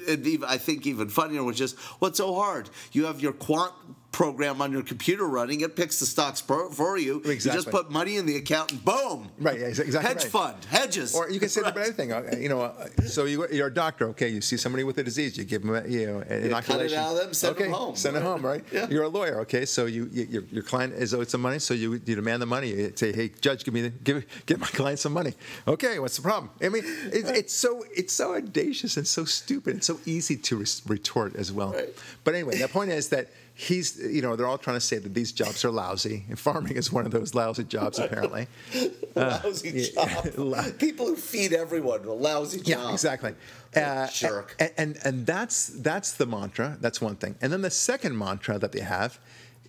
And 0.07 0.27
even, 0.27 0.47
I 0.47 0.57
think 0.57 0.86
even 0.86 1.10
funnier 1.10 1.43
was 1.43 1.57
just 1.57 1.77
what's 1.99 2.17
so 2.17 2.36
hard. 2.36 2.69
You 2.91 3.05
have 3.05 3.21
your 3.21 3.31
quant 3.31 3.73
program 4.12 4.62
on 4.62 4.72
your 4.72 4.82
computer 4.82 5.28
running. 5.28 5.62
It 5.62 5.76
picks 5.76 6.00
the 6.00 6.06
stocks 6.06 6.41
pro, 6.41 6.70
for 6.70 6.98
you. 6.98 7.22
You 7.26 7.36
just 7.38 7.70
put 7.70 7.91
money 7.91 8.17
in 8.17 8.26
the 8.26 8.36
account 8.38 8.72
and 8.72 8.84
boom. 8.84 9.30
Right, 9.39 9.60
yeah, 9.60 9.67
exactly 9.67 10.02
Hedge 10.02 10.24
right. 10.24 10.32
fund, 10.32 10.65
hedges. 10.65 11.13
Or 11.13 11.30
you 11.30 11.39
can 11.39 11.50
say 11.50 11.62
that 11.62 11.72
about 11.74 11.80
Right. 11.82 11.88
anything. 11.88 12.12
uh, 12.13 12.36
You 12.39 12.50
know, 12.50 12.62
uh, 12.62 12.88
so 13.06 13.26
you, 13.26 13.48
you're 13.52 13.67
a 13.67 13.74
doctor. 13.74 14.10
Okay, 14.10 14.30
you 14.30 14.41
see 14.41 14.58
somebody 14.58 14.84
with 14.84 14.98
a 14.98 15.04
disease, 15.04 15.38
you 15.38 15.43
give 15.43 15.62
them, 15.62 15.76
a, 15.76 15.88
you 15.88 16.08
know, 16.08 16.20
an 16.20 16.43
inoculation. 16.46 16.98
out 16.98 17.12
of 17.12 17.17
them, 17.17 17.34
send 17.34 17.56
okay, 17.58 17.70
home. 17.70 17.96
Send 17.96 18.15
them 18.15 18.24
home, 18.24 18.43
right? 18.46 18.63
Yeah. 18.72 18.88
You're 18.89 19.04
a 19.04 19.10
lawyer. 19.10 19.41
Okay, 19.41 19.65
so 19.65 19.86
you, 19.86 20.10
you 20.12 20.24
your, 20.30 20.43
your 20.52 20.63
client 20.63 20.93
is 20.93 21.13
owed 21.13 21.30
some 21.30 21.41
money, 21.41 21.60
so 21.60 21.74
you, 21.74 21.93
you 21.93 22.15
demand 22.15 22.41
the 22.41 22.46
money. 22.46 22.70
You 22.70 22.93
say, 22.96 23.12
hey, 23.12 23.30
judge, 23.41 23.65
give 23.65 23.74
me 23.74 23.82
the, 23.82 23.89
give 23.89 24.26
give 24.46 24.60
my 24.60 24.67
client 24.67 25.00
some 25.00 25.13
money. 25.13 25.34
Okay, 25.67 26.00
what's 26.00 26.15
the 26.15 26.24
problem? 26.24 26.50
I 26.62 26.70
mean, 26.70 26.84
it, 27.12 27.26
it's 27.36 27.54
so 27.54 27.84
it's 27.96 28.13
so 28.13 28.36
audacious 28.36 28.98
and 28.98 29.06
so 29.06 29.26
stupid 29.26 29.74
and 29.74 29.84
so 29.84 30.00
easy 30.06 30.38
to 30.38 30.63
retort 30.88 31.36
as 31.36 31.52
well. 31.52 31.74
Right. 31.74 31.89
But 32.24 32.34
anyway, 32.36 32.58
the 32.58 32.67
point 32.67 32.91
is 32.91 33.10
that. 33.10 33.28
He's, 33.60 33.98
you 33.98 34.22
know, 34.22 34.36
they're 34.36 34.46
all 34.46 34.60
trying 34.60 34.76
to 34.76 34.82
say 34.82 35.00
that 35.00 35.15
these 35.15 35.32
jobs 35.32 35.65
are 35.65 35.72
lousy. 35.72 36.26
And 36.30 36.38
farming 36.38 36.76
is 36.76 36.91
one 36.91 37.08
of 37.08 37.12
those 37.12 37.34
lousy 37.34 37.63
jobs, 37.63 37.98
apparently. 37.98 38.46
lousy 39.15 39.89
yeah, 39.96 40.22
job. 40.22 40.78
People 40.80 41.08
who 41.08 41.15
feed 41.15 41.54
everyone 41.54 42.06
a 42.06 42.13
lousy 42.13 42.60
job. 42.60 42.67
Yeah, 42.67 42.91
exactly. 42.91 43.34
A 43.76 43.82
uh, 43.82 44.08
jerk. 44.10 44.56
And, 44.60 44.72
and 44.78 44.98
and 45.04 45.26
that's 45.26 45.70
that's 45.70 46.12
the 46.12 46.28
mantra. 46.28 46.78
That's 46.82 47.02
one 47.02 47.15
thing. 47.15 47.34
And 47.41 47.52
then 47.52 47.63
the 47.63 47.72
second 47.72 48.15
mantra 48.15 48.60
that 48.60 48.74
they 48.74 48.82
have 48.82 49.20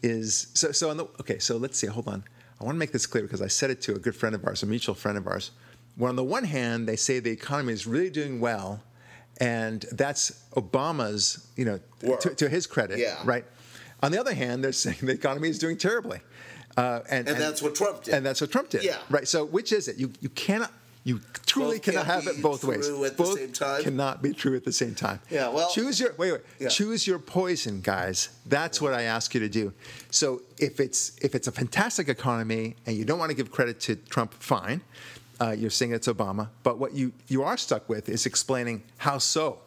is 0.03 0.48
so 0.53 0.70
so 0.70 0.90
on 0.90 0.98
the 0.98 1.05
okay. 1.20 1.38
So 1.38 1.57
let's 1.57 1.79
see. 1.79 1.87
Hold 1.87 2.09
on. 2.09 2.24
I 2.61 2.64
want 2.64 2.74
to 2.74 2.79
make 2.79 2.92
this 2.92 3.07
clear 3.07 3.22
because 3.24 3.40
I 3.40 3.46
said 3.46 3.70
it 3.70 3.81
to 3.83 3.94
a 3.94 3.98
good 3.98 4.14
friend 4.14 4.35
of 4.35 4.44
ours, 4.44 4.62
a 4.62 4.66
mutual 4.66 4.94
friend 4.94 5.16
of 5.16 5.27
ours. 5.27 5.53
Where 5.96 6.11
on 6.11 6.16
the 6.16 6.24
one 6.24 6.44
hand 6.44 6.87
they 6.87 6.96
say 6.96 7.20
the 7.20 7.31
economy 7.31 7.72
is 7.72 7.87
really 7.87 8.11
doing 8.11 8.38
well, 8.38 8.83
and 9.40 9.87
that's 9.92 10.44
Obama's, 10.57 11.48
you 11.57 11.64
know, 11.64 11.81
to, 12.20 12.35
to 12.35 12.48
his 12.51 12.66
credit, 12.66 12.98
Yeah. 12.98 13.16
right? 13.24 13.46
On 14.02 14.12
the 14.12 14.18
other 14.20 14.34
hand, 14.34 14.62
they're 14.62 14.72
saying 14.72 14.98
the 15.02 15.12
economy 15.12 15.48
is 15.48 15.58
doing 15.58 15.76
terribly, 15.76 16.20
uh, 16.76 17.00
and, 17.11 17.28
And 17.28 17.40
that's 17.40 17.61
what 17.62 17.74
Trump 17.74 18.04
did. 18.04 18.14
And 18.14 18.24
that's 18.24 18.40
what 18.40 18.50
Trump 18.50 18.70
did, 18.70 18.84
Yeah. 18.84 18.98
right? 19.11 19.26
So 19.26 19.44
which 19.44 19.72
is 19.72 19.88
it? 19.88 19.96
You 19.96 20.12
you 20.20 20.28
cannot. 20.30 20.72
You 21.04 21.20
truly 21.46 21.76
Both 21.76 21.82
cannot 21.84 22.06
have 22.06 22.26
it 22.26 22.42
both 22.42 22.64
ways. 22.64 22.87
true 22.87 23.02
at 23.06 23.16
the 23.16 23.22
both 23.22 23.38
same 23.38 23.52
time. 23.52 23.82
cannot 23.82 24.20
be 24.22 24.34
true 24.34 24.54
at 24.56 24.64
the 24.64 24.72
same 24.72 24.94
time. 24.94 25.20
Yeah, 25.30 25.48
well- 25.48 25.70
choose 25.70 25.98
your 25.98 26.12
wait 26.18 26.32
wait. 26.32 26.40
Yeah. 26.58 26.68
Choose 26.68 27.06
your 27.06 27.18
poison, 27.18 27.80
guys. 27.80 28.28
That's 28.44 28.80
what 28.82 28.92
I 28.92 29.02
ask 29.02 29.32
you 29.32 29.40
to 29.40 29.48
do. 29.48 29.72
So 30.11 30.42
if 30.58 30.80
it's 30.80 31.12
if 31.22 31.34
it's 31.34 31.46
a 31.48 31.52
fantastic 31.52 32.08
economy 32.08 32.76
and 32.84 32.94
you 32.96 33.04
don't 33.06 33.18
want 33.18 33.30
to 33.30 33.37
give 33.37 33.50
credit 33.50 33.80
to 33.82 33.96
Trump, 33.96 34.34
fine. 34.34 34.82
Uh, 35.40 35.52
you're 35.56 35.70
saying 35.70 35.92
it's 35.92 36.08
Obama, 36.08 36.48
but 36.62 36.78
what 36.78 36.92
you 36.94 37.12
you 37.28 37.42
are 37.42 37.56
stuck 37.56 37.88
with 37.88 38.08
is 38.08 38.26
explaining 38.26 38.82
how 38.98 39.18
so. 39.18 39.61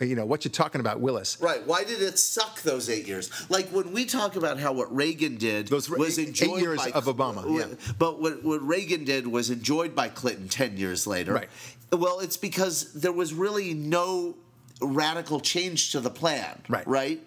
You 0.00 0.14
know 0.14 0.26
what 0.26 0.44
you're 0.44 0.52
talking 0.52 0.80
about, 0.80 1.00
Willis. 1.00 1.38
Right. 1.40 1.66
Why 1.66 1.84
did 1.84 2.02
it 2.02 2.18
suck 2.18 2.60
those 2.62 2.90
eight 2.90 3.06
years? 3.06 3.30
Like 3.50 3.68
when 3.68 3.92
we 3.92 4.04
talk 4.04 4.36
about 4.36 4.58
how 4.58 4.72
what 4.72 4.94
Reagan 4.94 5.36
did 5.36 5.68
Those 5.68 5.88
were 5.88 5.98
was 5.98 6.18
enjoyed 6.18 6.58
eight 6.58 6.62
years 6.62 6.78
by 6.78 6.90
of 6.90 7.04
Obama, 7.06 7.58
yeah. 7.58 7.92
But 7.98 8.20
what, 8.20 8.42
what 8.44 8.62
Reagan 8.66 9.04
did 9.04 9.26
was 9.26 9.50
enjoyed 9.50 9.94
by 9.94 10.08
Clinton 10.08 10.48
ten 10.48 10.76
years 10.76 11.06
later. 11.06 11.32
Right. 11.32 11.48
Well, 11.92 12.20
it's 12.20 12.36
because 12.36 12.92
there 12.92 13.12
was 13.12 13.32
really 13.32 13.74
no 13.74 14.36
radical 14.80 15.40
change 15.40 15.92
to 15.92 16.00
the 16.00 16.10
plan. 16.10 16.60
Right. 16.68 16.86
Right. 16.86 17.20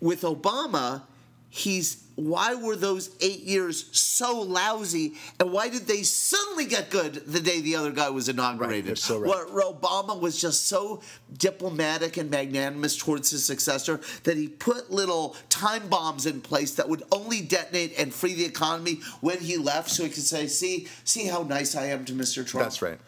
With 0.00 0.22
Obama, 0.22 1.02
he's 1.48 2.04
why 2.28 2.54
were 2.54 2.76
those 2.76 3.10
eight 3.20 3.40
years 3.40 3.86
so 3.92 4.40
lousy, 4.40 5.14
and 5.38 5.52
why 5.52 5.68
did 5.68 5.86
they 5.86 6.02
suddenly 6.02 6.66
get 6.66 6.90
good 6.90 7.14
the 7.26 7.40
day 7.40 7.60
the 7.60 7.76
other 7.76 7.90
guy 7.90 8.10
was 8.10 8.28
inaugurated? 8.28 8.86
you're 8.86 8.96
so 8.96 9.18
right. 9.18 9.28
Where 9.28 9.62
Obama 9.62 10.18
was 10.18 10.40
just 10.40 10.66
so 10.66 11.00
diplomatic 11.38 12.16
and 12.16 12.30
magnanimous 12.30 12.96
towards 12.96 13.30
his 13.30 13.44
successor 13.44 14.00
that 14.24 14.36
he 14.36 14.48
put 14.48 14.90
little 14.90 15.36
time 15.48 15.88
bombs 15.88 16.26
in 16.26 16.40
place 16.40 16.74
that 16.74 16.88
would 16.88 17.02
only 17.12 17.40
detonate 17.40 17.98
and 17.98 18.12
free 18.12 18.34
the 18.34 18.44
economy 18.44 19.00
when 19.20 19.38
he 19.38 19.56
left, 19.56 19.90
so 19.90 20.04
he 20.04 20.10
could 20.10 20.22
say, 20.22 20.46
"See, 20.46 20.88
see 21.04 21.26
how 21.26 21.42
nice 21.42 21.74
I 21.74 21.86
am 21.86 22.04
to 22.06 22.12
Mr. 22.12 22.46
Trump." 22.46 22.64
That's 22.64 22.82
right. 22.82 22.98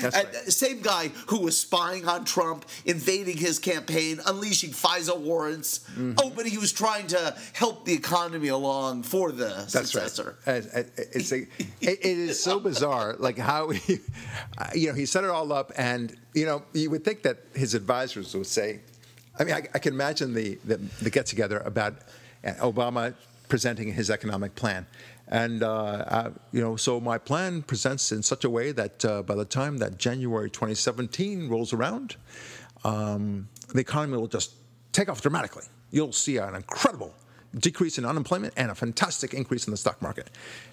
That's 0.00 0.14
right. 0.16 0.34
same 0.52 0.80
guy 0.80 1.08
who 1.28 1.40
was 1.40 1.58
spying 1.58 2.08
on 2.08 2.24
Trump, 2.24 2.64
invading 2.84 3.36
his 3.36 3.58
campaign, 3.58 4.20
unleashing 4.26 4.70
FISA 4.70 5.18
warrants. 5.18 5.80
Mm-hmm. 5.90 6.14
Oh, 6.18 6.30
but 6.30 6.46
he 6.46 6.58
was 6.58 6.72
trying 6.72 7.06
to 7.08 7.36
help 7.52 7.84
the 7.84 7.92
economy 7.92 8.48
along 8.54 9.02
for 9.02 9.32
the 9.32 9.46
That's 9.46 9.72
successor. 9.72 10.36
right. 10.46 10.64
It's 11.12 11.32
it, 11.32 11.48
it 11.80 12.04
is 12.04 12.42
so 12.42 12.60
bizarre, 12.60 13.16
like 13.18 13.38
how 13.38 13.70
he, 13.70 13.98
you 14.74 14.88
know, 14.88 14.94
he 14.94 15.06
set 15.06 15.24
it 15.24 15.30
all 15.30 15.52
up, 15.52 15.72
and 15.76 16.16
you 16.34 16.46
know, 16.46 16.62
you 16.72 16.90
would 16.90 17.04
think 17.04 17.22
that 17.22 17.38
his 17.54 17.74
advisors 17.74 18.34
would 18.34 18.46
say, 18.46 18.80
I 19.38 19.44
mean, 19.44 19.54
I, 19.54 19.68
I 19.74 19.78
can 19.78 19.92
imagine 19.92 20.34
the 20.34 20.58
the, 20.64 20.76
the 21.02 21.10
get 21.10 21.26
together 21.26 21.58
about 21.60 21.94
Obama 22.44 23.14
presenting 23.48 23.92
his 23.92 24.10
economic 24.10 24.54
plan. 24.54 24.86
And 25.28 25.62
uh, 25.62 25.72
uh, 25.72 26.30
you 26.52 26.60
know, 26.60 26.76
so 26.76 27.00
my 27.00 27.18
plan 27.18 27.62
presents 27.62 28.12
in 28.12 28.22
such 28.22 28.44
a 28.44 28.50
way 28.50 28.72
that 28.72 29.04
uh, 29.04 29.22
by 29.22 29.34
the 29.34 29.44
time 29.44 29.78
that 29.78 29.98
January 29.98 30.50
2017 30.50 31.48
rolls 31.48 31.72
around, 31.72 32.16
um, 32.84 33.48
the 33.72 33.80
economy 33.80 34.18
will 34.18 34.28
just 34.28 34.52
take 34.92 35.08
off 35.08 35.22
dramatically. 35.22 35.64
You'll 35.90 36.12
see 36.12 36.36
an 36.36 36.54
incredible 36.54 37.14
decrease 37.58 37.98
in 37.98 38.04
unemployment 38.04 38.54
and 38.56 38.70
a 38.70 38.74
fantastic 38.74 39.34
increase 39.34 39.66
in 39.66 39.70
the 39.70 39.76
stock 39.76 40.00
market. 40.02 40.30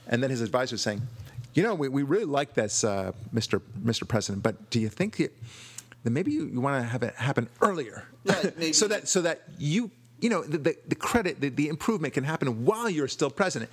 And 0.07 0.21
then 0.21 0.29
his 0.29 0.41
advisor 0.41 0.75
is 0.75 0.81
saying, 0.81 1.01
you 1.53 1.63
know, 1.63 1.75
we, 1.75 1.89
we 1.89 2.03
really 2.03 2.25
like 2.25 2.53
this, 2.53 2.83
uh, 2.83 3.11
Mr. 3.33 3.61
Mr. 3.83 4.07
President, 4.07 4.43
but 4.43 4.69
do 4.69 4.79
you 4.79 4.89
think 4.89 5.19
it, 5.19 5.37
that 6.03 6.09
maybe 6.09 6.31
you, 6.31 6.47
you 6.47 6.61
want 6.61 6.81
to 6.81 6.87
have 6.87 7.03
it 7.03 7.15
happen 7.15 7.49
earlier, 7.61 8.05
Right, 8.25 8.75
so 8.75 8.87
that 8.87 9.07
so 9.07 9.21
that 9.21 9.43
you 9.57 9.91
you 10.19 10.29
know 10.29 10.43
the, 10.43 10.57
the, 10.57 10.77
the 10.87 10.95
credit 10.95 11.41
the, 11.41 11.49
the 11.49 11.67
improvement 11.67 12.13
can 12.13 12.23
happen 12.23 12.65
while 12.65 12.89
you're 12.89 13.07
still 13.07 13.29
president, 13.29 13.69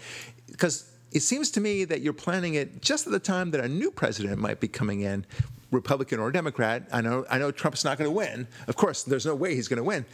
because 0.50 0.90
it 1.12 1.20
seems 1.20 1.50
to 1.52 1.60
me 1.60 1.84
that 1.84 2.02
you're 2.02 2.12
planning 2.12 2.54
it 2.54 2.82
just 2.82 3.06
at 3.06 3.12
the 3.12 3.18
time 3.18 3.50
that 3.52 3.60
a 3.60 3.68
new 3.68 3.90
president 3.90 4.38
might 4.38 4.60
be 4.60 4.68
coming 4.68 5.00
in. 5.02 5.24
Republican 5.70 6.18
or 6.18 6.30
Democrat, 6.30 6.88
I 6.90 7.02
know. 7.02 7.26
I 7.28 7.36
know 7.36 7.50
Trump's 7.50 7.84
not 7.84 7.98
going 7.98 8.08
to 8.08 8.16
win. 8.16 8.48
Of 8.68 8.76
course, 8.76 9.02
there's 9.02 9.26
no 9.26 9.34
way 9.34 9.54
he's 9.54 9.68
going 9.68 9.76
to 9.76 9.84
win. 9.84 10.06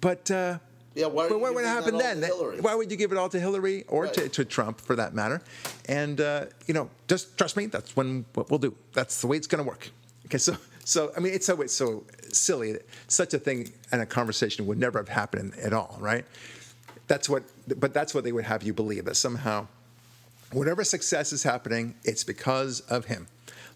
But 0.00 0.30
uh, 0.30 0.58
Yeah, 0.94 1.06
why 1.06 1.28
but 1.28 1.40
what 1.40 1.54
would 1.54 1.64
happen 1.64 1.96
then? 1.98 2.20
to? 2.20 2.58
Why 2.60 2.74
would 2.74 2.90
you 2.90 2.96
give 2.96 3.12
it 3.12 3.18
all 3.18 3.28
to 3.30 3.40
Hillary 3.40 3.84
or 3.88 4.06
to, 4.06 4.20
Right. 4.22 4.32
to 4.34 4.44
Trump 4.44 4.80
for 4.80 4.94
that 4.96 5.14
matter? 5.14 5.40
And 5.88 6.20
uh, 6.20 6.46
you 6.66 6.74
know, 6.74 6.90
just 7.08 7.36
trust 7.38 7.56
me. 7.56 7.66
That's 7.66 7.96
when 7.96 8.24
what 8.34 8.50
we'll 8.50 8.58
do. 8.58 8.74
That's 8.92 9.20
the 9.20 9.26
way 9.26 9.36
it's 9.36 9.46
going 9.46 9.64
to 9.64 9.68
work. 9.68 9.90
Okay, 10.26 10.38
so 10.38 10.56
so 10.84 11.10
I 11.16 11.20
mean, 11.20 11.32
it's 11.34 11.46
so 11.46 11.60
it's 11.62 11.72
so 11.72 12.04
silly. 12.30 12.76
Such 13.08 13.32
a 13.34 13.38
thing 13.38 13.72
and 13.90 14.02
a 14.02 14.06
conversation 14.06 14.66
would 14.66 14.78
never 14.78 14.98
have 14.98 15.08
happened 15.08 15.54
at 15.62 15.72
all, 15.72 15.96
right? 16.00 16.24
That's 17.08 17.28
what. 17.28 17.42
But 17.80 17.94
that's 17.94 18.14
what 18.14 18.24
they 18.24 18.32
would 18.32 18.44
have 18.44 18.62
you 18.62 18.72
believe 18.74 19.04
that 19.06 19.16
somehow, 19.16 19.68
whatever 20.52 20.84
success 20.84 21.32
is 21.32 21.42
happening, 21.42 21.94
it's 22.04 22.24
because 22.24 22.80
of 22.80 23.06
him. 23.06 23.26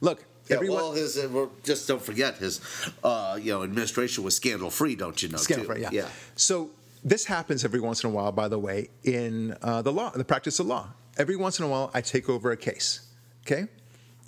Look, 0.00 0.24
Yeah, 0.48 0.56
everyone. 0.56 0.76
well, 0.82 0.92
his 0.92 1.16
uh, 1.18 1.46
just 1.62 1.88
don't 1.88 2.02
forget 2.02 2.36
his, 2.36 2.60
uh, 3.02 3.38
you 3.40 3.52
know, 3.52 3.62
administration 3.62 4.22
was 4.24 4.36
scandal 4.36 4.70
free. 4.70 4.94
Don't 4.94 5.20
you 5.22 5.28
know? 5.30 5.38
Scandal, 5.38 5.66
right, 5.66 5.80
yeah. 5.80 5.90
yeah. 5.92 6.08
So 6.36 6.70
this 7.06 7.24
happens 7.24 7.64
every 7.64 7.78
once 7.78 8.02
in 8.02 8.10
a 8.10 8.12
while, 8.12 8.32
by 8.32 8.48
the 8.48 8.58
way, 8.58 8.90
in 9.04 9.56
uh, 9.62 9.80
the 9.80 9.92
law, 9.92 10.10
in 10.10 10.18
the 10.18 10.24
practice 10.24 10.58
of 10.58 10.66
law. 10.66 10.88
Every 11.16 11.36
once 11.36 11.60
in 11.60 11.64
a 11.64 11.68
while, 11.68 11.88
I 11.94 12.00
take 12.00 12.28
over 12.28 12.50
a 12.50 12.56
case, 12.56 13.06
okay? 13.46 13.68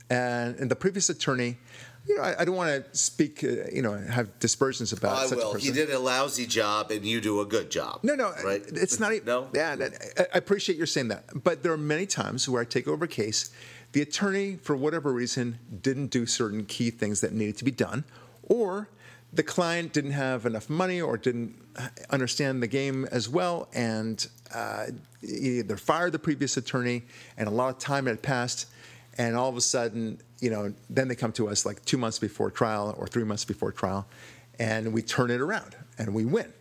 And, 0.08 0.54
and 0.60 0.70
the 0.70 0.76
previous 0.76 1.10
attorney, 1.10 1.58
you 2.06 2.16
know, 2.16 2.22
I, 2.22 2.40
I 2.40 2.44
don't 2.44 2.54
want 2.54 2.70
to 2.70 2.96
speak, 2.96 3.42
uh, 3.42 3.68
you 3.72 3.82
know, 3.82 3.94
have 3.94 4.38
dispersions 4.38 4.92
about 4.92 5.18
I 5.18 5.26
such 5.26 5.38
will. 5.38 5.50
a 5.50 5.52
person. 5.54 5.74
He 5.74 5.74
did 5.74 5.90
a 5.90 5.98
lousy 5.98 6.46
job, 6.46 6.92
and 6.92 7.04
you 7.04 7.20
do 7.20 7.40
a 7.40 7.44
good 7.44 7.68
job. 7.68 7.98
No, 8.04 8.14
no, 8.14 8.32
right? 8.44 8.62
it's 8.68 9.00
not. 9.00 9.12
No. 9.26 9.48
Yeah, 9.52 9.76
I 10.16 10.22
I 10.32 10.38
appreciate 10.38 10.78
you 10.78 10.86
saying 10.86 11.08
that, 11.08 11.24
but 11.42 11.64
there 11.64 11.72
are 11.72 11.76
many 11.76 12.06
times 12.06 12.48
where 12.48 12.62
I 12.62 12.64
take 12.64 12.86
over 12.86 13.06
a 13.06 13.08
case, 13.08 13.50
the 13.90 14.02
attorney, 14.02 14.56
for 14.62 14.76
whatever 14.76 15.12
reason, 15.12 15.58
didn't 15.82 16.12
do 16.12 16.26
certain 16.26 16.64
key 16.64 16.90
things 16.90 17.20
that 17.22 17.32
needed 17.32 17.58
to 17.58 17.64
be 17.64 17.72
done, 17.72 18.04
or 18.44 18.88
the 19.32 19.42
client 19.42 19.92
didn't 19.92 20.12
have 20.12 20.46
enough 20.46 20.70
money 20.70 21.00
or 21.00 21.18
didn't 21.18 21.67
understand 22.10 22.62
the 22.62 22.66
game 22.66 23.06
as 23.10 23.28
well, 23.28 23.68
and 23.74 24.26
uh, 24.54 24.86
either 25.22 25.76
fired 25.76 26.12
the 26.12 26.18
previous 26.18 26.56
attorney, 26.56 27.02
and 27.36 27.48
a 27.48 27.50
lot 27.50 27.70
of 27.70 27.78
time 27.78 28.06
had 28.06 28.22
passed, 28.22 28.66
and 29.16 29.36
all 29.36 29.48
of 29.48 29.56
a 29.56 29.60
sudden, 29.60 30.20
you 30.40 30.50
know, 30.50 30.72
then 30.88 31.08
they 31.08 31.14
come 31.14 31.32
to 31.32 31.48
us 31.48 31.66
like 31.66 31.84
two 31.84 31.98
months 31.98 32.18
before 32.18 32.50
trial 32.50 32.94
or 32.98 33.06
three 33.06 33.24
months 33.24 33.44
before 33.44 33.72
trial, 33.72 34.06
and 34.58 34.92
we 34.92 35.02
turn 35.02 35.30
it 35.30 35.40
around 35.40 35.76
and 35.98 36.14
we 36.14 36.24
win. 36.24 36.52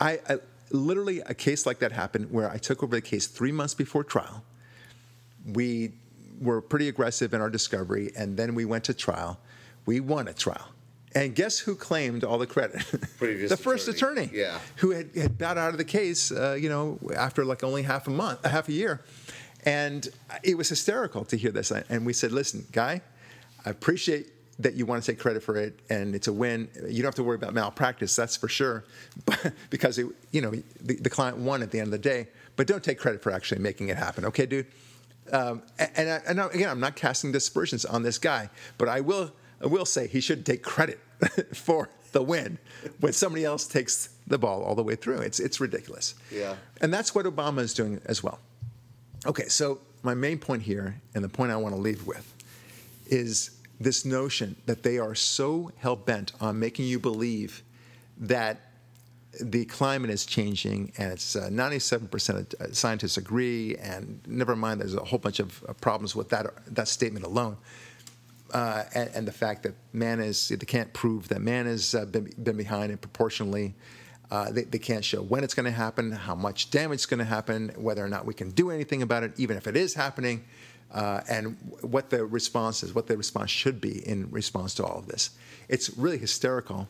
I, 0.00 0.20
I 0.28 0.38
literally 0.70 1.20
a 1.20 1.34
case 1.34 1.64
like 1.64 1.78
that 1.78 1.92
happened 1.92 2.30
where 2.30 2.50
I 2.50 2.58
took 2.58 2.82
over 2.82 2.94
the 2.94 3.02
case 3.02 3.26
three 3.26 3.52
months 3.52 3.74
before 3.74 4.04
trial. 4.04 4.44
We 5.46 5.92
were 6.40 6.60
pretty 6.60 6.88
aggressive 6.88 7.32
in 7.32 7.40
our 7.40 7.50
discovery, 7.50 8.12
and 8.16 8.36
then 8.36 8.54
we 8.54 8.64
went 8.64 8.84
to 8.84 8.94
trial. 8.94 9.38
We 9.86 10.00
won 10.00 10.28
a 10.28 10.34
trial, 10.34 10.68
And 11.16 11.34
guess 11.34 11.58
who 11.58 11.74
claimed 11.74 12.24
all 12.24 12.36
the 12.36 12.46
credit? 12.46 12.84
Previous 13.18 13.48
the 13.48 13.56
first 13.56 13.88
attorney. 13.88 14.24
attorney. 14.24 14.38
Yeah. 14.38 14.58
Who 14.76 14.90
had, 14.90 15.08
had 15.16 15.38
bowed 15.38 15.56
out 15.56 15.70
of 15.70 15.78
the 15.78 15.84
case, 15.84 16.30
uh, 16.30 16.58
you 16.60 16.68
know, 16.68 16.98
after 17.16 17.42
like 17.42 17.64
only 17.64 17.82
half 17.82 18.06
a 18.06 18.10
month, 18.10 18.44
half 18.44 18.68
a 18.68 18.72
year. 18.72 19.00
And 19.64 20.06
it 20.42 20.58
was 20.58 20.68
hysterical 20.68 21.24
to 21.24 21.38
hear 21.38 21.50
this. 21.50 21.70
And 21.70 22.04
we 22.04 22.12
said, 22.12 22.32
listen, 22.32 22.66
guy, 22.70 23.00
I 23.64 23.70
appreciate 23.70 24.30
that 24.58 24.74
you 24.74 24.84
want 24.84 25.02
to 25.02 25.10
take 25.10 25.18
credit 25.18 25.42
for 25.42 25.56
it 25.56 25.80
and 25.88 26.14
it's 26.14 26.28
a 26.28 26.32
win. 26.34 26.68
You 26.86 27.02
don't 27.02 27.06
have 27.06 27.14
to 27.14 27.24
worry 27.24 27.36
about 27.36 27.54
malpractice, 27.54 28.14
that's 28.14 28.36
for 28.36 28.48
sure, 28.48 28.84
because 29.70 29.98
it, 29.98 30.06
you 30.32 30.42
know 30.42 30.50
the, 30.50 30.96
the, 30.96 31.10
client 31.10 31.38
won 31.38 31.62
at 31.62 31.70
the 31.70 31.78
end 31.78 31.88
of 31.88 31.92
the 31.92 31.98
day. 31.98 32.28
But 32.56 32.66
don't 32.66 32.82
take 32.82 32.98
credit 32.98 33.22
for 33.22 33.32
actually 33.32 33.60
making 33.60 33.88
it 33.88 33.96
happen, 33.96 34.24
okay, 34.26 34.46
dude? 34.46 34.66
Um, 35.30 35.62
and, 35.78 36.08
I, 36.08 36.20
and 36.26 36.40
again, 36.40 36.70
I'm 36.70 36.80
not 36.80 36.96
casting 36.96 37.32
dispersions 37.32 37.84
on 37.84 38.02
this 38.02 38.18
guy, 38.18 38.48
but 38.78 38.88
I 38.88 39.00
will 39.00 39.32
I 39.62 39.66
will 39.66 39.86
say 39.86 40.06
he 40.06 40.20
should 40.20 40.44
take 40.44 40.62
credit 40.62 41.00
for 41.54 41.88
the 42.12 42.22
win 42.22 42.58
when 43.00 43.12
somebody 43.12 43.44
else 43.44 43.66
takes 43.66 44.10
the 44.26 44.38
ball 44.38 44.62
all 44.62 44.74
the 44.74 44.82
way 44.82 44.94
through. 44.94 45.18
It's 45.18 45.40
it's 45.40 45.60
ridiculous. 45.60 46.14
Yeah. 46.30 46.56
And 46.80 46.92
that's 46.92 47.14
what 47.14 47.26
Obama 47.26 47.60
is 47.60 47.74
doing 47.74 48.00
as 48.06 48.22
well. 48.22 48.38
Okay, 49.26 49.48
so 49.48 49.80
my 50.02 50.14
main 50.14 50.38
point 50.38 50.62
here, 50.62 51.00
and 51.14 51.24
the 51.24 51.28
point 51.28 51.50
I 51.50 51.56
want 51.56 51.74
to 51.74 51.80
leave 51.80 52.06
with, 52.06 52.32
is 53.06 53.50
this 53.80 54.04
notion 54.04 54.56
that 54.66 54.82
they 54.82 54.98
are 54.98 55.14
so 55.14 55.70
hell 55.78 55.96
bent 55.96 56.32
on 56.40 56.58
making 56.58 56.86
you 56.86 56.98
believe 56.98 57.62
that 58.18 58.60
the 59.40 59.66
climate 59.66 60.10
is 60.10 60.24
changing, 60.24 60.92
and 60.96 61.12
it's 61.12 61.36
uh, 61.36 61.48
97% 61.50 62.54
of 62.60 62.76
scientists 62.76 63.18
agree, 63.18 63.76
and 63.76 64.20
never 64.26 64.56
mind, 64.56 64.80
there's 64.80 64.94
a 64.94 65.04
whole 65.04 65.18
bunch 65.18 65.40
of 65.40 65.62
uh, 65.68 65.74
problems 65.74 66.16
with 66.16 66.30
that 66.30 66.46
that 66.74 66.88
statement 66.88 67.24
alone. 67.24 67.56
Uh, 68.52 68.84
and, 68.94 69.10
and, 69.12 69.28
the 69.28 69.32
fact 69.32 69.64
that 69.64 69.74
man 69.92 70.20
is, 70.20 70.48
they 70.48 70.56
can't 70.56 70.92
prove 70.92 71.28
that 71.28 71.40
man 71.40 71.66
has 71.66 71.96
uh, 71.96 72.04
been, 72.04 72.32
been 72.40 72.56
behind 72.56 72.92
it 72.92 73.00
proportionally. 73.00 73.74
Uh, 74.30 74.52
they, 74.52 74.62
they, 74.62 74.78
can't 74.78 75.04
show 75.04 75.20
when 75.20 75.42
it's 75.42 75.52
going 75.52 75.64
to 75.64 75.72
happen, 75.72 76.12
how 76.12 76.34
much 76.34 76.70
damage 76.70 77.00
is 77.00 77.06
going 77.06 77.18
to 77.18 77.24
happen, 77.24 77.72
whether 77.76 78.04
or 78.04 78.08
not 78.08 78.24
we 78.24 78.32
can 78.32 78.50
do 78.50 78.70
anything 78.70 79.02
about 79.02 79.24
it, 79.24 79.32
even 79.36 79.56
if 79.56 79.66
it 79.66 79.76
is 79.76 79.94
happening 79.94 80.44
uh, 80.92 81.20
and 81.28 81.56
what 81.80 82.10
the 82.10 82.24
response 82.24 82.82
is, 82.82 82.94
what 82.94 83.06
the 83.06 83.16
response 83.16 83.50
should 83.50 83.80
be 83.80 84.06
in 84.06 84.30
response 84.30 84.74
to 84.74 84.84
all 84.84 84.98
of 84.98 85.06
this. 85.06 85.30
It's 85.68 85.96
really 85.96 86.18
hysterical, 86.18 86.88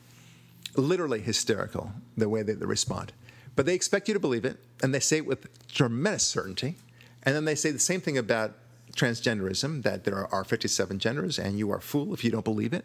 literally 0.77 1.21
hysterical, 1.21 1.93
the 2.17 2.29
way 2.29 2.43
that 2.43 2.61
they 2.61 2.67
respond. 2.67 3.13
But 3.55 3.67
they 3.67 3.75
expect 3.75 4.09
you 4.09 4.15
to 4.15 4.21
believe 4.21 4.45
it, 4.45 4.59
and 4.83 4.95
they 4.95 5.01
say 5.01 5.19
it 5.19 5.27
with 5.27 5.49
tremendous 5.69 6.25
certainty. 6.25 6.77
And 7.23 7.35
then 7.35 7.45
they 7.45 7.55
say 7.55 7.71
the 7.71 7.79
same 7.79 8.01
thing 8.01 8.19
about 8.19 8.53
transgenderism 8.97 9.83
that 9.83 10.05
there 10.05 10.33
are 10.33 10.45
57 10.45 10.99
genders, 10.99 11.39
and 11.39 11.59
you 11.59 11.71
are 11.71 11.79
a 11.79 11.83
fool 11.83 12.15
if 12.15 12.25
you 12.25 12.31
don't 12.31 12.45
believe 12.45 12.73
it, 12.73 12.85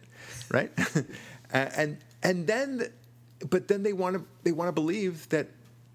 right? 0.51 0.71
and 1.51 1.97
and 2.23 2.47
then, 2.47 2.91
but 3.49 3.67
then 3.67 3.83
they 3.83 3.93
want 3.93 4.15
to 4.17 4.25
they 4.43 4.51
want 4.51 4.67
to 4.67 4.73
believe 4.73 5.27
that 5.29 5.47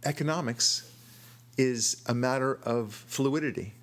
economics 0.05 0.91
is 1.57 2.03
a 2.07 2.15
matter 2.15 2.59
of 2.65 2.93
fluidity 2.95 3.75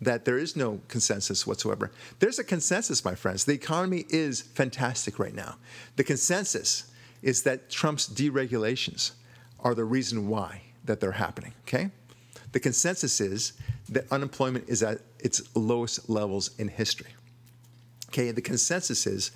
that 0.00 0.24
there 0.24 0.38
is 0.38 0.56
no 0.56 0.80
consensus 0.88 1.46
whatsoever. 1.46 1.90
There's 2.18 2.38
a 2.38 2.44
consensus, 2.44 3.04
my 3.04 3.14
friends. 3.14 3.44
The 3.44 3.54
economy 3.54 4.04
is 4.08 4.42
fantastic 4.42 5.18
right 5.18 5.34
now. 5.34 5.56
The 5.96 6.04
consensus 6.04 6.90
is 7.22 7.42
that 7.44 7.70
Trump's 7.70 8.08
deregulations 8.08 9.12
are 9.60 9.74
the 9.74 9.84
reason 9.84 10.28
why 10.28 10.62
that 10.84 11.00
they're 11.00 11.12
happening, 11.12 11.54
okay? 11.62 11.90
The 12.52 12.60
consensus 12.60 13.20
is 13.20 13.54
that 13.88 14.10
unemployment 14.10 14.68
is 14.68 14.82
at 14.82 15.00
its 15.18 15.42
lowest 15.54 16.08
levels 16.08 16.50
in 16.58 16.68
history. 16.68 17.10
Okay, 18.08 18.30
the 18.30 18.42
consensus 18.42 19.06
is 19.06 19.30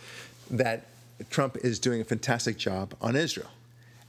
that 0.50 0.86
Trump 1.30 1.56
is 1.62 1.78
doing 1.78 2.00
a 2.00 2.04
fantastic 2.04 2.56
job 2.56 2.94
on 3.00 3.16
Israel. 3.16 3.50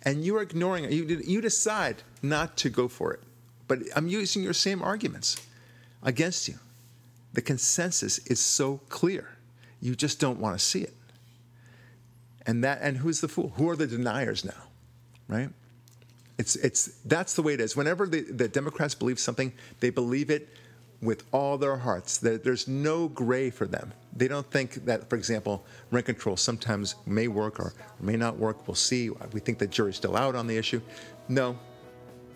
And 0.04 0.24
you 0.24 0.38
are 0.38 0.42
ignoring 0.42 0.86
it. 0.86 0.92
You, 0.92 1.04
you 1.26 1.42
decide 1.42 1.98
not 2.22 2.56
to 2.58 2.70
go 2.70 2.88
for 2.88 3.14
it. 3.14 3.22
But 3.68 3.80
I'm 3.96 4.08
using 4.08 4.44
your 4.44 4.54
same 4.54 4.82
arguments 4.82 5.46
against 6.02 6.48
you. 6.48 6.56
The 7.34 7.42
consensus 7.42 8.20
is 8.20 8.40
so 8.40 8.80
clear. 8.90 9.30
You 9.82 9.96
just 9.96 10.20
don't 10.20 10.40
want 10.40 10.58
to 10.58 10.64
see 10.64 10.82
it. 10.82 10.94
And 12.46 12.64
that 12.64 12.80
and 12.82 12.98
who's 12.98 13.22
the 13.22 13.28
fool? 13.28 13.54
Who 13.58 13.70
are 13.70 13.76
the 13.76 13.86
deniers 13.86 14.44
now? 14.44 14.64
Right? 15.28 15.50
It's 16.40 16.56
it's 16.56 16.86
that's 17.06 17.36
the 17.36 17.44
way 17.44 17.54
it 17.54 17.62
is. 17.62 17.76
Whenever 17.76 18.08
the, 18.08 18.22
the 18.22 18.48
Democrats 18.48 18.96
believe 18.96 19.20
something, 19.20 19.52
they 19.82 19.90
believe 19.92 20.32
it 20.32 20.50
with 21.02 21.24
all 21.32 21.58
their 21.58 21.78
hearts. 21.78 22.18
There's 22.18 22.68
no 22.68 23.08
gray 23.10 23.50
for 23.50 23.68
them. 23.68 23.94
They 24.16 24.28
don't 24.28 24.50
think 24.50 24.86
that, 24.86 25.10
for 25.10 25.16
example, 25.16 25.66
rent 25.92 26.06
control 26.06 26.36
sometimes 26.36 26.96
may 27.06 27.28
work 27.28 27.60
or 27.60 27.74
may 28.02 28.18
not 28.18 28.38
work. 28.38 28.68
We'll 28.68 28.76
see. 28.76 29.10
We 29.32 29.40
think 29.40 29.60
the 29.60 29.68
jury's 29.68 29.96
still 29.96 30.18
out 30.18 30.36
on 30.36 30.48
the 30.48 30.58
issue. 30.58 30.82
No, 31.30 31.58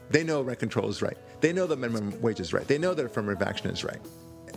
they 0.10 0.24
know 0.24 0.42
rent 0.42 0.60
control 0.60 0.90
is 0.90 1.02
right. 1.02 1.18
They 1.42 1.52
know 1.52 1.68
that 1.68 1.78
minimum 1.78 2.22
wage 2.22 2.40
is 2.40 2.54
right. 2.54 2.68
They 2.68 2.78
know 2.78 2.94
that 2.94 3.06
affirmative 3.06 3.42
action 3.42 3.70
is 3.70 3.84
right. 3.84 4.00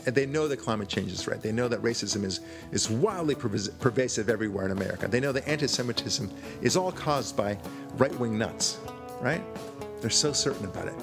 And 0.04 0.14
they 0.14 0.26
know 0.26 0.46
that 0.46 0.58
climate 0.58 0.88
change 0.88 1.10
is 1.10 1.26
right. 1.26 1.40
They 1.40 1.50
know 1.50 1.66
that 1.66 1.82
racism 1.82 2.22
is, 2.22 2.40
is 2.70 2.88
wildly 2.88 3.34
pervasive 3.34 4.28
everywhere 4.28 4.66
in 4.66 4.70
America. 4.70 5.08
They 5.08 5.18
know 5.18 5.32
that 5.32 5.48
anti 5.48 5.66
Semitism 5.66 6.30
is 6.62 6.76
all 6.76 6.92
caused 6.92 7.36
by 7.36 7.58
right 7.96 8.16
wing 8.20 8.38
nuts, 8.38 8.78
right? 9.20 9.42
They're 10.00 10.10
so 10.10 10.32
certain 10.32 10.64
about 10.64 10.88
it. 10.88 10.94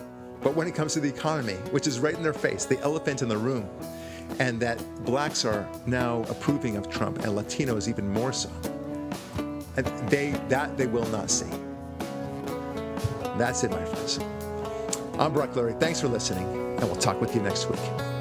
But 0.41 0.55
when 0.55 0.67
it 0.67 0.75
comes 0.75 0.93
to 0.93 0.99
the 0.99 1.09
economy, 1.09 1.55
which 1.71 1.87
is 1.87 1.99
right 1.99 2.13
in 2.13 2.21
their 2.21 2.33
face, 2.33 2.65
the 2.65 2.79
elephant 2.81 3.21
in 3.21 3.29
the 3.29 3.37
room, 3.37 3.67
and 4.39 4.59
that 4.61 4.77
blacks 5.05 5.45
are 5.45 5.67
now 5.85 6.23
approving 6.23 6.75
of 6.75 6.89
Trump 6.89 7.19
and 7.19 7.37
Latinos 7.37 7.87
even 7.87 8.11
more 8.11 8.33
so, 8.33 8.49
and 9.77 9.85
they, 10.09 10.31
that 10.49 10.77
they 10.77 10.87
will 10.87 11.07
not 11.07 11.29
see. 11.29 11.49
That's 13.37 13.63
it, 13.63 13.71
my 13.71 13.83
friends. 13.85 14.19
I'm 15.17 15.33
Barak 15.33 15.53
Lurie. 15.53 15.79
Thanks 15.79 16.01
for 16.01 16.07
listening, 16.07 16.45
and 16.45 16.83
we'll 16.83 16.95
talk 16.95 17.19
with 17.21 17.35
you 17.35 17.41
next 17.41 17.69
week. 17.69 18.12